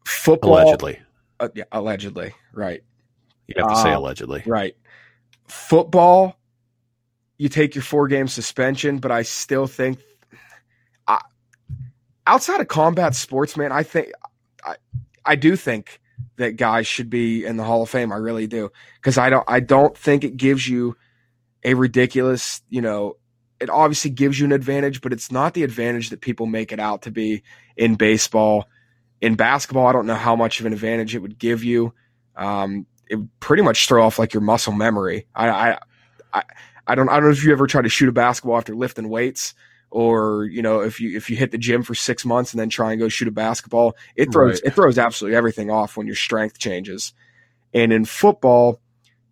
football. 0.05 0.59
Allegedly. 0.59 0.99
Uh, 1.38 1.49
yeah, 1.55 1.64
allegedly. 1.71 2.35
Right. 2.53 2.83
You 3.47 3.55
have 3.59 3.71
to 3.71 3.77
say 3.77 3.92
uh, 3.92 3.99
allegedly. 4.01 4.42
Right. 4.45 4.77
Football, 5.47 6.37
you 7.38 7.49
take 7.49 7.77
your 7.77 7.83
four 7.83 8.09
game 8.09 8.27
suspension, 8.27 8.99
but 8.99 9.12
I 9.12 9.23
still 9.23 9.68
think 9.68 10.01
I, 11.07 11.21
outside 12.27 12.61
of 12.61 12.66
combat 12.66 13.14
sports, 13.14 13.57
man, 13.57 13.71
I 13.71 13.85
think 13.85 14.11
I, 14.64 14.75
I 15.25 15.37
do 15.37 15.55
think 15.55 16.01
that 16.37 16.57
guys 16.57 16.88
should 16.88 17.11
be 17.11 17.45
in 17.45 17.57
the 17.57 17.64
Hall 17.64 17.83
of 17.83 17.90
Fame. 17.90 18.11
I 18.11 18.16
really 18.16 18.49
do 18.49 18.73
because 18.97 19.18
I 19.18 19.31
don't 19.31 19.45
I 19.47 19.61
don't 19.61 19.97
think 19.97 20.25
it 20.25 20.37
gives 20.37 20.66
you 20.66 20.97
a 21.64 21.75
ridiculous, 21.75 22.62
you 22.68 22.81
know, 22.81 23.16
it 23.61 23.70
obviously 23.70 24.11
gives 24.11 24.38
you 24.38 24.46
an 24.46 24.53
advantage, 24.53 25.01
but 25.01 25.12
it's 25.12 25.31
not 25.31 25.55
the 25.55 25.62
advantage 25.62 26.11
that 26.11 26.20
people 26.20 26.46
make 26.46 26.72
it 26.72 26.81
out 26.81 27.03
to 27.03 27.11
be 27.11 27.42
in 27.77 27.94
baseball. 27.94 28.66
In 29.20 29.37
basketball, 29.37 29.87
I 29.87 29.92
don't 29.92 30.07
know 30.07 30.16
how 30.16 30.35
much 30.35 30.59
of 30.59 30.66
an 30.66 30.72
advantage 30.72 31.14
it 31.14 31.20
would 31.20 31.38
give 31.38 31.62
you. 31.62 31.94
Um, 32.37 32.87
it 33.09 33.16
would 33.16 33.40
pretty 33.40 33.62
much 33.62 33.87
throw 33.87 34.05
off 34.05 34.18
like 34.18 34.35
your 34.35 34.40
muscle 34.40 34.72
memory. 34.72 35.27
I, 35.35 35.48
I, 35.48 35.79
I, 36.33 36.42
I 36.87 36.94
don't 36.94 37.09
I 37.09 37.14
don't 37.14 37.25
know 37.25 37.31
if 37.31 37.44
you 37.44 37.53
ever 37.53 37.66
try 37.66 37.83
to 37.83 37.88
shoot 37.88 38.09
a 38.09 38.12
basketball 38.12 38.57
after 38.57 38.75
lifting 38.75 39.09
weights 39.09 39.55
or 39.90 40.44
you 40.46 40.62
know 40.62 40.81
if 40.81 41.01
you 41.01 41.16
if 41.16 41.31
you 41.31 41.37
hit 41.37 41.51
the 41.51 41.59
gym 41.59 41.83
for 41.83 41.94
six 41.94 42.25
months 42.25 42.53
and 42.53 42.61
then 42.61 42.68
try 42.68 42.92
and 42.92 43.01
go 43.01 43.09
shoot 43.09 43.29
a 43.29 43.33
basketball 43.33 43.94
it 44.16 44.33
throws 44.33 44.61
right. 44.62 44.70
it 44.72 44.75
throws 44.75 44.98
absolutely 44.98 45.37
everything 45.37 45.70
off 45.70 45.96
when 45.96 46.07
your 46.07 46.16
strength 46.16 46.59
changes 46.59 47.12
and 47.72 47.92
in 47.92 48.05
football 48.05 48.81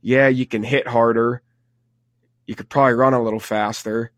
yeah 0.02 0.28
you 0.28 0.46
can 0.46 0.62
hit 0.62 0.86
harder 0.86 1.42
you 2.50 2.56
could 2.56 2.68
probably 2.68 2.94
run 2.94 3.14
a 3.14 3.22
little 3.22 3.38
faster 3.38 4.10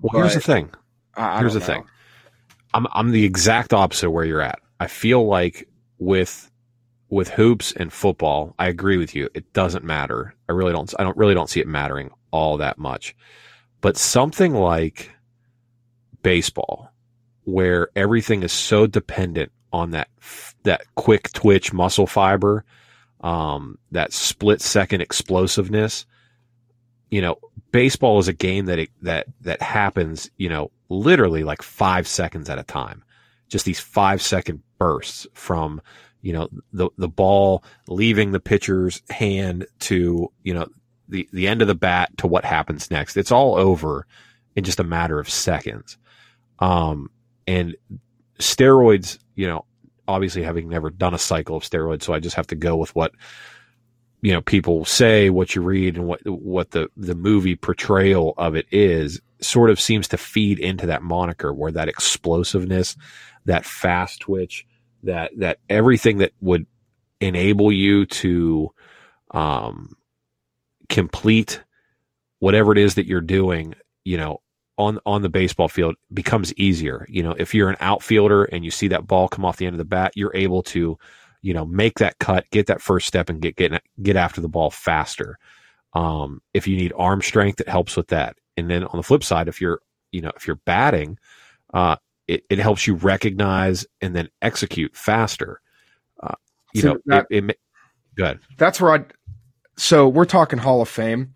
well 0.00 0.22
here's 0.22 0.34
the 0.34 0.40
thing. 0.40 0.70
I, 1.14 1.36
I 1.36 1.38
here's 1.40 1.54
the 1.54 1.60
know. 1.60 1.66
thing 1.66 1.84
I'm, 2.74 2.86
I'm 2.92 3.10
the 3.12 3.24
exact 3.24 3.72
opposite 3.72 4.10
where 4.10 4.24
you're 4.24 4.42
at. 4.42 4.58
I 4.80 4.88
feel 4.88 5.26
like 5.26 5.68
with 5.98 6.50
with 7.08 7.28
hoops 7.28 7.72
and 7.72 7.92
football 7.92 8.54
i 8.58 8.66
agree 8.68 8.98
with 8.98 9.14
you. 9.14 9.30
It 9.32 9.52
doesn't 9.52 9.84
matter. 9.84 10.34
I 10.48 10.52
really 10.52 10.72
don't 10.72 10.92
i 10.98 11.02
don't 11.02 11.16
really 11.16 11.34
don't 11.34 11.48
see 11.48 11.60
it 11.60 11.66
mattering 11.66 12.10
all 12.30 12.58
that 12.58 12.76
much. 12.78 13.16
But 13.80 13.96
something 13.96 14.54
like 14.54 15.10
baseball 16.22 16.90
where 17.44 17.88
everything 17.94 18.42
is 18.42 18.52
so 18.52 18.86
dependent 18.86 19.52
on 19.72 19.92
that 19.92 20.08
that 20.64 20.82
quick 20.96 21.32
twitch 21.32 21.72
muscle 21.72 22.06
fiber, 22.06 22.64
um, 23.20 23.78
that 23.92 24.12
split 24.12 24.60
second 24.60 25.00
explosiveness. 25.00 26.06
You 27.10 27.22
know, 27.22 27.38
baseball 27.74 28.20
is 28.20 28.28
a 28.28 28.32
game 28.32 28.66
that 28.66 28.78
it, 28.78 28.90
that 29.02 29.26
that 29.40 29.60
happens. 29.60 30.30
You 30.38 30.48
know, 30.48 30.70
literally 30.88 31.42
like 31.42 31.60
five 31.60 32.06
seconds 32.06 32.48
at 32.48 32.58
a 32.58 32.62
time. 32.62 33.02
Just 33.48 33.64
these 33.64 33.80
five 33.80 34.22
second 34.22 34.62
bursts 34.78 35.26
from 35.34 35.82
you 36.22 36.32
know 36.32 36.48
the 36.72 36.88
the 36.98 37.08
ball 37.08 37.64
leaving 37.88 38.30
the 38.30 38.38
pitcher's 38.38 39.02
hand 39.10 39.66
to 39.80 40.30
you 40.44 40.54
know 40.54 40.68
the 41.08 41.28
the 41.32 41.48
end 41.48 41.62
of 41.62 41.68
the 41.68 41.74
bat 41.74 42.16
to 42.18 42.28
what 42.28 42.44
happens 42.44 42.92
next. 42.92 43.16
It's 43.16 43.32
all 43.32 43.56
over 43.56 44.06
in 44.54 44.62
just 44.62 44.78
a 44.78 44.84
matter 44.84 45.18
of 45.18 45.28
seconds. 45.28 45.98
Um, 46.60 47.10
and 47.48 47.74
steroids, 48.38 49.18
you 49.34 49.48
know, 49.48 49.64
obviously 50.06 50.44
having 50.44 50.68
never 50.68 50.90
done 50.90 51.12
a 51.12 51.18
cycle 51.18 51.56
of 51.56 51.64
steroids, 51.64 52.04
so 52.04 52.14
I 52.14 52.20
just 52.20 52.36
have 52.36 52.46
to 52.46 52.54
go 52.54 52.76
with 52.76 52.94
what 52.94 53.12
you 54.24 54.32
know 54.32 54.40
people 54.40 54.86
say, 54.86 55.28
what 55.28 55.54
you 55.54 55.60
read, 55.60 55.96
and 55.96 56.06
what 56.06 56.26
what 56.26 56.70
the 56.70 56.88
the 56.96 57.14
movie 57.14 57.56
portrayal 57.56 58.32
of 58.38 58.56
it 58.56 58.66
is. 58.72 59.20
Sort 59.42 59.68
of 59.68 59.78
seems 59.78 60.08
to 60.08 60.16
feed 60.16 60.58
into 60.58 60.86
that 60.86 61.02
moniker 61.02 61.52
where 61.52 61.72
that 61.72 61.90
explosiveness, 61.90 62.96
that 63.44 63.66
fast 63.66 64.20
twitch, 64.20 64.66
that 65.02 65.32
that 65.36 65.58
everything 65.68 66.18
that 66.18 66.32
would 66.40 66.64
enable 67.20 67.70
you 67.70 68.06
to 68.06 68.70
um, 69.32 69.94
complete 70.88 71.62
whatever 72.38 72.72
it 72.72 72.78
is 72.78 72.94
that 72.94 73.06
you're 73.06 73.20
doing, 73.20 73.74
you 74.06 74.16
know, 74.16 74.40
on 74.78 75.00
on 75.04 75.20
the 75.20 75.28
baseball 75.28 75.68
field 75.68 75.96
becomes 76.14 76.54
easier. 76.54 77.06
You 77.10 77.22
know, 77.22 77.32
if 77.32 77.54
you're 77.54 77.68
an 77.68 77.76
outfielder 77.80 78.44
and 78.44 78.64
you 78.64 78.70
see 78.70 78.88
that 78.88 79.06
ball 79.06 79.28
come 79.28 79.44
off 79.44 79.58
the 79.58 79.66
end 79.66 79.74
of 79.74 79.78
the 79.78 79.84
bat, 79.84 80.12
you're 80.14 80.34
able 80.34 80.62
to, 80.62 80.98
you 81.44 81.52
know, 81.52 81.66
make 81.66 81.98
that 81.98 82.18
cut, 82.18 82.46
get 82.50 82.68
that 82.68 82.80
first 82.80 83.06
step, 83.06 83.28
and 83.28 83.42
get 83.42 83.54
get 83.54 83.82
get 84.02 84.16
after 84.16 84.40
the 84.40 84.48
ball 84.48 84.70
faster. 84.70 85.38
Um, 85.92 86.40
if 86.54 86.66
you 86.66 86.74
need 86.74 86.94
arm 86.96 87.20
strength, 87.20 87.60
it 87.60 87.68
helps 87.68 87.98
with 87.98 88.08
that. 88.08 88.38
And 88.56 88.70
then 88.70 88.84
on 88.84 88.96
the 88.96 89.02
flip 89.02 89.22
side, 89.22 89.46
if 89.46 89.60
you're 89.60 89.80
you 90.10 90.22
know 90.22 90.32
if 90.36 90.46
you're 90.46 90.56
batting, 90.64 91.18
uh, 91.74 91.96
it 92.26 92.44
it 92.48 92.58
helps 92.58 92.86
you 92.86 92.94
recognize 92.94 93.86
and 94.00 94.16
then 94.16 94.30
execute 94.40 94.96
faster. 94.96 95.60
Uh, 96.22 96.34
you 96.72 96.80
so 96.80 96.92
know, 96.94 97.00
that, 97.06 97.26
it, 97.28 97.50
it, 97.50 97.58
good. 98.14 98.40
That's 98.56 98.80
where 98.80 98.94
I. 98.94 99.04
So 99.76 100.08
we're 100.08 100.24
talking 100.24 100.58
Hall 100.58 100.80
of 100.80 100.88
Fame 100.88 101.34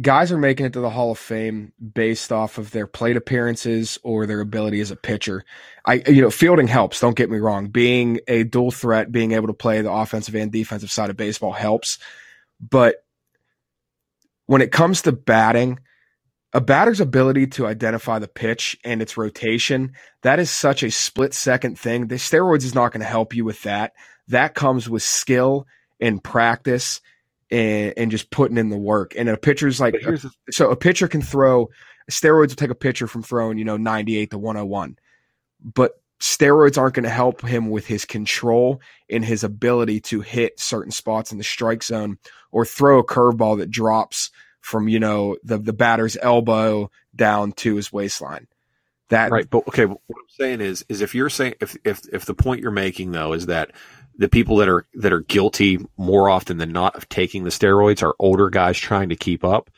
guys 0.00 0.32
are 0.32 0.38
making 0.38 0.66
it 0.66 0.72
to 0.72 0.80
the 0.80 0.90
Hall 0.90 1.10
of 1.10 1.18
Fame 1.18 1.72
based 1.94 2.32
off 2.32 2.56
of 2.56 2.70
their 2.70 2.86
plate 2.86 3.16
appearances 3.16 3.98
or 4.02 4.26
their 4.26 4.40
ability 4.40 4.80
as 4.80 4.90
a 4.90 4.96
pitcher. 4.96 5.44
I, 5.84 6.02
you 6.06 6.22
know, 6.22 6.30
fielding 6.30 6.68
helps. 6.68 7.00
Don't 7.00 7.16
get 7.16 7.30
me 7.30 7.38
wrong. 7.38 7.68
Being 7.68 8.20
a 8.26 8.44
dual 8.44 8.70
threat, 8.70 9.12
being 9.12 9.32
able 9.32 9.48
to 9.48 9.52
play 9.54 9.80
the 9.82 9.92
offensive 9.92 10.34
and 10.34 10.50
defensive 10.50 10.90
side 10.90 11.10
of 11.10 11.16
baseball 11.16 11.52
helps. 11.52 11.98
But 12.58 13.04
when 14.46 14.62
it 14.62 14.72
comes 14.72 15.02
to 15.02 15.12
batting, 15.12 15.80
a 16.54 16.60
batter's 16.60 17.00
ability 17.00 17.48
to 17.48 17.66
identify 17.66 18.18
the 18.18 18.28
pitch 18.28 18.78
and 18.84 19.02
its 19.02 19.16
rotation, 19.16 19.92
that 20.22 20.38
is 20.38 20.50
such 20.50 20.82
a 20.82 20.90
split 20.90 21.34
second 21.34 21.78
thing. 21.78 22.06
The 22.06 22.16
steroids 22.16 22.64
is 22.64 22.74
not 22.74 22.92
going 22.92 23.00
to 23.00 23.06
help 23.06 23.34
you 23.34 23.44
with 23.44 23.62
that. 23.62 23.92
That 24.28 24.54
comes 24.54 24.88
with 24.88 25.02
skill 25.02 25.66
and 26.00 26.22
practice 26.22 27.00
and, 27.52 27.94
and 27.96 28.10
just 28.10 28.30
putting 28.30 28.56
in 28.56 28.70
the 28.70 28.76
work. 28.76 29.14
And 29.16 29.28
a 29.28 29.36
pitcher's 29.36 29.80
like, 29.80 29.94
a, 29.94 30.18
so 30.50 30.70
a 30.70 30.76
pitcher 30.76 31.06
can 31.06 31.22
throw 31.22 31.68
steroids 32.10 32.48
will 32.48 32.56
take 32.56 32.70
a 32.70 32.74
pitcher 32.74 33.06
from 33.06 33.22
throwing, 33.22 33.58
you 33.58 33.64
know, 33.64 33.76
98 33.76 34.30
to 34.30 34.38
101. 34.38 34.98
But 35.62 36.00
steroids 36.20 36.78
aren't 36.78 36.94
going 36.94 37.04
to 37.04 37.10
help 37.10 37.42
him 37.42 37.70
with 37.70 37.86
his 37.86 38.04
control 38.04 38.80
and 39.10 39.24
his 39.24 39.44
ability 39.44 40.00
to 40.00 40.20
hit 40.20 40.58
certain 40.58 40.92
spots 40.92 41.32
in 41.32 41.38
the 41.38 41.44
strike 41.44 41.82
zone 41.82 42.18
or 42.50 42.64
throw 42.64 42.98
a 42.98 43.06
curveball 43.06 43.58
that 43.58 43.70
drops 43.70 44.30
from, 44.60 44.88
you 44.88 45.00
know, 45.00 45.36
the, 45.44 45.58
the 45.58 45.72
batter's 45.72 46.16
elbow 46.20 46.90
down 47.14 47.52
to 47.52 47.76
his 47.76 47.92
waistline. 47.92 48.46
That 49.08 49.30
right, 49.30 49.48
but 49.48 49.68
okay. 49.68 49.84
What 49.84 49.98
I'm 50.10 50.28
saying 50.30 50.62
is, 50.62 50.86
is 50.88 51.02
if 51.02 51.14
you're 51.14 51.28
saying 51.28 51.56
if 51.60 51.76
if 51.84 52.00
if 52.10 52.24
the 52.24 52.32
point 52.32 52.62
you're 52.62 52.70
making 52.70 53.12
though 53.12 53.34
is 53.34 53.44
that 53.44 53.72
the 54.16 54.28
people 54.28 54.56
that 54.56 54.68
are 54.68 54.86
that 54.94 55.12
are 55.12 55.20
guilty 55.20 55.78
more 55.96 56.28
often 56.28 56.58
than 56.58 56.72
not 56.72 56.96
of 56.96 57.08
taking 57.08 57.44
the 57.44 57.50
steroids 57.50 58.02
are 58.02 58.14
older 58.18 58.50
guys 58.50 58.78
trying 58.78 59.08
to 59.08 59.16
keep 59.16 59.44
up. 59.44 59.70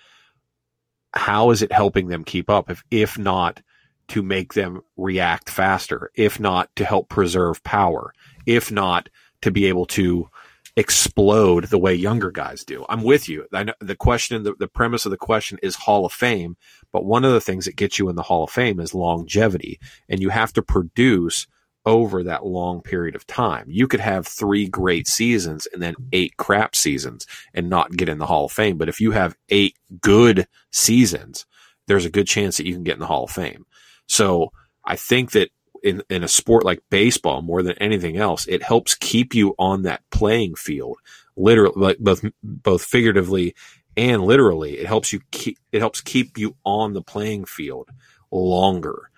How 1.13 1.51
is 1.51 1.63
it 1.63 1.73
helping 1.73 2.09
them 2.09 2.25
keep 2.25 2.51
up 2.51 2.71
if 2.71 2.83
if 2.91 3.19
not 3.19 3.63
to 4.09 4.23
make 4.23 4.55
them 4.55 4.83
react 4.97 5.49
faster, 5.49 6.11
if 6.15 6.39
not 6.39 6.75
to 6.77 6.85
help 6.85 7.09
preserve 7.09 7.63
power, 7.63 8.13
if 8.47 8.71
not 8.71 9.09
to 9.43 9.51
be 9.51 9.67
able 9.67 9.87
to 9.87 10.29
explode 10.77 11.65
the 11.65 11.79
way 11.79 11.95
younger 11.95 12.31
guys 12.31 12.65
do. 12.65 12.85
I'm 12.89 13.05
with 13.05 13.29
you. 13.29 13.47
I 13.53 13.65
know 13.65 13.75
the 13.81 13.95
question, 13.95 14.43
the, 14.43 14.55
the 14.59 14.67
premise 14.67 15.07
of 15.07 15.11
the 15.11 15.17
question 15.17 15.59
is 15.63 15.77
Hall 15.77 16.05
of 16.05 16.13
Fame, 16.13 16.57
but 16.93 17.05
one 17.05 17.25
of 17.25 17.33
the 17.33 17.41
things 17.41 17.65
that 17.67 17.77
gets 17.77 17.99
you 17.99 18.09
in 18.09 18.17
the 18.17 18.23
Hall 18.23 18.45
of 18.45 18.51
Fame 18.51 18.81
is 18.81 18.95
longevity, 18.95 19.79
and 20.09 20.21
you 20.21 20.31
have 20.31 20.53
to 20.55 20.63
produce 20.63 21.47
over 21.87 22.23
that 22.23 22.47
long 22.47 22.81
period 22.81 23.15
of 23.15 23.27
time. 23.27 23.67
You 23.69 23.87
could 23.87 24.01
have 24.01 24.27
three 24.27 24.69
great 24.69 25.07
seasons 25.07 25.67
and 25.73 25.83
then 25.83 25.95
eight 26.13 26.37
crap 26.37 26.75
seasons 26.75 27.27
and 27.53 27.69
not 27.69 27.93
get 27.93 28.09
in 28.09 28.19
the 28.19 28.27
Hall 28.27 28.47
of 28.47 28.53
Fame. 28.53 28.79
But 28.79 28.89
if 28.89 29.01
you 29.01 29.13
have 29.13 29.37
eight 29.51 29.77
good 30.01 30.47
seasons, 30.73 31.47
there's 31.87 32.07
a 32.07 32.11
good 32.11 32.27
chance 32.27 32.57
that 32.57 32.67
you 32.67 32.75
can 32.75 32.85
get 32.85 32.95
in 32.95 33.01
the 33.01 33.07
Hall 33.07 33.25
of 33.25 33.31
Fame. 33.31 33.67
So 34.07 34.51
I 34.85 34.97
think 34.97 35.33
that 35.33 35.51
in, 35.83 36.03
in 36.09 36.25
a 36.25 36.29
sport 36.29 36.65
like 36.65 36.83
baseball, 36.91 37.43
more 37.43 37.63
than 37.63 37.77
anything 37.79 38.17
else, 38.17 38.47
it 38.47 38.63
helps 38.63 38.95
keep 38.95 39.35
you 39.35 39.55
on 39.59 39.83
that 39.83 40.03
playing 40.11 40.55
field, 40.55 40.99
literally, 41.37 41.75
like 41.77 41.99
both, 41.99 42.25
both 42.43 42.83
figuratively 42.83 43.55
and 43.97 44.25
literally. 44.25 44.79
It 44.79 44.87
helps 44.87 45.13
you 45.13 45.21
keep, 45.31 45.59
it 45.73 45.81
helps 45.81 46.01
keep 46.01 46.39
you 46.39 46.57
on 46.65 46.95
the 46.95 47.03
playing 47.03 47.45
field 47.45 47.91
longer. 48.31 49.11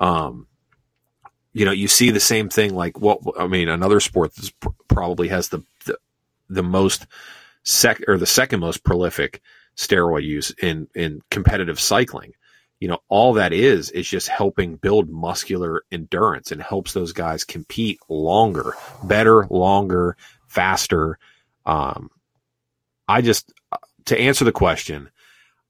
Um, 0.00 0.46
you 1.54 1.64
know, 1.64 1.70
you 1.70 1.88
see 1.88 2.10
the 2.10 2.20
same 2.20 2.48
thing. 2.48 2.74
Like 2.74 3.00
what 3.00 3.20
I 3.38 3.46
mean, 3.46 3.68
another 3.68 4.00
sport 4.00 4.34
that 4.34 4.52
probably 4.88 5.28
has 5.28 5.48
the, 5.48 5.64
the 5.86 5.96
the, 6.50 6.62
most 6.62 7.06
sec 7.62 8.02
or 8.08 8.18
the 8.18 8.26
second 8.26 8.60
most 8.60 8.84
prolific 8.84 9.40
steroid 9.76 10.24
use 10.24 10.50
in 10.60 10.88
in 10.94 11.22
competitive 11.30 11.80
cycling. 11.80 12.34
you 12.80 12.88
know, 12.88 12.98
all 13.08 13.34
that 13.34 13.52
is 13.52 13.90
is 13.90 14.06
just 14.06 14.28
helping 14.28 14.76
build 14.76 15.08
muscular 15.08 15.84
endurance 15.90 16.52
and 16.52 16.60
helps 16.60 16.92
those 16.92 17.12
guys 17.12 17.44
compete 17.44 17.98
longer, 18.08 18.74
better, 19.04 19.46
longer, 19.48 20.16
faster. 20.48 21.18
Um, 21.64 22.10
I 23.08 23.22
just 23.22 23.52
to 24.06 24.20
answer 24.20 24.44
the 24.44 24.52
question, 24.52 25.08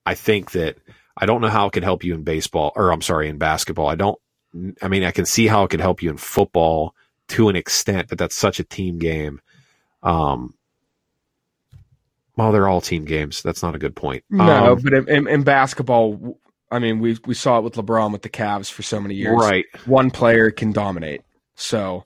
I 0.06 0.14
think 0.14 0.52
that 0.52 0.76
I 1.16 1.26
don't 1.26 1.42
know 1.42 1.48
how 1.48 1.66
it 1.66 1.72
could 1.72 1.84
help 1.84 2.04
you 2.04 2.14
in 2.14 2.24
baseball 2.24 2.72
or 2.74 2.90
I'm 2.90 3.02
sorry, 3.02 3.28
in 3.28 3.38
basketball. 3.38 3.86
I 3.86 3.94
don't 3.96 4.18
I 4.80 4.88
mean, 4.88 5.04
I 5.04 5.10
can 5.10 5.26
see 5.26 5.46
how 5.46 5.64
it 5.64 5.68
could 5.68 5.80
help 5.80 6.02
you 6.02 6.10
in 6.10 6.16
football 6.16 6.94
to 7.28 7.48
an 7.48 7.56
extent, 7.56 8.08
but 8.08 8.18
that's 8.18 8.36
such 8.36 8.60
a 8.60 8.64
team 8.64 8.98
game. 8.98 9.40
Um, 10.02 10.54
well, 12.36 12.52
they're 12.52 12.68
all 12.68 12.80
team 12.80 13.04
games. 13.04 13.42
That's 13.42 13.62
not 13.62 13.74
a 13.74 13.78
good 13.78 13.96
point. 13.96 14.24
No, 14.30 14.72
Um, 14.72 14.80
but 14.82 14.92
in, 14.92 15.08
in, 15.08 15.28
in 15.28 15.42
basketball, 15.42 16.38
I 16.70 16.78
mean, 16.78 16.98
we 16.98 17.18
we 17.26 17.34
saw 17.34 17.58
it 17.58 17.64
with 17.64 17.74
LeBron 17.74 18.12
with 18.12 18.22
the 18.22 18.28
Cavs 18.28 18.70
for 18.70 18.82
so 18.82 19.00
many 19.00 19.14
years. 19.14 19.36
right. 19.40 19.64
One 19.86 20.10
player 20.10 20.50
can 20.50 20.72
dominate. 20.72 21.22
So 21.54 22.04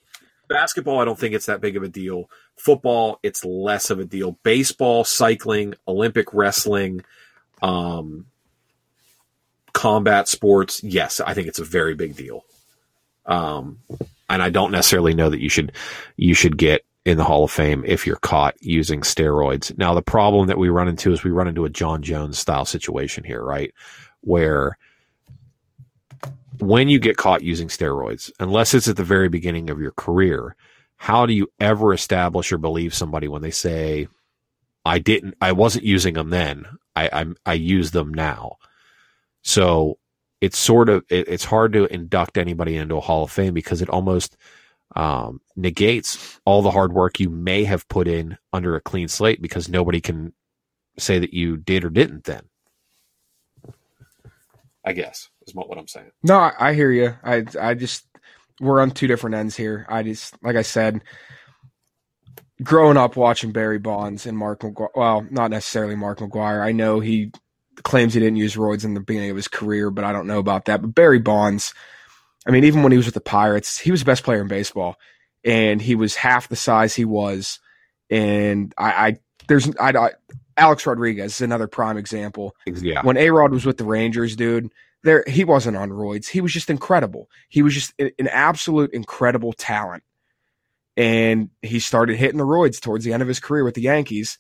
Basketball, 0.49 1.01
I 1.01 1.05
don't 1.05 1.19
think 1.19 1.35
it's 1.35 1.47
that 1.47 1.61
big 1.61 1.77
of 1.77 1.83
a 1.83 1.89
deal. 1.89 2.31
Football, 2.57 3.19
it's 3.23 3.45
less 3.45 3.91
of 3.91 4.01
a 4.01 4.05
deal. 4.05 4.39
Baseball, 4.43 5.05
cycling, 5.05 5.75
Olympic 5.87 6.33
wrestling, 6.35 7.03
um, 7.63 8.27
combat 9.79 10.27
sports, 10.27 10.83
yes, 10.83 11.21
I 11.21 11.35
think 11.35 11.47
it's 11.47 11.61
a 11.61 11.65
very 11.65 11.95
big 11.95 12.17
deal. 12.17 12.45
Um, 13.27 13.79
and 14.29 14.43
I 14.43 14.51
don't 14.51 14.73
necessarily 14.73 15.15
know 15.15 15.31
that 15.31 15.41
you 15.41 15.49
should 15.49 15.71
you 16.17 16.35
should 16.35 16.59
get 16.59 16.85
in 17.05 17.17
the 17.17 17.23
Hall 17.23 17.45
of 17.45 17.53
Fame 17.53 17.85
if 17.87 18.05
you're 18.05 18.17
caught 18.17 18.57
using 18.61 19.03
steroids. 19.03 19.77
Now, 19.79 19.95
the 19.95 20.03
problem 20.03 20.49
that 20.49 20.59
we 20.59 20.69
run 20.69 20.89
into 20.89 21.13
is 21.13 21.23
we 21.23 21.31
run 21.31 21.47
into 21.47 21.65
a 21.65 21.71
Jon 21.71 22.03
Jones 22.03 22.41
style 22.41 22.65
situation 22.65 23.23
here, 23.23 23.41
right? 23.41 23.73
Where 24.23 24.77
when 26.59 26.89
you 26.89 26.99
get 26.99 27.17
caught 27.17 27.45
using 27.45 27.69
steroids, 27.69 28.33
unless 28.41 28.75
it's 28.75 28.89
at 28.89 28.97
the 28.97 29.05
very 29.05 29.29
beginning 29.29 29.71
of 29.71 29.81
your 29.81 29.93
career, 29.93 30.57
how 30.97 31.25
do 31.25 31.33
you 31.33 31.53
ever 31.61 31.95
establish 31.95 32.51
or 32.51 32.59
believe 32.59 32.95
somebody 32.95 33.29
when 33.29 33.43
they 33.43 33.53
say, 33.53 34.09
"I 34.85 34.99
didn't, 34.99 35.37
I 35.41 35.53
wasn't 35.53 35.85
using 35.85 36.15
them 36.15 36.31
then. 36.31 36.67
I 36.97 37.09
I, 37.13 37.27
I 37.47 37.53
use 37.53 37.93
them 37.93 38.13
now." 38.13 38.57
So 39.49 39.99
it's 40.43 40.59
sort 40.59 40.91
of 40.91 41.07
it, 41.09 41.27
it's 41.27 41.45
hard 41.45 41.73
to 41.73 41.87
induct 41.87 42.37
anybody 42.37 42.77
into 42.77 42.97
a 42.97 43.01
Hall 43.01 43.25
of 43.25 43.31
Fame 43.31 43.55
because 43.55 43.81
it 43.81 43.89
almost 43.89 44.37
um, 44.95 45.41
negates 45.57 46.39
all 46.45 46.61
the 46.61 46.71
hard 46.71 46.93
work 46.93 47.19
you 47.19 47.31
may 47.31 47.65
have 47.65 47.89
put 47.89 48.07
in 48.07 48.37
under 48.53 48.77
a 48.77 48.81
clean 48.83 49.09
slate 49.09 49.41
because 49.41 49.67
nobody 49.67 50.03
can 50.03 50.35
say 50.99 51.19
that 51.19 51.33
you 51.33 51.57
did 51.57 51.83
or 51.83 51.89
didn't 51.89 52.25
then. 52.25 52.43
I 54.85 54.93
guess 54.93 55.31
is 55.47 55.55
what 55.55 55.79
I'm 55.79 55.89
saying. 55.89 56.11
no, 56.23 56.39
I, 56.39 56.53
I 56.61 56.75
hear 56.75 56.93
you. 56.93 57.15
I 57.25 57.47
I 57.59 57.73
just 57.73 58.07
we're 58.61 58.83
on 58.83 58.91
two 58.91 59.07
different 59.07 59.37
ends 59.37 59.57
here. 59.57 59.87
I 59.89 60.03
just 60.03 60.35
like 60.43 60.57
I 60.57 60.63
said, 60.63 61.01
growing 62.63 62.99
up 62.99 63.17
watching 63.17 63.53
Barry 63.53 63.79
Bonds 63.79 64.27
and 64.27 64.37
Mark 64.37 64.61
McGwire. 64.61 64.91
Well, 64.95 65.27
not 65.31 65.51
necessarily 65.51 65.97
Mark 65.97 66.19
McGwire. 66.19 66.61
I 66.61 66.73
know 66.73 67.01
he 67.01 67.33
claims 67.83 68.15
he 68.15 68.21
didn't 68.21 68.37
use 68.37 68.57
roids 68.57 68.85
in 68.85 68.95
the 68.95 69.01
beginning 69.01 69.31
of 69.31 69.37
his 69.37 69.49
career, 69.49 69.91
but 69.91 70.05
I 70.05 70.13
don't 70.13 70.27
know 70.27 70.39
about 70.39 70.67
that. 70.67 70.81
But 70.81 70.95
Barry 70.95 71.19
Bonds, 71.19 71.75
I 72.47 72.51
mean, 72.51 72.65
even 72.65 72.83
when 72.83 72.93
he 72.93 72.99
was 72.99 73.07
with 73.07 73.15
the 73.15 73.21
Pirates, 73.21 73.79
he 73.79 73.91
was 73.91 74.01
the 74.01 74.07
best 74.07 74.25
player 74.25 74.41
in 74.41 74.49
baseball, 74.49 74.97
and 75.45 75.81
he 75.81 75.95
was 75.95 76.17
half 76.17 76.49
the 76.49 76.57
size 76.57 76.95
he 76.95 77.05
was. 77.05 77.61
And 78.11 78.75
I, 78.79 78.91
I 78.91 79.19
there's 79.49 79.69
I, 79.79 79.91
I 79.91 80.11
Alex 80.57 80.87
Rodriguez 80.87 81.35
is 81.35 81.41
another 81.41 81.69
prime 81.69 81.97
example. 81.97 82.55
Yeah. 82.67 83.03
When 83.03 83.17
A 83.17 83.31
Rod 83.31 83.53
was 83.53 83.65
with 83.65 83.79
the 83.79 83.85
Rangers, 83.85 84.37
dude, 84.37 84.71
there 85.05 85.25
he 85.27 85.45
wasn't 85.45 85.77
on 85.77 85.91
roids. 85.91 86.29
He 86.29 86.41
was 86.41 86.53
just 86.53 86.71
incredible. 86.71 87.29
He 87.49 87.63
was 87.63 87.75
just 87.75 87.95
an, 87.99 88.29
absolute 88.29 88.93
incredible 88.93 89.53
talent. 89.53 90.03
And 90.97 91.51
he 91.63 91.79
started 91.79 92.17
hitting 92.17 92.39
the 92.39 92.45
roids 92.45 92.81
towards 92.81 93.05
the 93.05 93.13
end 93.13 93.23
of 93.23 93.29
his 93.29 93.39
career 93.39 93.63
with 93.63 93.75
the 93.75 93.83
Yankees. 93.83 94.39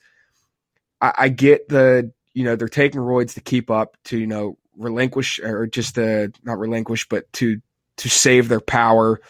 I, 1.00 1.12
I 1.16 1.28
get 1.28 1.68
the 1.68 2.12
you 2.34 2.44
know 2.44 2.56
they're 2.56 2.68
taking 2.68 3.00
roids 3.00 3.34
to 3.34 3.40
keep 3.40 3.70
up 3.70 3.96
to 4.04 4.18
you 4.18 4.26
know 4.26 4.58
relinquish 4.76 5.40
or 5.40 5.66
just 5.66 5.96
to 5.96 6.32
not 6.42 6.58
relinquish 6.58 7.08
but 7.08 7.30
to 7.34 7.60
to 7.98 8.08
save 8.08 8.48
their 8.48 8.60
power. 8.60 9.20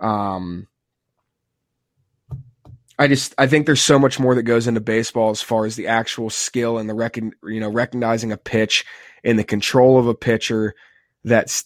Um, 0.00 0.68
I 2.98 3.08
just 3.08 3.34
I 3.36 3.46
think 3.46 3.66
there's 3.66 3.82
so 3.82 3.98
much 3.98 4.18
more 4.18 4.34
that 4.34 4.44
goes 4.44 4.66
into 4.66 4.80
baseball 4.80 5.30
as 5.30 5.42
far 5.42 5.66
as 5.66 5.76
the 5.76 5.88
actual 5.88 6.30
skill 6.30 6.78
and 6.78 6.88
the 6.88 6.94
recon, 6.94 7.32
you 7.44 7.60
know 7.60 7.70
recognizing 7.70 8.32
a 8.32 8.36
pitch 8.36 8.84
and 9.24 9.38
the 9.38 9.44
control 9.44 9.98
of 9.98 10.06
a 10.06 10.14
pitcher. 10.14 10.74
That's 11.24 11.64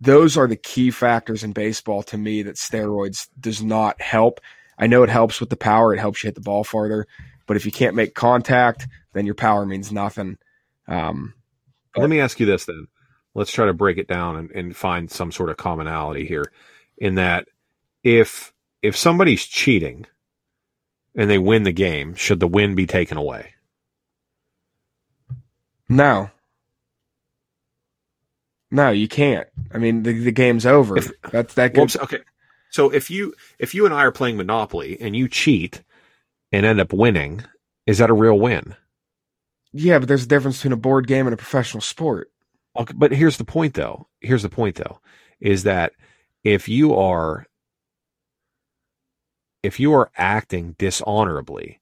those 0.00 0.36
are 0.36 0.48
the 0.48 0.56
key 0.56 0.90
factors 0.90 1.44
in 1.44 1.52
baseball 1.52 2.02
to 2.04 2.18
me 2.18 2.42
that 2.42 2.56
steroids 2.56 3.28
does 3.40 3.62
not 3.62 4.00
help. 4.00 4.40
I 4.78 4.86
know 4.86 5.02
it 5.02 5.08
helps 5.08 5.40
with 5.40 5.48
the 5.48 5.56
power; 5.56 5.94
it 5.94 6.00
helps 6.00 6.22
you 6.22 6.28
hit 6.28 6.34
the 6.34 6.40
ball 6.42 6.64
farther. 6.64 7.06
But 7.46 7.56
if 7.56 7.64
you 7.64 7.72
can't 7.72 7.94
make 7.94 8.14
contact, 8.14 8.86
then 9.16 9.26
your 9.26 9.34
power 9.34 9.64
means 9.66 9.90
nothing. 9.92 10.38
Um, 10.88 11.34
Let 11.96 12.10
me 12.10 12.20
ask 12.20 12.38
you 12.38 12.46
this 12.46 12.66
then. 12.66 12.86
Let's 13.34 13.52
try 13.52 13.66
to 13.66 13.72
break 13.74 13.98
it 13.98 14.08
down 14.08 14.36
and, 14.36 14.50
and 14.52 14.76
find 14.76 15.10
some 15.10 15.30
sort 15.32 15.50
of 15.50 15.56
commonality 15.56 16.26
here. 16.26 16.50
In 16.98 17.16
that, 17.16 17.48
if 18.02 18.52
if 18.82 18.96
somebody's 18.96 19.44
cheating 19.44 20.06
and 21.14 21.28
they 21.28 21.38
win 21.38 21.64
the 21.64 21.72
game, 21.72 22.14
should 22.14 22.40
the 22.40 22.46
win 22.46 22.74
be 22.74 22.86
taken 22.86 23.18
away? 23.18 23.52
no, 25.88 26.30
no, 28.70 28.90
you 28.90 29.06
can't. 29.08 29.48
I 29.72 29.78
mean, 29.78 30.02
the, 30.02 30.12
the 30.24 30.32
game's 30.32 30.66
over. 30.66 30.96
If- 30.98 31.12
That's 31.30 31.54
that. 31.54 31.76
Well, 31.76 31.86
okay. 32.02 32.20
So 32.70 32.90
if 32.90 33.10
you 33.10 33.34
if 33.58 33.74
you 33.74 33.84
and 33.84 33.94
I 33.94 34.02
are 34.04 34.12
playing 34.12 34.36
Monopoly 34.36 34.98
and 35.00 35.14
you 35.16 35.28
cheat 35.28 35.82
and 36.52 36.66
end 36.66 36.80
up 36.80 36.92
winning, 36.92 37.44
is 37.86 37.98
that 37.98 38.10
a 38.10 38.14
real 38.14 38.38
win? 38.38 38.74
Yeah, 39.76 39.98
but 39.98 40.08
there's 40.08 40.24
a 40.24 40.28
difference 40.28 40.58
between 40.58 40.72
a 40.72 40.76
board 40.76 41.06
game 41.06 41.26
and 41.26 41.34
a 41.34 41.36
professional 41.36 41.80
sport. 41.80 42.30
Okay, 42.76 42.94
but 42.96 43.12
here's 43.12 43.36
the 43.36 43.44
point 43.44 43.74
though. 43.74 44.08
Here's 44.20 44.42
the 44.42 44.48
point 44.48 44.76
though, 44.76 45.00
is 45.40 45.64
that 45.64 45.92
if 46.44 46.68
you 46.68 46.94
are 46.94 47.46
if 49.62 49.80
you 49.80 49.92
are 49.94 50.10
acting 50.16 50.76
dishonorably 50.78 51.80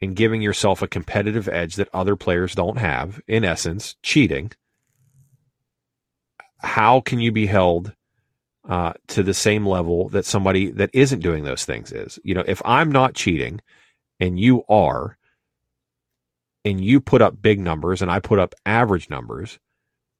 and 0.00 0.14
giving 0.14 0.42
yourself 0.42 0.82
a 0.82 0.88
competitive 0.88 1.48
edge 1.48 1.76
that 1.76 1.88
other 1.92 2.14
players 2.14 2.54
don't 2.54 2.78
have, 2.78 3.20
in 3.26 3.44
essence, 3.44 3.96
cheating, 4.02 4.52
how 6.58 7.00
can 7.00 7.18
you 7.18 7.32
be 7.32 7.46
held 7.46 7.92
uh, 8.68 8.92
to 9.08 9.22
the 9.22 9.34
same 9.34 9.66
level 9.66 10.08
that 10.10 10.24
somebody 10.24 10.70
that 10.70 10.90
isn't 10.92 11.20
doing 11.22 11.44
those 11.44 11.64
things 11.64 11.90
is? 11.92 12.18
You 12.22 12.34
know, 12.34 12.44
if 12.46 12.62
I'm 12.64 12.92
not 12.92 13.14
cheating 13.14 13.60
and 14.20 14.38
you 14.38 14.64
are, 14.68 15.17
and 16.68 16.84
you 16.84 17.00
put 17.00 17.22
up 17.22 17.40
big 17.40 17.58
numbers 17.58 18.02
and 18.02 18.10
I 18.10 18.20
put 18.20 18.38
up 18.38 18.54
average 18.66 19.08
numbers, 19.08 19.58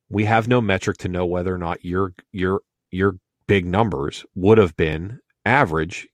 we 0.08 0.24
have 0.24 0.48
no 0.48 0.60
metric 0.60 0.98
to 0.98 1.08
know 1.08 1.26
whether 1.26 1.54
or 1.54 1.58
not 1.58 1.84
your 1.84 2.14
your 2.32 2.62
your 2.90 3.16
big 3.46 3.66
numbers 3.66 4.24
would 4.34 4.58
have 4.58 4.76
been 4.76 5.20
average 5.44 6.08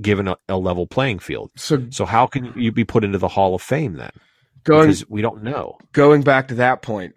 given 0.00 0.28
a, 0.28 0.36
a 0.48 0.56
level 0.56 0.86
playing 0.86 1.18
field. 1.18 1.50
So 1.56 1.86
So 1.90 2.04
how 2.04 2.26
can 2.26 2.52
you 2.56 2.72
be 2.72 2.84
put 2.84 3.04
into 3.04 3.18
the 3.18 3.28
Hall 3.28 3.54
of 3.54 3.62
Fame 3.62 3.94
then? 3.94 4.12
going 4.64 4.88
Because 4.88 5.08
we 5.08 5.22
don't 5.22 5.42
know. 5.42 5.78
going 5.92 6.22
back 6.22 6.48
to 6.48 6.54
that 6.56 6.82
point, 6.82 7.14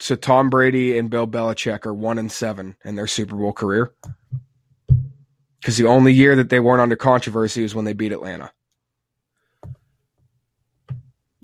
so 0.00 0.16
Tom 0.16 0.50
Brady 0.50 0.98
and 0.98 1.10
Bill 1.10 1.26
Belichick 1.26 1.86
are 1.86 1.94
one 1.94 2.18
and 2.18 2.30
seven 2.30 2.76
in 2.84 2.96
their 2.96 3.06
Super 3.06 3.36
Bowl 3.36 3.52
career. 3.52 3.92
Because 5.60 5.76
the 5.76 5.86
only 5.86 6.12
year 6.12 6.36
that 6.36 6.50
they 6.50 6.60
weren't 6.60 6.80
under 6.80 6.96
controversy 6.96 7.62
was 7.62 7.74
when 7.74 7.84
they 7.84 7.92
beat 7.92 8.12
Atlanta. 8.12 8.52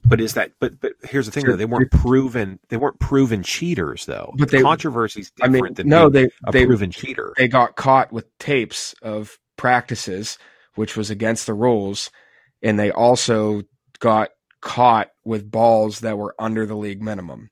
But 0.06 0.20
is 0.20 0.34
that? 0.34 0.52
But 0.60 0.80
but 0.80 0.92
here's 1.02 1.26
the 1.26 1.32
thing: 1.32 1.46
though, 1.46 1.56
they 1.56 1.64
weren't 1.64 1.90
proven. 1.90 2.58
They 2.68 2.76
weren't 2.76 3.00
proven 3.00 3.42
cheaters, 3.42 4.04
though. 4.06 4.34
But 4.36 4.50
they- 4.50 4.60
controversy's 4.60 5.32
I 5.40 5.46
different 5.46 5.64
mean, 5.64 5.74
than 5.74 5.88
no, 5.88 6.08
they 6.10 6.28
a 6.44 6.52
they 6.52 6.66
proven 6.66 6.90
cheater. 6.90 7.32
they 7.36 7.48
got 7.48 7.76
caught 7.76 8.12
with 8.12 8.26
tapes 8.38 8.94
of 9.02 9.38
practices, 9.56 10.36
which 10.74 10.96
was 10.96 11.08
against 11.10 11.46
the 11.46 11.54
rules, 11.54 12.10
and 12.62 12.78
they 12.78 12.90
also 12.90 13.62
got 13.98 14.30
caught 14.60 15.10
with 15.24 15.50
balls 15.50 16.00
that 16.00 16.18
were 16.18 16.34
under 16.38 16.66
the 16.66 16.76
league 16.76 17.02
minimum. 17.02 17.50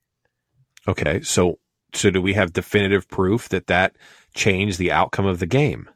Okay, 0.87 1.23
so 1.23 1.59
so 1.95 2.11
do 2.11 2.21
we 2.21 2.35
have 2.35 2.53
definitive 2.53 3.09
proof 3.09 3.49
that 3.49 3.67
that 3.69 3.97
changed 4.35 4.79
the 4.79 4.93
outcome 4.93 5.27
of 5.27 5.39
the 5.39 5.47
game? 5.47 5.89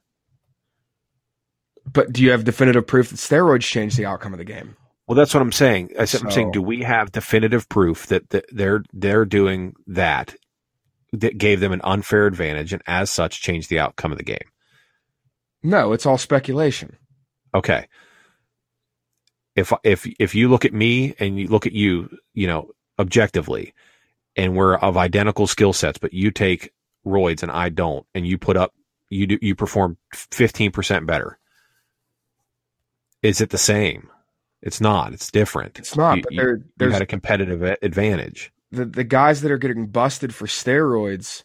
But 1.93 2.13
do 2.13 2.23
you 2.23 2.31
have 2.31 2.45
definitive 2.45 2.87
proof 2.87 3.11
that 3.11 3.17
steroids 3.17 3.63
changed 3.63 3.97
the 3.97 4.07
outcome 4.07 4.33
of 4.33 4.39
the 4.39 4.45
game? 4.45 4.77
Well, 5.07 5.15
that's 5.17 5.33
what 5.35 5.43
I'm 5.43 5.53
saying. 5.53 5.91
I 5.99 6.05
said- 6.05 6.23
I'm 6.23 6.31
saying, 6.31 6.51
do 6.53 6.63
we 6.63 6.83
have 6.83 7.13
definitive 7.13 7.69
proof 7.69 8.07
that, 8.09 8.29
that 8.31 8.47
they're 8.53 8.83
they're 8.93 9.25
doing 9.25 9.75
that 9.87 10.35
that 11.13 11.39
gave 11.39 11.61
them 11.61 11.73
an 11.73 11.81
unfair 11.85 12.27
advantage 12.27 12.73
and 12.73 12.83
as 12.87 13.11
such 13.11 13.41
changed 13.41 13.71
the 13.71 13.79
outcome 13.79 14.11
of 14.13 14.19
the 14.19 14.25
game? 14.25 14.39
No, 15.63 15.93
it's 15.93 16.07
all 16.07 16.19
speculation. 16.19 16.97
Okay. 17.55 17.87
If 19.55 19.73
if 19.85 20.07
if 20.19 20.35
you 20.35 20.49
look 20.49 20.65
at 20.65 20.75
me 20.75 21.15
and 21.19 21.39
you 21.39 21.47
look 21.49 21.67
at 21.67 21.73
you, 21.73 22.11
you 22.35 22.47
know, 22.47 22.71
objectively, 22.99 23.73
and 24.37 24.57
we're 24.57 24.77
of 24.77 24.97
identical 24.97 25.47
skill 25.47 25.73
sets, 25.73 25.99
but 25.99 26.13
you 26.13 26.31
take 26.31 26.73
roids 27.07 27.43
and 27.43 27.51
I 27.53 27.69
don't, 27.71 28.05
and 28.15 28.27
you 28.27 28.37
put 28.39 28.57
up 28.57 28.75
you 29.09 29.27
do 29.29 29.39
you 29.41 29.55
perform 29.55 29.97
fifteen 30.13 30.73
percent 30.73 31.07
better. 31.07 31.39
Is 33.23 33.41
it 33.41 33.51
the 33.51 33.59
same? 33.59 34.11
It's 34.67 34.81
not. 34.81 35.12
It's 35.12 35.31
different. 35.31 35.79
It's 35.79 35.97
not. 35.97 36.17
You, 36.19 36.23
but 36.25 36.33
you- 36.33 36.41
there, 36.41 36.57
you 36.57 36.64
there's 36.77 36.93
had 36.93 37.03
a 37.03 37.07
competitive 37.07 37.62
advantage. 37.83 38.53
the 38.73 38.85
the 38.85 39.05
guys 39.05 39.41
that 39.43 39.51
are 39.53 39.59
getting 39.59 39.87
busted 39.87 40.35
for 40.35 40.47
steroids. 40.47 41.45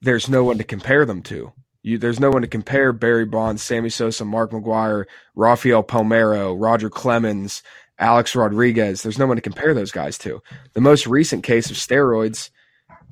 There's 0.00 0.28
no 0.28 0.44
one 0.44 0.58
to 0.58 0.64
compare 0.64 1.04
them 1.04 1.20
to. 1.22 1.52
You, 1.82 1.98
there's 1.98 2.20
no 2.20 2.30
one 2.30 2.42
to 2.42 2.48
compare 2.48 2.92
Barry 2.92 3.24
Bonds, 3.24 3.62
Sammy 3.62 3.88
Sosa, 3.88 4.24
Mark 4.24 4.52
McGwire, 4.52 5.04
Rafael 5.34 5.82
Palmeiro, 5.82 6.54
Roger 6.56 6.90
Clemens, 6.90 7.62
Alex 7.98 8.36
Rodriguez. 8.36 9.02
There's 9.02 9.18
no 9.18 9.26
one 9.26 9.36
to 9.36 9.42
compare 9.42 9.74
those 9.74 9.90
guys 9.90 10.16
to. 10.18 10.40
The 10.74 10.80
most 10.80 11.06
recent 11.08 11.42
case 11.42 11.70
of 11.70 11.76
steroids, 11.76 12.50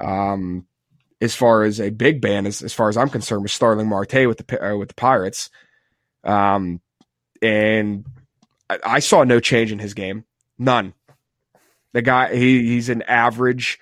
um, 0.01 0.67
as 1.21 1.35
far 1.35 1.65
as 1.65 1.81
a 1.81 1.91
big 1.91 2.21
band, 2.21 2.47
as, 2.47 2.63
as 2.63 2.73
far 2.73 2.89
as 2.89 2.97
I'm 2.97 3.09
concerned, 3.09 3.43
was 3.43 3.53
Starling 3.53 3.89
Marte 3.89 4.29
with 4.29 4.39
the 4.47 4.65
uh, 4.73 4.77
with 4.77 4.89
the 4.91 4.95
Pirates, 4.95 5.51
um, 6.23 6.81
and 7.43 8.05
I, 8.71 8.79
I 8.85 8.99
saw 8.99 9.25
no 9.25 9.41
change 9.41 9.73
in 9.73 9.79
his 9.79 9.95
game, 9.95 10.25
none. 10.59 10.95
The 11.93 12.03
guy 12.03 12.35
he, 12.35 12.67
he's 12.67 12.89
an 12.89 13.03
average 13.03 13.79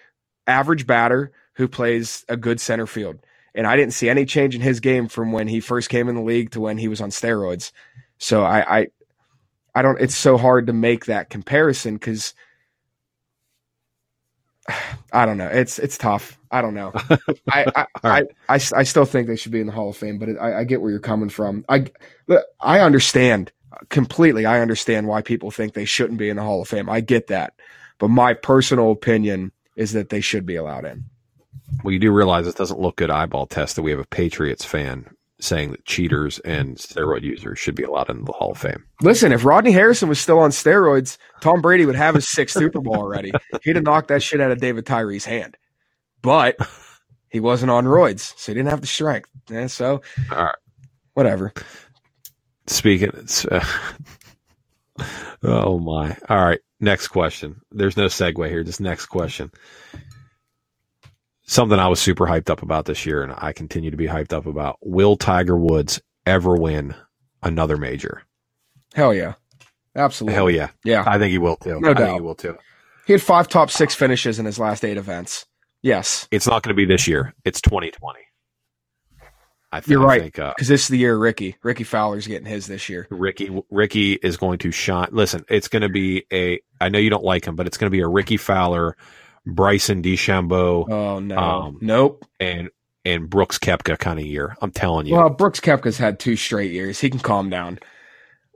average 0.47 0.87
batter 0.87 1.33
who 1.55 1.69
plays 1.69 2.25
a 2.29 2.37
good 2.37 2.61
center 2.61 2.87
field. 2.87 3.19
And 3.55 3.67
I 3.67 3.77
didn't 3.77 3.95
see 3.95 4.09
any 4.09 4.25
change 4.25 4.55
in 4.55 4.61
his 4.61 4.81
game 4.81 5.09
from 5.09 5.33
when 5.33 5.47
he 5.49 5.61
first 5.61 5.89
came 5.89 6.09
in 6.09 6.17
the 6.17 6.23
league 6.23 6.51
to 6.53 6.61
when 6.61 6.79
he 6.79 6.89
was 6.89 7.01
on 7.01 7.11
steroids. 7.11 7.73
So 8.19 8.43
I 8.45 8.79
I, 8.79 8.87
I 9.75 9.83
don't 9.83 10.01
it's 10.01 10.17
so 10.17 10.37
hard 10.37 10.67
to 10.67 10.73
make 10.73 11.07
that 11.07 11.31
comparison 11.31 11.95
because 11.95 12.35
I 15.13 15.27
don't 15.27 15.39
know. 15.39 15.49
It's 15.49 15.79
it's 15.79 15.99
tough. 15.99 16.39
I 16.51 16.63
don't 16.63 16.75
know. 16.75 16.93
I 17.51 17.67
I, 17.75 17.87
I. 18.03 18.23
I, 18.49 18.55
I 18.55 18.83
still 18.83 19.05
think 19.05 19.27
they 19.27 19.37
should 19.37 19.53
be 19.53 19.61
in 19.61 19.67
the 19.67 19.73
Hall 19.73 19.91
of 19.91 19.97
Fame, 19.97 20.19
but 20.19 20.29
it, 20.29 20.37
I, 20.41 20.61
I 20.61 20.65
get 20.65 20.81
where 20.81 20.91
you're 20.91 21.01
coming 21.01 21.29
from. 21.29 21.65
I 21.69 21.87
I 22.61 22.81
understand 22.81 23.53
completely. 23.89 24.47
I 24.47 24.61
understand 24.61 25.07
why 25.07 25.23
people 25.23 25.51
think 25.51 25.75
they 25.75 25.85
shouldn't 25.85 26.19
be 26.19 26.29
in 26.29 26.37
the 26.37 26.43
Hall 26.43 26.63
of 26.63 26.69
Fame. 26.69 26.89
I 26.89 27.01
get 27.01 27.29
that, 27.29 27.55
but 27.99 28.09
my 28.09 28.35
personal 28.35 28.91
opinion 28.91 29.53
is 29.77 29.93
that 29.93 30.09
they 30.11 30.21
should 30.21 30.47
be 30.47 30.57
allowed 30.57 30.85
in. 30.85 31.05
Well, 31.83 31.93
you 31.93 31.99
do 31.99 32.13
realize 32.13 32.47
it 32.47 32.57
doesn't 32.57 32.81
look 32.81 32.97
good 32.97 33.11
eyeball 33.11 33.47
test 33.47 33.77
that 33.77 33.83
we 33.83 33.91
have 33.91 34.01
a 34.01 34.07
Patriots 34.07 34.65
fan 34.65 35.07
saying 35.41 35.73
that 35.73 35.85
cheaters 35.85 36.39
and 36.41 36.77
steroid 36.77 37.23
users 37.23 37.59
should 37.59 37.75
be 37.75 37.83
allowed 37.83 38.09
into 38.09 38.25
the 38.25 38.33
Hall 38.33 38.53
of 38.53 38.59
Fame. 38.59 38.85
Listen, 39.03 39.33
if 39.33 39.45
Rodney 39.45 39.73
Harrison 39.73 40.09
was 40.09 40.21
still 40.21 40.39
on 40.39 40.51
steroids, 40.51 41.19
Tom 41.41 41.61
Brady 41.61 41.85
would 41.87 41.97
have 41.97 42.15
his 42.15 42.29
sixth 42.29 42.55
Super 42.59 42.81
Bowl 42.81 42.97
already. 42.97 43.33
He'd 43.63 43.77
have 43.77 43.85
knocked 43.85 44.09
that 44.09 44.23
shit 44.23 44.41
out 44.41 44.53
of 44.53 44.61
David 44.61 44.87
Tyree's 44.87 45.25
hand. 45.25 45.57
But 46.23 46.57
he 47.29 47.41
wasn't 47.41 47.71
on 47.73 47.85
roids, 47.85 48.33
so 48.39 48.53
he 48.53 48.55
didn't 48.55 48.71
have 48.71 48.81
the 48.81 48.87
strength. 48.87 49.29
And 49.51 49.71
so, 49.71 50.01
All 50.31 50.45
right. 50.45 50.55
whatever. 51.15 51.53
Speaking, 52.67 53.11
it's, 53.15 53.45
uh, 53.45 53.65
oh 55.43 55.79
my! 55.79 56.17
All 56.29 56.45
right, 56.45 56.61
next 56.81 57.09
question. 57.09 57.61
There's 57.71 57.97
no 57.97 58.07
segue 58.07 58.49
here. 58.49 58.65
Just 58.65 58.81
next 58.81 59.07
question. 59.07 59.51
Something 61.47 61.79
I 61.79 61.89
was 61.89 62.01
super 62.01 62.27
hyped 62.27 62.49
up 62.49 62.63
about 62.63 62.87
this 62.87 63.05
year, 63.05 63.23
and 63.23 63.35
I 63.37 63.53
continue 63.53 63.91
to 63.91 63.97
be 63.99 64.07
hyped 64.07 64.33
up 64.33 64.47
about. 64.47 64.79
Will 64.81 65.17
Tiger 65.17 65.59
Woods 65.59 66.01
ever 66.25 66.57
win 66.57 66.95
another 67.43 67.77
major? 67.77 68.23
Hell 68.95 69.13
yeah. 69.13 69.35
Absolutely. 69.95 70.35
Hell 70.35 70.51
yeah! 70.51 70.71
Yeah. 70.85 71.05
I 71.07 71.19
think 71.19 71.31
he 71.31 71.39
will 71.39 71.57
too. 71.57 71.79
No 71.81 71.91
I 71.91 71.95
doubt. 71.95 71.99
think 72.07 72.15
he 72.15 72.21
will 72.23 72.35
too. 72.35 72.57
He 73.07 73.13
had 73.13 73.23
five 73.23 73.49
top 73.49 73.71
six 73.71 73.95
finishes 73.95 74.39
in 74.39 74.47
his 74.47 74.59
last 74.59 74.85
eight 74.85 74.97
events. 74.97 75.45
Yes. 75.83 76.27
It's 76.31 76.47
not 76.47 76.63
going 76.63 76.75
to 76.75 76.77
be 76.77 76.87
this 76.87 77.07
year. 77.07 77.35
It's 77.45 77.61
2020. 77.61 78.21
I 79.75 79.81
think, 79.81 79.91
You're 79.91 80.03
I 80.03 80.07
right. 80.07 80.23
think 80.23 80.39
uh, 80.39 80.53
Because 80.57 80.69
this 80.69 80.83
is 80.83 80.89
the 80.89 80.99
year 80.99 81.17
Ricky. 81.17 81.57
Rickie 81.63 81.85
Fowler's 81.85 82.27
getting 82.27 82.47
his 82.47 82.67
this 82.67 82.89
year. 82.89 83.07
Ricky 83.11 83.51
Ricky 83.71 84.13
is 84.15 84.37
going 84.37 84.59
to 84.61 84.71
shine. 84.71 85.09
Listen, 85.13 85.45
it's 85.49 85.69
going 85.69 85.83
to 85.83 85.89
be 85.89 86.25
a. 86.33 86.61
I 86.81 86.89
know 86.89 86.99
you 86.99 87.11
don't 87.11 87.25
like 87.25 87.45
him, 87.47 87.57
but 87.57 87.67
it's 87.67 87.77
going 87.77 87.87
to 87.91 87.95
be 87.95 88.01
a 88.01 88.09
Rickie 88.09 88.37
Fowler, 88.37 88.97
Bryson 89.47 90.03
DeChambeau, 90.03 90.89
Oh 90.91 91.19
no. 91.19 91.37
Um, 91.37 91.79
nope. 91.81 92.25
and 92.41 92.71
and 93.05 93.29
Brooks 93.29 93.59
Koepka 93.59 93.99
kind 93.99 94.19
of 94.19 94.25
year. 94.27 94.57
I'm 94.63 94.71
telling 94.71 95.07
you. 95.07 95.15
Well, 95.17 95.29
Brooks 95.31 95.61
Koepka's 95.61 95.99
had 95.99 96.19
two 96.19 96.37
straight 96.37 96.73
years. 96.73 97.01
He 97.01 97.11
can 97.11 97.21
calm 97.21 97.51
down. 97.51 97.79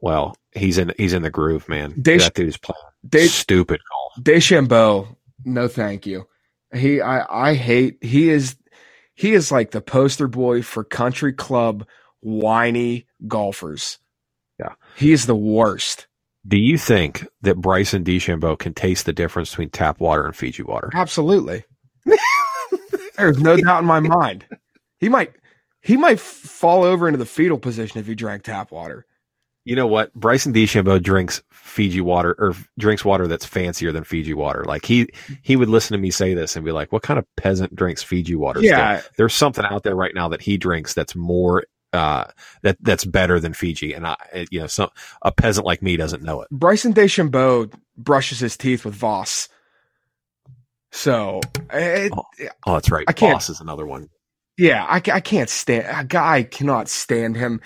Well, 0.00 0.36
he's 0.54 0.78
in 0.78 0.92
he's 0.96 1.12
in 1.12 1.22
the 1.22 1.30
groove, 1.30 1.68
man. 1.68 1.94
They- 1.96 2.18
that 2.18 2.34
dude's 2.34 2.56
playing 2.56 2.78
They 3.02 3.26
stupid 3.26 3.80
golf. 3.90 4.24
DeChambeau, 4.24 5.16
no 5.44 5.68
thank 5.68 6.06
you. 6.06 6.26
He 6.74 7.00
I 7.00 7.48
I 7.50 7.54
hate 7.54 7.98
he 8.02 8.28
is 8.28 8.56
he 9.18 9.34
is 9.34 9.50
like 9.50 9.72
the 9.72 9.80
poster 9.80 10.28
boy 10.28 10.62
for 10.62 10.84
country 10.84 11.32
club 11.32 11.84
whiny 12.20 13.08
golfers. 13.26 13.98
Yeah. 14.60 14.74
He 14.94 15.10
is 15.10 15.26
the 15.26 15.34
worst. 15.34 16.06
Do 16.46 16.56
you 16.56 16.78
think 16.78 17.26
that 17.42 17.56
Bryson 17.56 18.04
DeChambeau 18.04 18.56
can 18.56 18.74
taste 18.74 19.06
the 19.06 19.12
difference 19.12 19.50
between 19.50 19.70
tap 19.70 19.98
water 19.98 20.24
and 20.24 20.36
Fiji 20.36 20.62
water? 20.62 20.90
Absolutely. 20.94 21.64
There's 23.16 23.40
no 23.40 23.56
doubt 23.56 23.80
in 23.80 23.86
my 23.86 23.98
mind. 23.98 24.46
He 25.00 25.08
might 25.08 25.32
he 25.80 25.96
might 25.96 26.20
fall 26.20 26.84
over 26.84 27.08
into 27.08 27.18
the 27.18 27.26
fetal 27.26 27.58
position 27.58 27.98
if 27.98 28.06
he 28.06 28.14
drank 28.14 28.44
tap 28.44 28.70
water. 28.70 29.04
You 29.68 29.76
know 29.76 29.86
what? 29.86 30.14
Bryson 30.14 30.54
DeChambeau 30.54 31.02
drinks 31.02 31.42
Fiji 31.50 32.00
water 32.00 32.34
or 32.38 32.54
drinks 32.78 33.04
water 33.04 33.26
that's 33.28 33.44
fancier 33.44 33.92
than 33.92 34.02
Fiji 34.02 34.32
water. 34.32 34.64
Like 34.64 34.86
he 34.86 35.08
he 35.42 35.56
would 35.56 35.68
listen 35.68 35.94
to 35.94 36.00
me 36.00 36.10
say 36.10 36.32
this 36.32 36.56
and 36.56 36.64
be 36.64 36.72
like, 36.72 36.90
"What 36.90 37.02
kind 37.02 37.18
of 37.18 37.26
peasant 37.36 37.76
drinks 37.76 38.02
Fiji 38.02 38.34
water?" 38.34 38.60
still?" 38.60 38.70
Yeah, 38.70 39.02
there's 39.18 39.34
something 39.34 39.66
out 39.66 39.82
there 39.82 39.94
right 39.94 40.14
now 40.14 40.28
that 40.30 40.40
he 40.40 40.56
drinks 40.56 40.94
that's 40.94 41.14
more 41.14 41.64
uh 41.92 42.24
that 42.62 42.78
that's 42.80 43.04
better 43.04 43.38
than 43.38 43.52
Fiji, 43.52 43.92
and 43.92 44.06
I 44.06 44.16
you 44.50 44.60
know 44.60 44.68
some 44.68 44.88
a 45.20 45.30
peasant 45.32 45.66
like 45.66 45.82
me 45.82 45.98
doesn't 45.98 46.22
know 46.22 46.40
it. 46.40 46.48
Bryson 46.50 46.94
DeChambeau 46.94 47.70
brushes 47.98 48.38
his 48.40 48.56
teeth 48.56 48.86
with 48.86 48.94
Voss. 48.94 49.50
So, 50.92 51.40
it, 51.70 52.10
Oh, 52.66 52.72
that's 52.72 52.90
right. 52.90 53.04
I 53.06 53.12
can't- 53.12 53.34
Boss 53.34 53.50
is 53.50 53.60
another 53.60 53.84
one. 53.86 54.08
Yeah, 54.56 54.84
I, 54.88 54.96
I 54.96 55.20
can't 55.20 55.50
stand 55.50 55.84
a 55.88 56.04
guy 56.04 56.42
cannot 56.42 56.88
stand 56.88 57.36
him. 57.36 57.60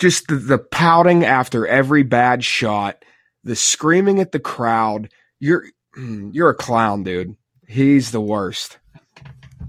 Just 0.00 0.26
the, 0.28 0.36
the 0.36 0.58
pouting 0.58 1.24
after 1.24 1.66
every 1.66 2.02
bad 2.02 2.42
shot, 2.42 3.04
the 3.44 3.54
screaming 3.54 4.18
at 4.18 4.32
the 4.32 4.40
crowd. 4.40 5.12
You're 5.38 5.64
mm, 5.96 6.30
you're 6.34 6.50
a 6.50 6.54
clown, 6.54 7.04
dude. 7.04 7.36
He's 7.68 8.10
the 8.10 8.20
worst. 8.20 8.78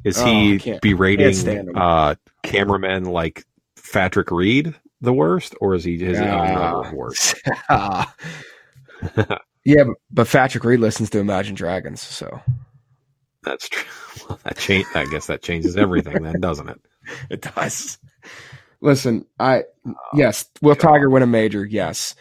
Is 0.03 0.17
Oh, 0.19 0.25
he 0.25 0.31
I 0.31 0.57
can't- 0.57 0.61
can't 0.63 0.81
berating 0.81 1.77
uh 1.77 2.15
cameramen 2.43 3.05
like 3.05 3.45
Patrick 3.93 4.31
Reed 4.31 4.73
the 5.01 5.13
worst, 5.13 5.53
or 5.61 5.75
is 5.75 5.83
he 5.83 5.97
his 5.99 6.19
own 6.19 6.95
worst? 6.95 7.35
Ah. 7.69 8.13
yeah, 9.65 9.83
but, 9.83 9.95
but 10.11 10.27
Patrick 10.29 10.63
Reed 10.63 10.79
listens 10.79 11.09
to 11.11 11.19
Imagine 11.19 11.55
Dragons, 11.55 12.01
so 12.01 12.39
That's 13.43 13.67
true. 13.67 13.89
Well, 14.29 14.39
that 14.43 14.57
change. 14.57 14.85
I 14.95 15.05
guess 15.05 15.27
that 15.27 15.41
changes 15.41 15.75
everything, 15.75 16.23
then, 16.23 16.39
doesn't 16.39 16.69
it? 16.69 16.79
it 17.29 17.41
does. 17.41 17.97
Listen, 18.81 19.25
I 19.39 19.63
yes, 20.13 20.45
will 20.61 20.75
Tiger 20.75 21.09
win 21.09 21.23
a 21.23 21.27
major? 21.27 21.63
Yes. 21.63 22.15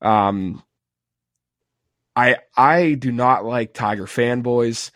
Um, 0.00 0.62
I 2.16 2.36
I 2.56 2.94
do 2.94 3.12
not 3.12 3.44
like 3.44 3.74
Tiger 3.74 4.06
fanboys. 4.06 4.90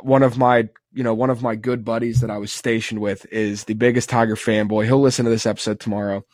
One 0.00 0.22
of 0.22 0.36
my 0.36 0.68
you 0.92 1.04
know 1.04 1.14
one 1.14 1.30
of 1.30 1.42
my 1.42 1.54
good 1.54 1.84
buddies 1.84 2.20
that 2.20 2.30
I 2.30 2.38
was 2.38 2.52
stationed 2.52 3.00
with 3.00 3.26
is 3.32 3.64
the 3.64 3.74
biggest 3.74 4.10
Tiger 4.10 4.34
fanboy. 4.34 4.86
He'll 4.86 5.00
listen 5.00 5.24
to 5.24 5.30
this 5.30 5.46
episode 5.46 5.78
tomorrow. 5.78 6.24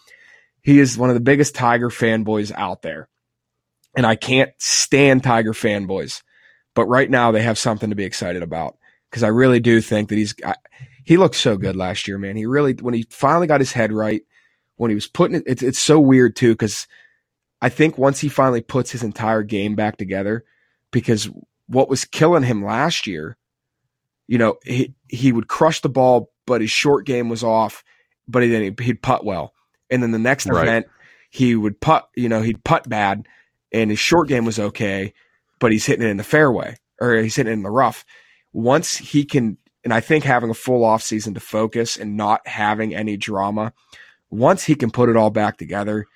He 0.62 0.80
is 0.80 0.98
one 0.98 1.10
of 1.10 1.14
the 1.14 1.20
biggest 1.20 1.54
Tiger 1.54 1.90
fanboys 1.90 2.50
out 2.52 2.82
there, 2.82 3.08
and 3.96 4.06
I 4.06 4.16
can't 4.16 4.50
stand 4.58 5.22
Tiger 5.22 5.52
fanboys. 5.52 6.22
But 6.74 6.86
right 6.86 7.08
now 7.08 7.32
they 7.32 7.42
have 7.42 7.58
something 7.58 7.90
to 7.90 7.96
be 7.96 8.04
excited 8.04 8.42
about 8.42 8.76
because 9.10 9.22
I 9.22 9.28
really 9.28 9.60
do 9.60 9.80
think 9.80 10.08
that 10.08 10.16
he's. 10.16 10.34
I, 10.44 10.54
he 11.06 11.16
looked 11.16 11.36
so 11.36 11.56
good 11.56 11.76
last 11.76 12.08
year, 12.08 12.18
man. 12.18 12.34
He 12.36 12.46
really 12.46 12.72
when 12.74 12.92
he 12.92 13.06
finally 13.10 13.46
got 13.46 13.60
his 13.60 13.70
head 13.70 13.92
right, 13.92 14.22
when 14.74 14.90
he 14.90 14.96
was 14.96 15.06
putting 15.06 15.36
it, 15.36 15.44
it's 15.46 15.62
it's 15.62 15.78
so 15.78 16.00
weird 16.00 16.34
too 16.34 16.52
because 16.52 16.88
I 17.62 17.68
think 17.68 17.96
once 17.96 18.18
he 18.18 18.28
finally 18.28 18.60
puts 18.60 18.90
his 18.90 19.04
entire 19.04 19.44
game 19.44 19.76
back 19.76 19.98
together, 19.98 20.44
because 20.90 21.30
what 21.68 21.88
was 21.88 22.04
killing 22.04 22.42
him 22.42 22.64
last 22.64 23.06
year, 23.06 23.36
you 24.26 24.36
know, 24.36 24.56
he 24.64 24.94
he 25.08 25.30
would 25.30 25.46
crush 25.46 25.80
the 25.80 25.88
ball, 25.88 26.32
but 26.44 26.60
his 26.60 26.72
short 26.72 27.06
game 27.06 27.28
was 27.28 27.44
off, 27.44 27.84
but 28.26 28.42
he, 28.42 28.48
then 28.48 28.62
he'd, 28.62 28.80
he'd 28.80 29.00
putt 29.02 29.24
well, 29.24 29.54
and 29.88 30.02
then 30.02 30.10
the 30.10 30.18
next 30.18 30.46
Right. 30.48 30.66
event 30.66 30.86
he 31.30 31.54
would 31.54 31.80
putt, 31.80 32.08
you 32.16 32.28
know, 32.28 32.42
he'd 32.42 32.64
putt 32.64 32.88
bad, 32.88 33.28
and 33.70 33.90
his 33.90 34.00
short 34.00 34.26
game 34.26 34.44
was 34.44 34.58
okay, 34.58 35.14
but 35.60 35.70
he's 35.70 35.86
hitting 35.86 36.04
it 36.04 36.10
in 36.10 36.16
the 36.16 36.24
fairway 36.24 36.76
or 37.00 37.16
he's 37.16 37.36
hitting 37.36 37.52
it 37.52 37.54
in 37.54 37.62
the 37.62 37.70
rough. 37.70 38.04
Once 38.52 38.96
he 38.96 39.24
can, 39.24 39.56
and 39.86 39.94
I 39.94 40.00
think 40.00 40.24
having 40.24 40.50
a 40.50 40.54
full 40.54 40.84
off 40.84 41.00
season 41.00 41.34
to 41.34 41.40
focus 41.40 41.96
and 41.96 42.16
not 42.16 42.44
having 42.48 42.92
any 42.92 43.16
drama, 43.16 43.72
once 44.30 44.64
he 44.64 44.74
can 44.74 44.90
put 44.90 45.08
it 45.08 45.16
all 45.16 45.30
back 45.30 45.58
together, 45.58 46.06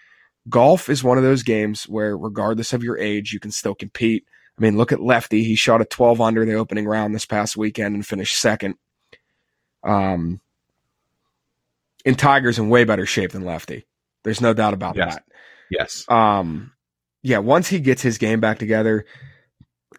golf 0.49 0.89
is 0.89 1.05
one 1.05 1.19
of 1.19 1.23
those 1.23 1.45
games 1.45 1.85
where 1.85 2.19
regardless 2.19 2.73
of 2.73 2.83
your 2.83 2.99
age, 2.99 3.33
you 3.33 3.39
can 3.39 3.53
still 3.53 3.77
compete. 3.77 4.25
I 4.59 4.61
mean, 4.61 4.77
look 4.77 4.91
at 4.91 5.01
Lefty. 5.01 5.45
He 5.45 5.55
shot 5.55 5.81
a 5.81 5.85
12 5.85 6.21
under 6.21 6.45
the 6.45 6.55
opening 6.55 6.85
round 6.85 7.15
this 7.15 7.27
past 7.27 7.57
weekend 7.57 7.95
and 7.95 8.05
finished 8.05 8.41
second. 8.41 8.75
Um, 9.85 10.41
and 12.05 12.19
Tiger's 12.19 12.59
in 12.59 12.71
way 12.71 12.83
better 12.83 13.07
shape 13.07 13.31
than 13.31 13.45
Lefty. 13.45 13.87
There's 14.25 14.41
no 14.41 14.53
doubt 14.53 14.75
about 14.75 14.97
Yes. 14.97 15.15
that. 15.15 15.25
Yes. 15.71 16.05
Um, 16.09 16.73
yeah, 17.23 17.39
once 17.39 17.69
he 17.69 17.79
gets 17.79 18.03
his 18.03 18.19
game 18.19 18.41
back 18.41 18.59
together, 18.59 19.07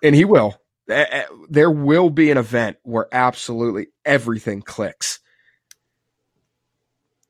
and 0.04 0.14
he 0.14 0.26
will, 0.26 0.61
there 1.50 1.72
will 1.72 2.12
be 2.12 2.32
an 2.32 2.40
event 2.40 2.78
where 2.84 3.08
absolutely 3.14 3.90
everything 4.06 4.62
clicks. 4.64 5.20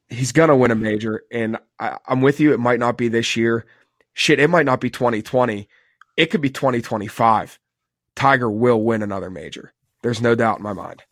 He's 0.10 0.32
gonna 0.34 0.58
win 0.58 0.72
a 0.72 0.76
major, 0.76 1.24
and 1.32 1.58
I, 1.80 1.98
I'm 2.08 2.22
with 2.22 2.40
you. 2.40 2.54
It 2.54 2.60
might 2.62 2.80
not 2.80 2.98
be 2.98 3.10
this 3.10 3.38
year. 3.38 3.66
Shit, 4.14 4.40
it 4.40 4.50
might 4.50 4.66
not 4.68 4.82
be 4.82 4.90
2020. 4.92 5.70
It 6.18 6.28
could 6.28 6.42
be 6.42 6.50
2025. 6.52 7.60
Tiger 8.16 8.52
will 8.52 8.84
win 8.84 9.04
another 9.04 9.30
major. 9.32 9.74
There's 10.04 10.22
no 10.22 10.36
doubt 10.36 10.60
in 10.60 10.64
my 10.64 10.74
mind. 10.74 11.04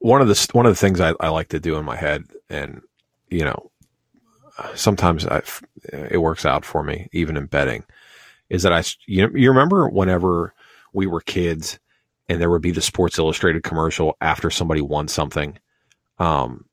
one 0.00 0.20
of 0.20 0.28
the 0.28 0.48
one 0.52 0.66
of 0.66 0.72
the 0.72 0.76
things 0.80 1.00
I, 1.00 1.14
I 1.20 1.28
like 1.28 1.48
to 1.48 1.60
do 1.60 1.76
in 1.76 1.84
my 1.84 1.96
head, 1.96 2.24
and 2.50 2.82
you 3.30 3.44
know, 3.44 3.70
sometimes 4.74 5.26
I, 5.26 5.42
it 5.92 6.18
works 6.22 6.46
out 6.46 6.64
for 6.64 6.82
me, 6.82 7.08
even 7.12 7.36
in 7.36 7.46
betting, 7.46 7.84
is 8.50 8.62
that 8.64 8.72
I 8.72 8.84
you 9.06 9.30
you 9.34 9.50
remember 9.50 9.88
whenever 9.88 10.54
we 10.92 11.06
were 11.06 11.20
kids, 11.20 11.78
and 12.28 12.40
there 12.40 12.50
would 12.50 12.62
be 12.62 12.70
the 12.70 12.82
Sports 12.82 13.18
Illustrated 13.18 13.62
commercial 13.62 14.16
after 14.20 14.50
somebody 14.50 14.80
won 14.80 15.08
something, 15.08 15.58
um. 16.18 16.64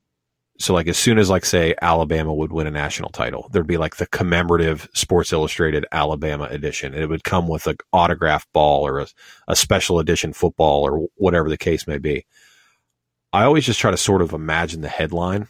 So 0.58 0.72
like 0.72 0.86
as 0.88 0.96
soon 0.96 1.18
as 1.18 1.28
like 1.28 1.44
say 1.44 1.74
Alabama 1.82 2.32
would 2.32 2.50
win 2.50 2.66
a 2.66 2.70
national 2.70 3.10
title, 3.10 3.50
there'd 3.52 3.66
be 3.66 3.76
like 3.76 3.96
the 3.96 4.06
commemorative 4.06 4.88
Sports 4.94 5.30
Illustrated 5.30 5.84
Alabama 5.92 6.44
edition. 6.44 6.94
And 6.94 7.02
it 7.02 7.08
would 7.08 7.24
come 7.24 7.46
with 7.46 7.66
an 7.66 7.76
autograph 7.92 8.50
ball 8.54 8.86
or 8.86 9.00
a, 9.00 9.06
a 9.48 9.54
special 9.54 9.98
edition 9.98 10.32
football 10.32 10.82
or 10.82 11.08
whatever 11.16 11.50
the 11.50 11.58
case 11.58 11.86
may 11.86 11.98
be. 11.98 12.24
I 13.34 13.44
always 13.44 13.66
just 13.66 13.80
try 13.80 13.90
to 13.90 13.98
sort 13.98 14.22
of 14.22 14.32
imagine 14.32 14.80
the 14.80 14.88
headline 14.88 15.48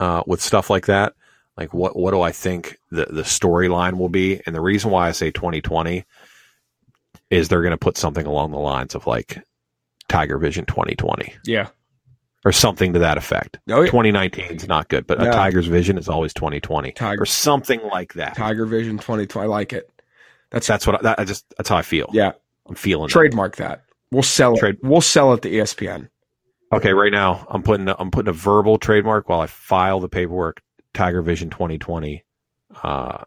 uh, 0.00 0.24
with 0.26 0.40
stuff 0.40 0.70
like 0.70 0.86
that. 0.86 1.14
Like 1.56 1.72
what 1.72 1.96
what 1.96 2.10
do 2.10 2.20
I 2.20 2.32
think 2.32 2.78
the 2.90 3.06
the 3.06 3.22
storyline 3.22 3.96
will 3.96 4.08
be? 4.08 4.42
And 4.44 4.54
the 4.54 4.60
reason 4.60 4.90
why 4.90 5.08
I 5.08 5.12
say 5.12 5.30
2020 5.30 6.04
is 7.30 7.48
they're 7.48 7.62
going 7.62 7.70
to 7.72 7.76
put 7.76 7.96
something 7.96 8.26
along 8.26 8.50
the 8.52 8.58
lines 8.58 8.94
of 8.94 9.06
like 9.06 9.42
Tiger 10.08 10.38
Vision 10.38 10.64
2020 10.66 11.34
Yeah. 11.44 11.68
or 12.44 12.52
something 12.52 12.92
to 12.92 12.98
that 13.00 13.18
effect. 13.18 13.58
Oh, 13.68 13.80
yeah. 13.80 13.86
2019 13.86 14.44
is 14.56 14.68
not 14.68 14.88
good, 14.88 15.06
but 15.06 15.18
No. 15.18 15.28
a 15.30 15.32
Tiger's 15.32 15.66
Vision 15.66 15.98
is 15.98 16.08
always 16.08 16.32
2020 16.34 16.92
Tiger. 16.92 17.22
or 17.22 17.26
something 17.26 17.80
like 17.88 18.12
that. 18.14 18.36
Tiger 18.36 18.66
Vision 18.66 18.98
2020. 18.98 19.44
I 19.44 19.48
like 19.48 19.72
it. 19.72 19.90
That's 20.50 20.66
That's 20.66 20.86
what 20.86 20.96
I, 20.96 21.02
that, 21.02 21.18
I 21.20 21.24
just 21.24 21.44
that's 21.56 21.68
how 21.68 21.76
I 21.76 21.82
feel. 21.82 22.08
yeah. 22.12 22.32
I'm 22.68 22.74
feeling. 22.76 23.08
Trademark 23.08 23.56
that. 23.56 23.82
We'll 24.12 24.22
sell 24.22 24.54
it. 24.54 24.58
Trade- 24.60 24.78
We'll 24.82 25.00
sell 25.00 25.32
it 25.34 25.42
to 25.42 25.50
ESPN. 25.50 26.08
Okay, 26.72 26.92
right 26.92 27.12
now 27.12 27.46
I'm 27.50 27.62
putting 27.62 27.88
a, 27.88 27.96
I'm 27.98 28.10
putting 28.10 28.28
a 28.28 28.32
verbal 28.32 28.78
trademark 28.78 29.28
while 29.28 29.40
I 29.40 29.46
file 29.46 30.00
the 30.00 30.08
paperwork. 30.08 30.62
Tiger 30.94 31.22
Vision 31.22 31.50
2020 31.50 32.24
uh, 32.82 33.22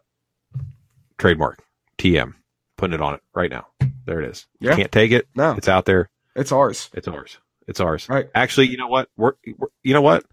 trademark 1.18 1.62
TM. 1.98 2.34
Putting 2.76 2.94
it 2.94 3.00
on 3.02 3.14
it 3.14 3.20
right 3.34 3.50
now. 3.50 3.66
There 4.10 4.20
it 4.20 4.28
is. 4.28 4.46
Yeah. 4.58 4.72
You 4.72 4.76
Can't 4.78 4.90
take 4.92 5.12
it. 5.12 5.28
No, 5.36 5.52
It's 5.52 5.68
out 5.68 5.84
there. 5.84 6.10
it's 6.34 6.50
ours. 6.50 6.90
It's 6.94 7.06
ours. 7.06 7.38
It's 7.68 7.78
ours. 7.78 8.08
Right. 8.08 8.28
Actually, 8.34 8.66
you 8.66 8.76
know 8.76 8.88
what? 8.88 9.08
We're, 9.16 9.34
we're 9.56 9.68
you 9.84 9.94
know 9.94 10.02
what? 10.02 10.24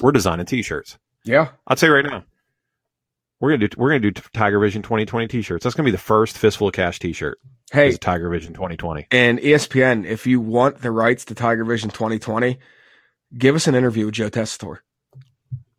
We're 0.00 0.12
designing 0.12 0.46
T-shirts. 0.46 0.96
Yeah. 1.22 1.48
I'll 1.66 1.76
tell 1.76 1.90
you 1.90 1.94
right 1.96 2.04
now. 2.06 2.24
We're 3.38 3.50
gonna 3.50 3.68
do 3.68 3.76
we're 3.76 3.90
gonna 3.90 4.10
do 4.10 4.12
Tiger 4.32 4.58
Vision 4.58 4.80
2020 4.80 5.28
T-shirts. 5.28 5.62
That's 5.64 5.76
gonna 5.76 5.84
be 5.84 5.90
the 5.90 5.98
first 5.98 6.38
fistful 6.38 6.68
of 6.68 6.72
cash 6.72 6.98
T-shirt. 6.98 7.38
Hey, 7.70 7.92
Tiger 7.92 8.30
Vision 8.30 8.54
2020. 8.54 9.08
and 9.10 9.38
ESPN, 9.38 10.06
if 10.06 10.26
you 10.26 10.40
want 10.40 10.80
the 10.80 10.90
rights 10.90 11.26
to 11.26 11.34
Tiger 11.34 11.64
Vision 11.66 11.90
2020, 11.90 12.58
give 13.36 13.54
us 13.54 13.66
an 13.66 13.74
interview 13.74 14.06
with 14.06 14.14
Joe 14.14 14.30
Tessitore. 14.30 14.78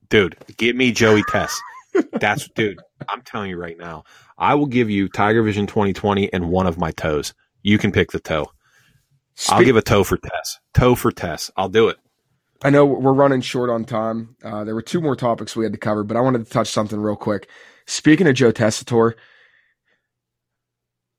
dude, 0.09 0.37
give 0.57 0.75
me 0.75 0.91
Joey 0.91 1.23
Tess. 1.29 1.59
That's 2.13 2.47
dude. 2.49 2.77
I'm 3.09 3.23
telling 3.23 3.49
you 3.49 3.57
right 3.57 3.77
now, 3.79 4.03
I 4.37 4.53
will 4.53 4.67
give 4.67 4.91
you 4.91 5.09
Tiger 5.09 5.41
Vision 5.41 5.65
2020 5.65 6.31
and 6.31 6.49
one 6.51 6.67
of 6.67 6.77
my 6.77 6.91
toes. 6.91 7.33
You 7.67 7.77
can 7.77 7.91
pick 7.91 8.11
the 8.11 8.19
toe. 8.21 8.49
I'll 9.49 9.61
give 9.61 9.75
a 9.75 9.81
toe 9.81 10.05
for 10.05 10.15
Tess. 10.15 10.59
Toe 10.73 10.95
for 10.95 11.11
Tess. 11.11 11.51
I'll 11.57 11.67
do 11.67 11.89
it. 11.89 11.97
I 12.63 12.69
know 12.69 12.85
we're 12.85 13.11
running 13.11 13.41
short 13.41 13.69
on 13.69 13.83
time. 13.83 14.37
Uh, 14.41 14.63
there 14.63 14.73
were 14.73 14.81
two 14.81 15.01
more 15.01 15.17
topics 15.17 15.53
we 15.53 15.65
had 15.65 15.73
to 15.73 15.77
cover, 15.77 16.05
but 16.05 16.15
I 16.15 16.21
wanted 16.21 16.45
to 16.45 16.49
touch 16.49 16.69
something 16.69 16.97
real 16.97 17.17
quick. 17.17 17.49
Speaking 17.85 18.25
of 18.25 18.35
Joe 18.35 18.53
Tessitore, 18.53 19.15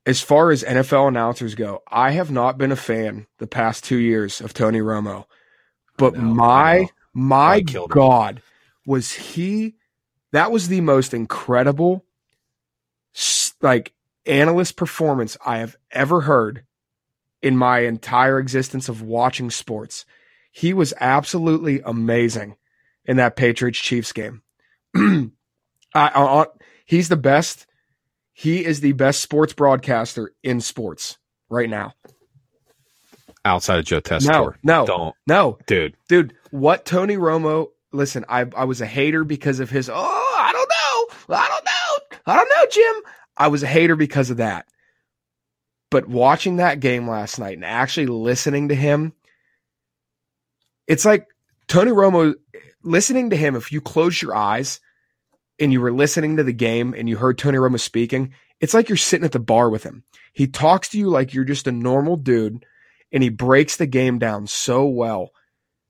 as 0.06 0.22
far 0.22 0.50
as 0.50 0.64
NFL 0.64 1.08
announcers 1.08 1.54
go, 1.54 1.82
I 1.86 2.12
have 2.12 2.30
not 2.30 2.56
been 2.56 2.72
a 2.72 2.76
fan 2.76 3.26
the 3.36 3.46
past 3.46 3.84
two 3.84 3.98
years 3.98 4.40
of 4.40 4.54
Tony 4.54 4.80
Romo, 4.80 5.26
but 5.98 6.14
know, 6.14 6.22
my 6.22 6.88
my 7.12 7.60
killed 7.60 7.90
him. 7.90 7.94
God, 7.94 8.42
was 8.86 9.12
he? 9.12 9.74
That 10.32 10.50
was 10.50 10.68
the 10.68 10.80
most 10.80 11.12
incredible, 11.12 12.06
like 13.60 13.92
analyst 14.24 14.76
performance 14.76 15.36
I 15.44 15.58
have 15.58 15.76
ever 15.92 16.22
heard 16.22 16.64
in 17.42 17.56
my 17.56 17.80
entire 17.80 18.38
existence 18.38 18.88
of 18.88 19.02
watching 19.02 19.50
sports. 19.50 20.04
He 20.50 20.72
was 20.72 20.92
absolutely 21.00 21.80
amazing 21.84 22.56
in 23.04 23.16
that 23.18 23.36
Patriots 23.36 23.78
Chiefs 23.78 24.12
game. 24.12 24.42
I, 24.96 25.30
I, 25.94 26.46
he's 26.84 27.08
the 27.08 27.16
best. 27.16 27.66
He 28.32 28.64
is 28.64 28.80
the 28.80 28.92
best 28.92 29.20
sports 29.20 29.52
broadcaster 29.52 30.32
in 30.42 30.60
sports 30.60 31.18
right 31.48 31.68
now. 31.70 31.94
Outside 33.44 33.78
of 33.78 33.84
Joe 33.84 34.00
Tess. 34.00 34.24
No, 34.24 34.52
no, 34.62 34.84
Don't. 34.86 35.14
no, 35.26 35.58
Dude. 35.66 35.94
dude. 36.08 36.34
What 36.50 36.84
Tony 36.84 37.16
Romo? 37.16 37.68
Listen, 37.92 38.24
I 38.28 38.46
I 38.54 38.64
was 38.64 38.80
a 38.80 38.86
hater 38.86 39.24
because 39.24 39.60
of 39.60 39.70
his. 39.70 39.88
Oh, 39.88 39.94
I 40.38 40.52
don't 40.52 40.68
know, 40.68 41.36
I 41.36 41.48
don't 41.48 41.64
know, 41.64 42.16
I 42.26 42.36
don't 42.36 42.48
know, 42.56 42.66
Jim. 42.70 43.02
I 43.36 43.48
was 43.48 43.62
a 43.62 43.66
hater 43.66 43.96
because 43.96 44.28
of 44.30 44.36
that. 44.38 44.66
But 45.90 46.08
watching 46.08 46.56
that 46.56 46.80
game 46.80 47.08
last 47.08 47.38
night 47.38 47.56
and 47.56 47.64
actually 47.64 48.06
listening 48.06 48.68
to 48.68 48.74
him, 48.74 49.14
it's 50.86 51.04
like 51.04 51.26
Tony 51.66 51.90
Romo. 51.90 52.34
Listening 52.82 53.30
to 53.30 53.36
him, 53.36 53.56
if 53.56 53.72
you 53.72 53.80
close 53.80 54.22
your 54.22 54.36
eyes 54.36 54.80
and 55.58 55.72
you 55.72 55.80
were 55.80 55.92
listening 55.92 56.36
to 56.36 56.44
the 56.44 56.52
game 56.52 56.94
and 56.96 57.08
you 57.08 57.16
heard 57.16 57.36
Tony 57.36 57.58
Romo 57.58 57.78
speaking, 57.78 58.34
it's 58.60 58.74
like 58.74 58.88
you're 58.88 58.96
sitting 58.96 59.24
at 59.24 59.32
the 59.32 59.40
bar 59.40 59.68
with 59.68 59.82
him. 59.82 60.04
He 60.32 60.46
talks 60.46 60.90
to 60.90 60.98
you 60.98 61.08
like 61.08 61.34
you're 61.34 61.44
just 61.44 61.66
a 61.66 61.72
normal 61.72 62.16
dude 62.16 62.64
and 63.12 63.22
he 63.22 63.28
breaks 63.28 63.76
the 63.76 63.86
game 63.86 64.18
down 64.18 64.46
so 64.46 64.86
well 64.86 65.32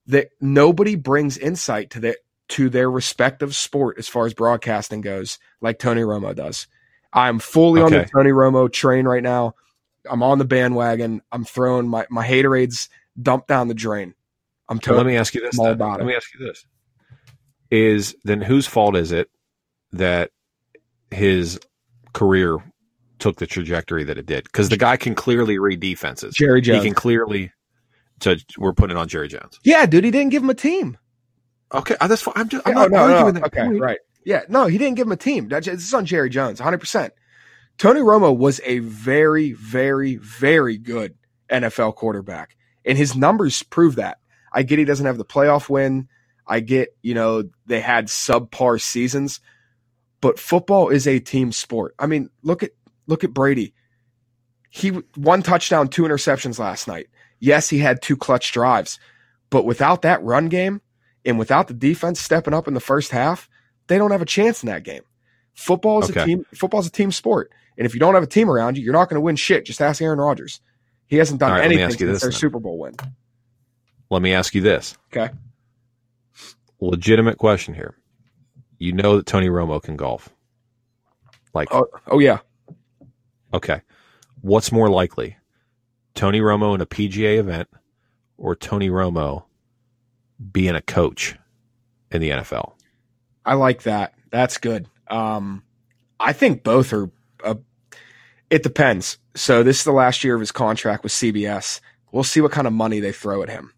that 0.07 0.31
nobody 0.41 0.95
brings 0.95 1.37
insight 1.37 1.91
to 1.91 2.01
the 2.01 2.17
to 2.49 2.71
their 2.71 2.91
respective 2.91 3.55
sport 3.55 3.99
as 3.99 4.09
far 4.09 4.25
as 4.25 4.33
broadcasting 4.33 5.03
goes 5.03 5.39
like 5.61 5.79
Tony 5.79 6.01
Romo 6.01 6.35
does. 6.35 6.67
I'm 7.13 7.39
fully 7.39 7.83
on 7.83 7.93
the 7.93 8.09
Tony 8.11 8.31
Romo 8.31 8.73
train 8.73 9.07
right 9.07 9.23
now. 9.23 9.55
I'm 10.11 10.23
on 10.23 10.39
the 10.39 10.45
bandwagon. 10.45 11.23
I'm 11.33 11.45
throwing 11.45 11.89
my 11.89 12.07
my 12.11 12.27
haterades 12.27 12.89
dumped 13.21 13.49
down 13.49 13.69
the 13.69 13.75
drain. 13.75 14.15
I'm 14.69 14.79
totally 14.79 14.99
let 15.05 15.07
me 15.07 15.17
ask 15.17 15.35
you 15.35 15.41
this. 15.41 15.55
I'm 15.55 15.61
all 15.61 15.67
then. 15.67 15.75
about 15.75 15.91
Let 15.93 16.01
it. 16.01 16.05
me 16.07 16.15
ask 16.15 16.29
you 16.35 16.45
this. 16.47 16.67
Is 17.71 18.17
then 18.25 18.41
whose 18.41 18.67
fault 18.67 18.97
is 18.97 19.13
it 19.13 19.29
that 19.93 20.31
his 21.11 21.59
career 22.13 22.59
took 23.19 23.37
the 23.37 23.47
trajectory 23.47 24.05
that 24.05 24.17
it 24.19 24.27
did? 24.27 24.45
Because 24.45 24.69
the 24.69 24.77
guy 24.77 24.97
can 24.97 25.15
clearly 25.15 25.59
read 25.59 25.81
defenses. 25.81 26.35
Jerry 26.35 26.61
Jones. 26.61 26.83
He 26.83 26.89
can 26.89 26.95
clearly. 26.95 27.53
So 28.23 28.35
we're 28.57 28.73
putting 28.73 28.97
it 28.97 29.01
on 29.01 29.07
Jerry 29.09 29.29
Jones. 29.29 29.61
yeah, 29.65 29.87
dude, 29.87 30.05
he 30.05 30.11
didn't 30.11 30.31
give 30.31 30.43
him 30.43 30.51
a 30.51 30.55
team. 30.55 30.99
Okay, 31.73 31.95
I, 32.01 32.07
that's 32.07 32.23
fine. 32.23 32.33
I'm 32.37 32.49
just. 32.49 32.67
I'm 32.67 32.75
Yeah, 32.75 32.81
not 32.83 32.91
no, 32.91 32.97
no, 32.97 33.03
arguing 33.15 33.35
no. 33.35 33.41
that. 33.41 33.47
Okay, 33.47 33.65
point. 33.65 33.81
right. 33.81 33.99
Yeah, 34.25 34.43
no, 34.49 34.67
he 34.67 34.77
didn't 34.79 34.97
give 34.97 35.07
him 35.07 35.13
a 35.13 35.17
team. 35.17 35.49
That's 35.49 35.67
this 35.67 35.85
is 35.87 35.95
on 35.95 36.05
Jerry 36.07 36.29
Jones, 36.31 36.59
100. 36.61 36.79
percent 36.79 37.13
Tony 37.79 38.01
Romo 38.01 38.37
was 38.37 38.61
a 38.65 38.81
very, 38.81 39.53
very, 39.53 40.17
very 40.17 40.77
good 40.77 41.15
NFL 41.51 41.95
quarterback, 41.95 42.57
and 42.85 42.99
his 42.99 43.17
numbers 43.17 43.63
prove 43.63 43.97
that. 43.97 44.19
I 44.53 44.63
get 44.63 44.79
he 44.79 44.85
doesn't 44.85 45.07
have 45.07 45.19
the 45.19 45.25
playoff 45.25 45.69
win. 45.69 46.09
I 46.47 46.61
get 46.61 46.97
you 47.03 47.15
know 47.15 47.45
they 47.67 47.81
had 47.81 48.09
subpar 48.09 48.81
seasons, 48.81 49.41
but 50.21 50.39
football 50.39 50.89
is 50.89 51.07
a 51.07 51.21
team 51.21 51.53
sport. 51.53 51.95
I 51.99 52.07
mean, 52.07 52.31
look 52.43 52.63
at 52.63 52.73
look 53.07 53.23
at 53.23 53.35
Brady. 53.35 53.75
He 54.71 54.89
one 55.15 55.43
touchdown, 55.43 55.89
two 55.89 56.03
interceptions 56.03 56.59
last 56.59 56.89
night. 56.89 57.09
Yes, 57.39 57.69
he 57.69 57.79
had 57.79 58.03
two 58.03 58.17
clutch 58.17 58.53
drives, 58.53 58.99
but 59.51 59.65
without 59.65 60.03
that 60.03 60.23
run 60.23 60.49
game 60.49 60.81
and 61.25 61.39
without 61.39 61.69
the 61.69 61.75
defense 61.75 62.21
stepping 62.21 62.55
up 62.55 62.67
in 62.67 62.75
the 62.75 62.81
first 62.81 63.13
half, 63.13 63.49
they 63.87 63.99
don't 63.99 64.11
have 64.11 64.23
a 64.23 64.27
chance 64.27 64.63
in 64.63 64.67
that 64.69 64.83
game. 64.83 65.03
Football 65.55 66.03
is 66.03 66.11
a 66.11 66.25
team. 66.25 66.45
Football 66.55 66.81
is 66.81 66.87
a 66.87 66.91
team 66.91 67.11
sport, 67.13 67.51
and 67.79 67.87
if 67.87 67.95
you 67.95 68.01
don't 68.01 68.15
have 68.15 68.25
a 68.25 68.27
team 68.27 68.51
around 68.51 68.77
you, 68.77 68.83
you're 68.85 68.93
not 68.93 69.09
going 69.09 69.15
to 69.15 69.21
win 69.21 69.37
shit. 69.37 69.65
Just 69.65 69.81
ask 69.81 70.03
Aaron 70.03 70.19
Rodgers. 70.19 70.61
He 71.07 71.17
hasn't 71.17 71.41
done 71.41 71.53
right, 71.53 71.65
anything 71.65 71.89
since 71.91 72.01
this 72.01 72.21
their 72.21 72.31
then. 72.31 72.39
Super 72.39 72.59
Bowl 72.59 72.77
win. 72.77 72.95
Let 74.11 74.21
me 74.21 74.35
ask 74.35 74.55
you 74.55 74.61
this. 74.61 74.99
Okay. 75.15 75.33
Legitimate 76.81 77.39
question 77.39 77.73
here. 77.75 77.97
You 78.79 78.93
know 78.93 79.17
that 79.17 79.27
Tony 79.27 79.49
Romo 79.49 79.83
can 79.83 79.97
golf. 79.97 80.29
Like, 81.55 81.69
Oh, 81.73 81.87
oh 82.09 82.19
yeah. 82.19 82.39
okay. 83.55 83.81
What's 84.41 84.71
more 84.71 84.89
likely, 84.91 85.37
Tony 86.15 86.41
Romo 86.41 86.75
in 86.75 86.81
a 86.81 86.87
PGA 86.87 87.39
event, 87.39 87.69
or 88.37 88.55
Tony 88.55 88.91
Romo 88.91 89.45
being 90.53 90.75
a 90.75 90.83
coach 90.83 91.37
in 92.11 92.21
the 92.21 92.31
NFL? 92.31 92.75
I 93.45 93.55
like 93.55 93.83
that. 93.85 94.15
That's 94.31 94.59
good. 94.59 94.87
Um, 95.09 95.63
I 96.21 96.33
think 96.33 96.63
both 96.65 96.93
are. 96.93 97.11
Uh, 97.43 97.55
it 98.51 98.63
depends. 98.63 99.19
So 99.35 99.63
this 99.63 99.79
is 99.79 99.85
the 99.85 99.93
last 99.93 100.25
year 100.25 100.35
of 100.35 100.41
his 100.41 100.53
contract 100.53 101.03
with 101.03 101.13
CBS. 101.13 101.81
We'll 102.13 102.25
see 102.25 102.41
what 102.41 102.53
kind 102.53 102.67
of 102.67 102.73
money 102.73 103.01
they 103.01 103.13
throw 103.13 103.43
at 103.43 103.51
him. 103.51 103.73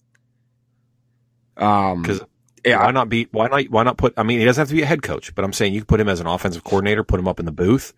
Um, 1.57 2.03
Because 2.03 2.21
yeah, 2.65 2.85
why 2.85 2.91
not 2.91 3.09
be? 3.09 3.27
Why 3.33 3.49
not? 3.49 3.65
Why 3.71 3.83
not 3.83 3.97
put? 3.97 4.15
I 4.17 4.23
mean, 4.23 4.39
he 4.39 4.45
doesn't 4.45 4.61
have 4.61 4.69
to 4.69 4.75
be 4.75 4.83
a 4.83 4.87
head 4.87 5.03
coach, 5.03 5.35
but 5.35 5.45
I'm 5.45 5.53
saying 5.53 5.75
you 5.75 5.81
can 5.81 5.87
put 5.87 6.01
him 6.01 6.09
as 6.09 6.21
an 6.21 6.27
offensive 6.27 6.65
coordinator, 6.65 7.05
put 7.05 7.19
him 7.19 7.29
up 7.29 7.41
in 7.41 7.47
the 7.47 7.53
booth, 7.53 7.93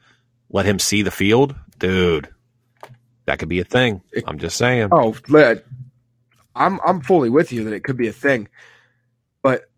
let 0.51 0.67
him 0.67 0.79
see 0.79 1.03
the 1.03 1.11
field, 1.11 1.55
dude. 1.79 2.29
That 3.27 3.39
could 3.39 3.49
be 3.49 3.61
a 3.61 3.65
thing. 3.65 4.03
I'm 4.27 4.39
just 4.39 4.57
saying. 4.57 4.89
Oh, 4.93 5.15
I'm 6.55 6.81
I'm 6.85 7.01
fully 7.01 7.31
with 7.31 7.53
you 7.53 7.65
that 7.65 7.73
it 7.73 7.85
could 7.85 7.97
be 7.97 8.09
a 8.09 8.13
thing, 8.13 8.49
but 9.43 9.71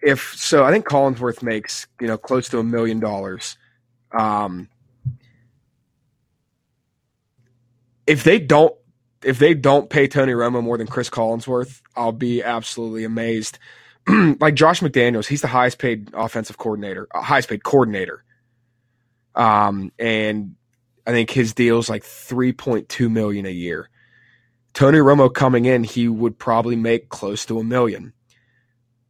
if 0.00 0.34
so, 0.36 0.64
I 0.64 0.70
think 0.72 0.86
Collinsworth 0.86 1.42
makes 1.42 1.86
you 2.00 2.06
know 2.06 2.18
close 2.18 2.48
to 2.50 2.58
a 2.58 2.64
million 2.64 3.00
dollars. 3.00 3.56
Um, 4.12 4.68
if 8.08 8.24
they 8.24 8.38
don't 8.38 8.74
if 9.22 9.38
they 9.38 9.52
don't 9.52 9.90
pay 9.90 10.08
Tony 10.08 10.32
Romo 10.32 10.62
more 10.62 10.78
than 10.78 10.86
Chris 10.86 11.10
Collinsworth, 11.10 11.82
I'll 11.94 12.12
be 12.12 12.42
absolutely 12.42 13.04
amazed. 13.04 13.58
like 14.40 14.54
Josh 14.54 14.80
McDaniels, 14.80 15.26
he's 15.26 15.42
the 15.42 15.48
highest 15.48 15.78
paid 15.78 16.10
offensive 16.14 16.56
coordinator, 16.56 17.08
uh, 17.14 17.20
highest 17.20 17.48
paid 17.48 17.64
coordinator. 17.64 18.24
Um, 19.34 19.92
and 19.98 20.54
I 21.06 21.10
think 21.10 21.30
his 21.30 21.52
deal's 21.52 21.90
like 21.90 22.04
3.2 22.04 23.10
million 23.10 23.44
a 23.44 23.50
year. 23.50 23.90
Tony 24.72 24.98
Romo 24.98 25.32
coming 25.32 25.64
in, 25.64 25.84
he 25.84 26.08
would 26.08 26.38
probably 26.38 26.76
make 26.76 27.08
close 27.08 27.44
to 27.46 27.58
a 27.58 27.64
million. 27.64 28.12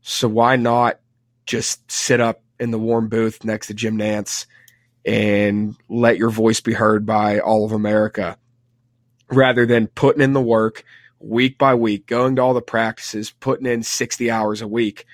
So 0.01 0.27
why 0.27 0.57
not 0.57 1.01
just 1.45 1.91
sit 1.91 2.21
up 2.21 2.43
in 2.59 2.71
the 2.71 2.79
warm 2.79 3.09
booth 3.09 3.45
next 3.45 3.67
to 3.67 3.75
Jim 3.75 3.99
Nantz 3.99 4.47
and 5.05 5.77
let 5.89 6.17
your 6.17 6.31
voice 6.31 6.61
be 6.61 6.73
heard 6.73 7.05
by 7.05 7.41
all 7.41 7.67
of 7.67 7.73
America 7.73 8.39
rather 9.31 9.67
than 9.67 9.87
putting 9.89 10.23
in 10.23 10.33
the 10.33 10.41
work 10.41 10.85
week 11.21 11.59
by 11.59 11.75
week, 11.75 12.07
going 12.07 12.37
to 12.37 12.43
all 12.43 12.55
the 12.55 12.63
practices, 12.63 13.31
putting 13.41 13.67
in 13.67 13.83
60 13.83 14.31
hours 14.31 14.63
a 14.63 14.69
week. 14.69 15.05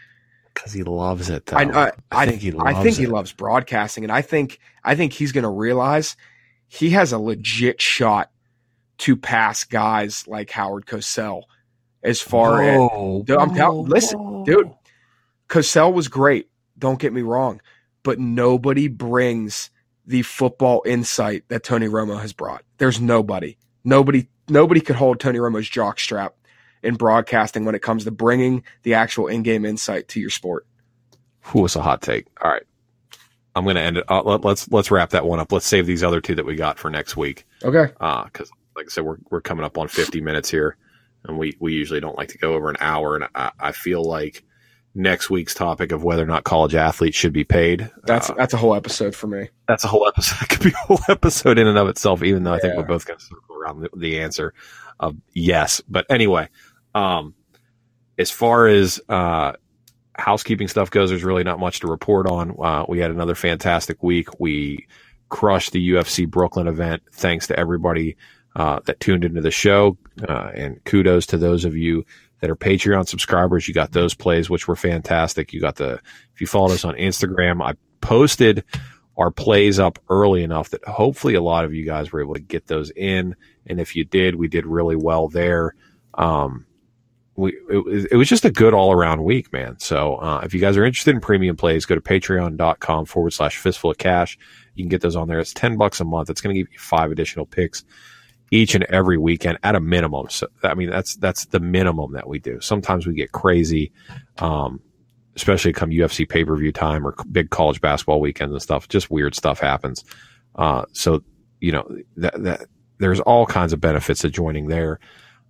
Because 0.52 0.72
he 0.72 0.82
loves 0.82 1.30
it. 1.30 1.46
Though. 1.46 1.56
I, 1.56 1.86
I, 1.86 1.92
I 2.12 2.26
think 2.26 2.40
he 2.40 2.52
loves 2.52 2.70
I 2.76 2.82
think 2.82 2.96
he 2.96 3.06
loves 3.06 3.32
broadcasting, 3.32 4.04
and 4.04 4.12
I 4.12 4.22
think 4.22 4.60
I 4.84 4.94
think 4.94 5.12
he's 5.12 5.32
going 5.32 5.42
to 5.42 5.50
realize 5.50 6.16
he 6.68 6.90
has 6.90 7.12
a 7.12 7.18
legit 7.18 7.80
shot 7.80 8.30
to 8.98 9.16
pass 9.16 9.64
guys 9.64 10.28
like 10.28 10.50
Howard 10.50 10.86
Cosell 10.86 11.42
as 12.04 12.20
far 12.20 12.62
as 12.62 12.78
Whoa, 12.78 13.22
Dude, 13.26 13.38
I'm 13.38 13.54
tell- 13.54 13.74
whoa, 13.76 13.80
listen, 13.82 14.18
whoa. 14.20 14.44
dude. 14.44 14.70
Cosell 15.48 15.92
was 15.92 16.08
great. 16.08 16.48
Don't 16.78 16.98
get 16.98 17.12
me 17.12 17.22
wrong, 17.22 17.60
but 18.02 18.18
nobody 18.18 18.88
brings 18.88 19.70
the 20.06 20.22
football 20.22 20.82
insight 20.86 21.44
that 21.48 21.64
Tony 21.64 21.86
Romo 21.88 22.20
has 22.20 22.32
brought. 22.32 22.62
There's 22.78 23.00
nobody, 23.00 23.56
nobody, 23.84 24.28
nobody 24.48 24.80
could 24.80 24.96
hold 24.96 25.20
Tony 25.20 25.38
Romo's 25.38 25.68
jockstrap 25.68 26.32
in 26.82 26.94
broadcasting 26.96 27.64
when 27.64 27.74
it 27.74 27.82
comes 27.82 28.04
to 28.04 28.10
bringing 28.10 28.64
the 28.82 28.94
actual 28.94 29.26
in-game 29.26 29.64
insight 29.64 30.08
to 30.08 30.20
your 30.20 30.30
sport. 30.30 30.66
Who 31.42 31.60
was 31.60 31.76
a 31.76 31.82
hot 31.82 32.02
take? 32.02 32.26
All 32.42 32.50
right, 32.50 32.62
I'm 33.54 33.64
going 33.64 33.76
to 33.76 33.82
end 33.82 33.98
it. 33.98 34.04
Uh, 34.08 34.22
let, 34.22 34.44
let's 34.44 34.70
let's 34.70 34.90
wrap 34.90 35.10
that 35.10 35.26
one 35.26 35.40
up. 35.40 35.52
Let's 35.52 35.66
save 35.66 35.86
these 35.86 36.02
other 36.02 36.20
two 36.20 36.34
that 36.36 36.46
we 36.46 36.56
got 36.56 36.78
for 36.78 36.90
next 36.90 37.16
week. 37.16 37.46
Okay. 37.62 37.92
Uh, 38.00 38.24
because 38.24 38.50
like 38.76 38.86
I 38.86 38.88
said, 38.88 39.04
we're 39.04 39.18
we're 39.30 39.40
coming 39.40 39.64
up 39.64 39.78
on 39.78 39.88
50 39.88 40.20
minutes 40.20 40.50
here, 40.50 40.76
and 41.24 41.38
we 41.38 41.56
we 41.60 41.72
usually 41.74 42.00
don't 42.00 42.16
like 42.16 42.28
to 42.28 42.38
go 42.38 42.54
over 42.54 42.70
an 42.70 42.76
hour. 42.80 43.16
And 43.16 43.28
I, 43.34 43.52
I 43.60 43.72
feel 43.72 44.02
like 44.02 44.42
next 44.94 45.28
week's 45.28 45.54
topic 45.54 45.90
of 45.92 46.04
whether 46.04 46.22
or 46.22 46.26
not 46.26 46.44
college 46.44 46.74
athletes 46.74 47.16
should 47.16 47.32
be 47.32 47.42
paid 47.44 47.90
That's 48.04 48.30
uh, 48.30 48.34
that's 48.34 48.54
a 48.54 48.56
whole 48.56 48.74
episode 48.76 49.14
for 49.14 49.26
me. 49.26 49.48
that's 49.66 49.84
a 49.84 49.88
whole 49.88 50.06
episode. 50.06 50.36
It 50.42 50.48
could 50.48 50.62
be 50.62 50.70
a 50.70 50.86
whole 50.86 51.00
episode 51.08 51.58
in 51.58 51.66
and 51.66 51.76
of 51.78 51.88
itself. 51.88 52.22
Even 52.22 52.44
though 52.44 52.54
I 52.54 52.58
think 52.60 52.76
we're 52.76 52.84
both 52.84 53.04
going 53.06 53.18
to 53.18 53.24
circle 53.24 53.56
around 53.56 53.80
the, 53.80 53.90
the 53.96 54.20
answer 54.20 54.54
of 55.00 55.16
yes. 55.32 55.82
But 55.88 56.06
anyway, 56.08 56.48
um, 56.94 57.34
as 58.18 58.30
far 58.30 58.68
as 58.68 59.00
uh, 59.08 59.52
housekeeping 60.16 60.68
stuff 60.68 60.90
goes, 60.90 61.10
there's 61.10 61.24
really 61.24 61.44
not 61.44 61.58
much 61.58 61.80
to 61.80 61.88
report 61.88 62.28
on. 62.28 62.54
Uh, 62.62 62.84
we 62.88 63.00
had 63.00 63.10
another 63.10 63.34
fantastic 63.34 64.02
week. 64.02 64.28
We 64.38 64.86
crushed 65.28 65.72
the 65.72 65.90
UFC 65.90 66.28
Brooklyn 66.28 66.68
event. 66.68 67.02
Thanks 67.12 67.48
to 67.48 67.58
everybody 67.58 68.16
uh, 68.54 68.78
that 68.84 69.00
tuned 69.00 69.24
into 69.24 69.40
the 69.40 69.50
show, 69.50 69.98
uh, 70.28 70.50
and 70.54 70.82
kudos 70.84 71.26
to 71.26 71.36
those 71.36 71.64
of 71.64 71.76
you 71.76 72.04
that 72.44 72.50
are 72.50 72.56
Patreon 72.56 73.08
subscribers. 73.08 73.66
You 73.66 73.72
got 73.72 73.92
those 73.92 74.12
plays, 74.12 74.50
which 74.50 74.68
were 74.68 74.76
fantastic. 74.76 75.54
You 75.54 75.62
got 75.62 75.76
the 75.76 75.94
if 76.34 76.42
you 76.42 76.46
followed 76.46 76.72
us 76.72 76.84
on 76.84 76.94
Instagram, 76.96 77.64
I 77.66 77.72
posted 78.02 78.64
our 79.16 79.30
plays 79.30 79.78
up 79.78 79.98
early 80.10 80.42
enough 80.42 80.68
that 80.68 80.84
hopefully 80.84 81.36
a 81.36 81.40
lot 81.40 81.64
of 81.64 81.72
you 81.72 81.86
guys 81.86 82.12
were 82.12 82.20
able 82.20 82.34
to 82.34 82.40
get 82.40 82.66
those 82.66 82.90
in. 82.90 83.34
And 83.66 83.80
if 83.80 83.96
you 83.96 84.04
did, 84.04 84.34
we 84.34 84.46
did 84.46 84.66
really 84.66 84.94
well 84.94 85.28
there. 85.28 85.74
Um, 86.12 86.66
we 87.34 87.56
it, 87.70 87.82
was- 87.82 88.04
it 88.04 88.16
was 88.16 88.28
just 88.28 88.44
a 88.44 88.50
good 88.50 88.74
all 88.74 88.92
around 88.92 89.24
week, 89.24 89.50
man. 89.50 89.78
So 89.78 90.16
uh, 90.16 90.42
if 90.44 90.52
you 90.52 90.60
guys 90.60 90.76
are 90.76 90.84
interested 90.84 91.14
in 91.14 91.22
premium 91.22 91.56
plays, 91.56 91.86
go 91.86 91.94
to 91.94 92.00
patreon.com 92.02 93.06
forward 93.06 93.32
slash 93.32 93.56
fistful 93.56 93.90
of 93.92 93.96
cash. 93.96 94.36
You 94.74 94.84
can 94.84 94.90
get 94.90 95.00
those 95.00 95.16
on 95.16 95.28
there. 95.28 95.38
It's 95.40 95.54
10 95.54 95.78
bucks 95.78 95.98
a 96.00 96.04
month. 96.04 96.28
It's 96.28 96.42
going 96.42 96.54
to 96.54 96.60
give 96.60 96.70
you 96.70 96.78
five 96.78 97.10
additional 97.10 97.46
picks 97.46 97.84
each 98.54 98.74
and 98.74 98.84
every 98.84 99.18
weekend 99.18 99.58
at 99.62 99.74
a 99.74 99.80
minimum. 99.80 100.28
So, 100.30 100.46
I 100.62 100.74
mean, 100.74 100.90
that's, 100.90 101.16
that's 101.16 101.46
the 101.46 101.60
minimum 101.60 102.12
that 102.12 102.28
we 102.28 102.38
do. 102.38 102.60
Sometimes 102.60 103.06
we 103.06 103.14
get 103.14 103.32
crazy. 103.32 103.92
Um, 104.38 104.80
especially 105.36 105.72
come 105.72 105.90
UFC 105.90 106.28
pay 106.28 106.44
per 106.44 106.56
view 106.56 106.72
time 106.72 107.06
or 107.06 107.14
big 107.30 107.50
college 107.50 107.80
basketball 107.80 108.20
weekends 108.20 108.52
and 108.52 108.62
stuff. 108.62 108.88
Just 108.88 109.10
weird 109.10 109.34
stuff 109.34 109.60
happens. 109.60 110.04
Uh, 110.54 110.84
so 110.92 111.22
you 111.60 111.72
know 111.72 111.98
that 112.16 112.42
that 112.42 112.66
there's 112.98 113.20
all 113.20 113.46
kinds 113.46 113.72
of 113.72 113.80
benefits 113.80 114.20
to 114.20 114.30
joining 114.30 114.68
there. 114.68 115.00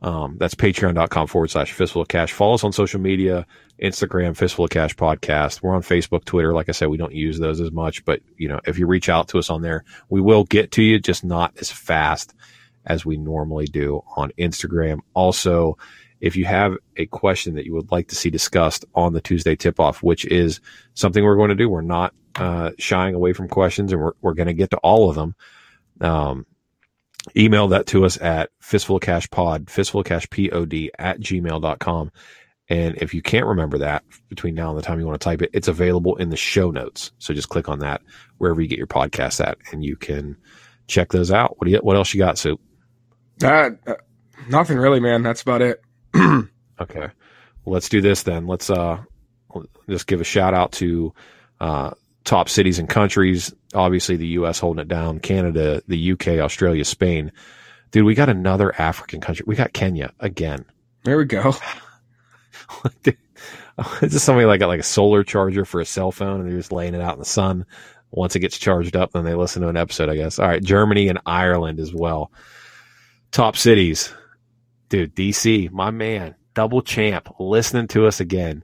Um, 0.02 0.36
that's 0.38 0.54
patreon.com 0.54 1.28
forward 1.28 1.50
slash 1.50 1.72
fistful 1.72 2.02
of 2.02 2.08
cash. 2.08 2.32
Follow 2.32 2.54
us 2.54 2.64
on 2.64 2.72
social 2.72 3.00
media, 3.00 3.46
Instagram, 3.82 4.36
fistful 4.36 4.66
of 4.66 4.70
cash 4.70 4.94
podcast. 4.94 5.62
We're 5.62 5.74
on 5.74 5.82
Facebook, 5.82 6.24
Twitter. 6.24 6.52
Like 6.52 6.68
I 6.68 6.72
said, 6.72 6.88
we 6.88 6.98
don't 6.98 7.14
use 7.14 7.38
those 7.38 7.60
as 7.60 7.72
much, 7.72 8.04
but 8.04 8.20
you 8.36 8.48
know, 8.48 8.60
if 8.66 8.78
you 8.78 8.86
reach 8.86 9.08
out 9.08 9.28
to 9.28 9.38
us 9.38 9.48
on 9.48 9.62
there, 9.62 9.84
we 10.10 10.20
will 10.20 10.44
get 10.44 10.72
to 10.72 10.82
you, 10.82 10.98
just 10.98 11.24
not 11.24 11.54
as 11.58 11.70
fast 11.70 12.34
as 12.86 13.04
we 13.04 13.16
normally 13.16 13.66
do 13.66 14.02
on 14.16 14.32
Instagram. 14.38 15.00
Also, 15.14 15.76
if 16.20 16.36
you 16.36 16.44
have 16.44 16.76
a 16.96 17.06
question 17.06 17.54
that 17.54 17.66
you 17.66 17.74
would 17.74 17.90
like 17.92 18.08
to 18.08 18.14
see 18.14 18.30
discussed 18.30 18.84
on 18.94 19.12
the 19.12 19.20
Tuesday 19.20 19.56
tip 19.56 19.78
off, 19.78 20.02
which 20.02 20.24
is 20.24 20.60
something 20.94 21.22
we're 21.22 21.36
going 21.36 21.50
to 21.50 21.54
do, 21.54 21.68
we're 21.68 21.82
not 21.82 22.14
uh, 22.36 22.70
shying 22.78 23.14
away 23.14 23.32
from 23.32 23.48
questions 23.48 23.92
and 23.92 24.00
we're, 24.00 24.12
we're 24.20 24.34
going 24.34 24.46
to 24.46 24.54
get 24.54 24.70
to 24.70 24.78
all 24.78 25.10
of 25.10 25.16
them. 25.16 25.34
Um, 26.00 26.46
email 27.36 27.68
that 27.68 27.86
to 27.88 28.04
us 28.04 28.20
at 28.20 28.50
fistful 28.60 28.96
of 28.96 29.02
cash 29.02 29.28
pod, 29.30 29.70
fistful 29.70 30.00
of 30.00 30.06
cash 30.06 30.28
pod 30.30 30.74
at 30.98 31.20
gmail.com. 31.20 32.10
And 32.68 32.96
if 33.02 33.12
you 33.12 33.20
can't 33.20 33.46
remember 33.46 33.78
that 33.78 34.04
between 34.28 34.54
now 34.54 34.70
and 34.70 34.78
the 34.78 34.82
time 34.82 34.98
you 34.98 35.06
want 35.06 35.20
to 35.20 35.24
type 35.24 35.42
it, 35.42 35.50
it's 35.52 35.68
available 35.68 36.16
in 36.16 36.30
the 36.30 36.36
show 36.36 36.70
notes. 36.70 37.12
So 37.18 37.34
just 37.34 37.50
click 37.50 37.68
on 37.68 37.80
that 37.80 38.00
wherever 38.38 38.60
you 38.60 38.68
get 38.68 38.78
your 38.78 38.86
podcast 38.86 39.44
at 39.46 39.58
and 39.70 39.84
you 39.84 39.96
can 39.96 40.36
check 40.86 41.12
those 41.12 41.30
out. 41.30 41.58
What 41.58 41.66
do 41.66 41.72
you, 41.72 41.78
what 41.78 41.96
else 41.96 42.14
you 42.14 42.18
got, 42.18 42.38
Soup? 42.38 42.60
That 43.38 43.78
uh, 43.86 43.94
nothing 44.48 44.78
really, 44.78 45.00
man. 45.00 45.22
That's 45.22 45.42
about 45.42 45.62
it. 45.62 45.82
Okay. 46.80 47.08
Let's 47.66 47.88
do 47.88 48.00
this 48.00 48.24
then. 48.24 48.48
Let's 48.48 48.68
uh 48.68 48.98
just 49.88 50.08
give 50.08 50.20
a 50.20 50.24
shout 50.24 50.54
out 50.54 50.72
to 50.72 51.14
uh 51.60 51.92
top 52.24 52.48
cities 52.48 52.80
and 52.80 52.88
countries. 52.88 53.54
Obviously 53.74 54.16
the 54.16 54.26
US 54.26 54.58
holding 54.58 54.82
it 54.82 54.88
down, 54.88 55.20
Canada, 55.20 55.82
the 55.86 56.12
UK, 56.12 56.28
Australia, 56.40 56.84
Spain. 56.84 57.30
Dude, 57.92 58.04
we 58.04 58.16
got 58.16 58.28
another 58.28 58.74
African 58.76 59.20
country. 59.20 59.44
We 59.46 59.54
got 59.54 59.72
Kenya 59.72 60.12
again. 60.18 60.64
There 61.04 61.16
we 61.16 61.26
go. 61.26 61.54
Is 64.02 64.12
this 64.12 64.22
somebody 64.22 64.46
like 64.46 64.60
got 64.60 64.68
like 64.68 64.80
a 64.80 64.84
solar 64.84 65.24
charger 65.24 65.64
for 65.64 65.80
a 65.80 65.84
cell 65.84 66.12
phone 66.12 66.40
and 66.40 66.48
they're 66.48 66.58
just 66.58 66.72
laying 66.72 66.94
it 66.94 67.00
out 67.00 67.14
in 67.14 67.18
the 67.18 67.24
sun? 67.24 67.66
Once 68.10 68.36
it 68.36 68.40
gets 68.40 68.58
charged 68.58 68.94
up, 68.94 69.12
then 69.12 69.24
they 69.24 69.34
listen 69.34 69.62
to 69.62 69.68
an 69.68 69.76
episode, 69.76 70.08
I 70.08 70.16
guess. 70.16 70.38
All 70.38 70.46
right, 70.46 70.62
Germany 70.62 71.08
and 71.08 71.18
Ireland 71.26 71.80
as 71.80 71.92
well. 71.92 72.30
Top 73.34 73.56
cities. 73.56 74.14
Dude, 74.90 75.16
DC, 75.16 75.68
my 75.72 75.90
man, 75.90 76.36
double 76.54 76.82
champ, 76.82 77.28
listening 77.40 77.88
to 77.88 78.06
us 78.06 78.20
again. 78.20 78.62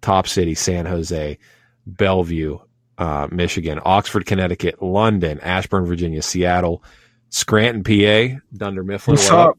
Top 0.00 0.26
city, 0.26 0.56
San 0.56 0.84
Jose, 0.84 1.38
Bellevue, 1.86 2.58
uh, 2.98 3.28
Michigan, 3.30 3.78
Oxford, 3.84 4.26
Connecticut, 4.26 4.82
London, 4.82 5.38
Ashburn, 5.38 5.86
Virginia, 5.86 6.22
Seattle, 6.22 6.82
Scranton, 7.28 7.84
PA, 7.84 8.40
Dunder 8.52 8.82
Mifflin, 8.82 9.14
What's 9.14 9.30
what 9.30 9.56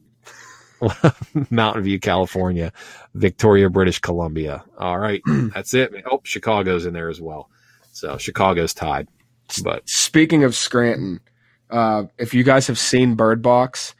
up? 1.02 1.16
Mountain 1.50 1.84
View, 1.84 1.98
California, 1.98 2.74
Victoria, 3.14 3.70
British 3.70 4.00
Columbia. 4.00 4.62
All 4.76 4.98
right, 4.98 5.22
that's 5.54 5.72
it. 5.72 5.94
Oh, 6.10 6.20
Chicago's 6.24 6.84
in 6.84 6.92
there 6.92 7.08
as 7.08 7.22
well. 7.22 7.48
So 7.92 8.18
Chicago's 8.18 8.74
tied, 8.74 9.08
but 9.64 9.88
Speaking 9.88 10.44
of 10.44 10.54
Scranton, 10.54 11.20
Uh, 11.70 12.02
if 12.18 12.34
you 12.34 12.44
guys 12.44 12.66
have 12.66 12.78
seen 12.78 13.14
Bird 13.14 13.40
Box, 13.40 13.94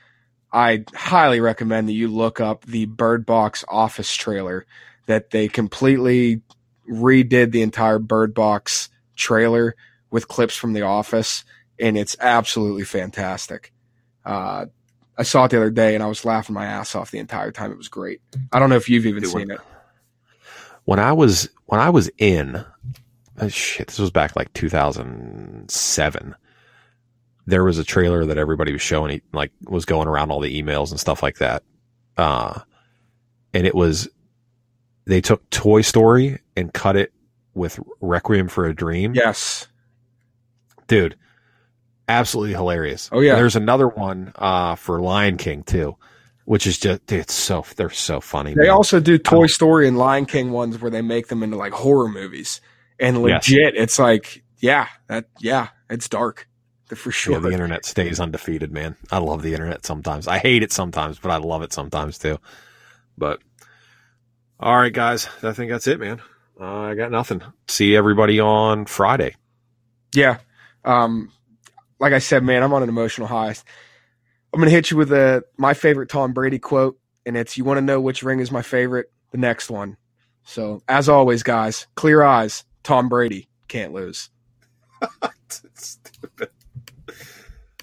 I 0.53 0.85
highly 0.95 1.41
recommend 1.41 1.89
that 1.89 1.95
you 1.95 2.09
look 2.09 2.41
up 2.41 2.65
the 2.65 2.87
Bird 2.87 3.25
Box 3.27 3.65
Office 3.69 4.15
trailer. 4.15 4.67
That 5.07 5.31
they 5.31 5.49
completely 5.49 6.43
redid 6.89 7.53
the 7.53 7.63
entire 7.63 7.99
Bird 7.99 8.35
Box 8.35 8.89
trailer 9.17 9.75
with 10.11 10.29
clips 10.29 10.57
from 10.57 10.73
The 10.73 10.83
Office, 10.83 11.45
and 11.79 11.97
it's 11.97 12.17
absolutely 12.21 12.85
fantastic. 12.85 13.73
Uh, 14.25 14.67
I 15.17 15.23
saw 15.23 15.45
it 15.45 15.51
the 15.51 15.57
other 15.57 15.71
day, 15.71 15.95
and 15.95 16.03
I 16.03 16.07
was 16.07 16.25
laughing 16.25 16.55
my 16.55 16.65
ass 16.65 16.95
off 16.95 17.11
the 17.11 17.19
entire 17.19 17.51
time. 17.51 17.73
It 17.73 17.79
was 17.79 17.89
great. 17.89 18.21
I 18.53 18.59
don't 18.59 18.71
know 18.71 18.77
if 18.77 18.89
you've 18.89 19.07
even 19.07 19.23
Dude, 19.23 19.33
seen 19.33 19.51
it. 19.51 19.61
when 20.85 20.99
I 20.99 21.13
was 21.13 21.49
when 21.67 21.81
I 21.81 21.91
was 21.91 22.11
in 22.19 22.65
oh, 23.41 23.49
shit, 23.49 23.89
this 23.89 23.99
was 23.99 24.11
back 24.11 24.37
like 24.37 24.53
2007. 24.53 26.35
There 27.47 27.65
was 27.65 27.79
a 27.79 27.85
trailer 27.85 28.25
that 28.27 28.39
everybody 28.39 28.73
was 28.73 28.83
showing, 28.83 29.21
like 29.33 29.51
was 29.65 29.85
going 29.85 30.07
around 30.09 30.31
all 30.31 30.41
the 30.41 30.63
emails 30.63 30.91
and 30.91 31.01
stuff 31.01 31.23
like 31.23 31.39
that. 31.39 31.63
Uh, 32.17 32.61
and 33.55 33.67
it 33.67 33.75
was 33.75 34.09
they 35.07 35.21
took 35.21 35.49
Toy 35.51 35.81
Story 35.81 36.39
and 36.57 36.73
cut 36.73 36.97
it 36.97 37.13
with 37.55 37.81
Requiem 38.01 38.49
for 38.49 38.67
a 38.67 38.75
Dream. 38.75 39.15
Yes. 39.15 39.67
dude, 40.87 41.17
absolutely 42.09 42.55
hilarious. 42.55 43.09
Oh, 43.13 43.21
yeah. 43.21 43.33
And 43.33 43.39
there's 43.41 43.57
another 43.57 43.89
one 43.89 44.33
uh, 44.37 44.75
for 44.77 45.01
Lion 45.01 45.37
King 45.37 45.63
too, 45.63 45.97
which 46.45 46.67
is 46.67 46.79
just 46.79 47.07
dude, 47.07 47.21
it's 47.21 47.35
so 47.35 47.65
they're 47.77 47.91
so 47.91 48.21
funny. 48.21 48.55
They 48.55 48.65
man. 48.65 48.71
also 48.71 49.01
do 49.01 49.19
Toy 49.19 49.47
Story 49.47 49.89
and 49.89 49.99
Lion 49.99 50.27
King 50.27 50.51
ones 50.53 50.81
where 50.81 50.91
they 50.91 51.03
make 51.03 51.29
them 51.29 51.43
into 51.43 51.57
like 51.57 51.73
horror 51.73 52.09
movies. 52.09 52.61
And 53.01 53.17
Yes. 53.27 53.49
legit, 53.49 53.75
it's 53.77 53.99
like, 53.99 54.45
yeah, 54.59 54.87
that 55.09 55.27
yeah, 55.41 55.69
it's 55.89 56.09
dark. 56.09 56.47
For 56.97 57.11
Yeah, 57.11 57.13
sure. 57.13 57.41
the 57.41 57.51
internet 57.53 57.85
stays 57.85 58.21
undefeated, 58.21 58.73
man. 58.73 58.97
I 59.11 59.19
love 59.19 59.43
the 59.43 59.53
internet 59.55 59.85
sometimes. 59.87 60.27
I 60.29 60.39
hate 60.39 60.63
it 60.63 60.73
sometimes, 60.73 61.19
but 61.19 61.31
I 61.31 61.37
love 61.37 61.63
it 61.63 61.73
sometimes 61.73 62.19
too. 62.19 62.39
But 63.17 63.41
all 64.59 64.77
right, 64.77 64.93
guys, 64.93 65.29
I 65.43 65.53
think 65.53 65.71
that's 65.71 65.87
it, 65.87 66.01
man. 66.01 66.21
Uh, 66.61 66.65
I 66.81 66.95
got 66.95 67.11
nothing. 67.11 67.43
See 67.69 67.97
everybody 67.97 68.39
on 68.41 68.85
Friday. 68.87 69.37
Yeah. 70.15 70.39
Um, 70.85 71.33
like 71.99 72.13
I 72.13 72.19
said, 72.19 72.43
man, 72.43 72.63
I'm 72.63 72.73
on 72.73 72.83
an 72.83 72.89
emotional 72.89 73.29
high. 73.29 73.55
I'm 74.53 74.59
gonna 74.61 74.71
hit 74.71 74.91
you 74.91 74.97
with 74.97 75.13
a 75.13 75.45
my 75.57 75.75
favorite 75.75 76.09
Tom 76.09 76.33
Brady 76.33 76.59
quote, 76.59 76.99
and 77.25 77.37
it's 77.37 77.57
you 77.57 77.65
want 77.65 77.79
to 77.79 77.83
know 77.83 78.01
which 78.01 78.23
ring 78.23 78.41
is 78.41 78.51
my 78.51 78.63
favorite? 78.63 79.11
The 79.31 79.39
next 79.39 79.71
one. 79.71 79.97
So 80.45 80.83
as 80.89 81.09
always, 81.09 81.43
guys, 81.43 81.87
clear 81.95 82.23
eyes. 82.23 82.65
Tom 82.83 83.09
Brady 83.09 83.49
can't 83.69 83.93
lose. 83.93 84.31
Stupid. 85.49 86.51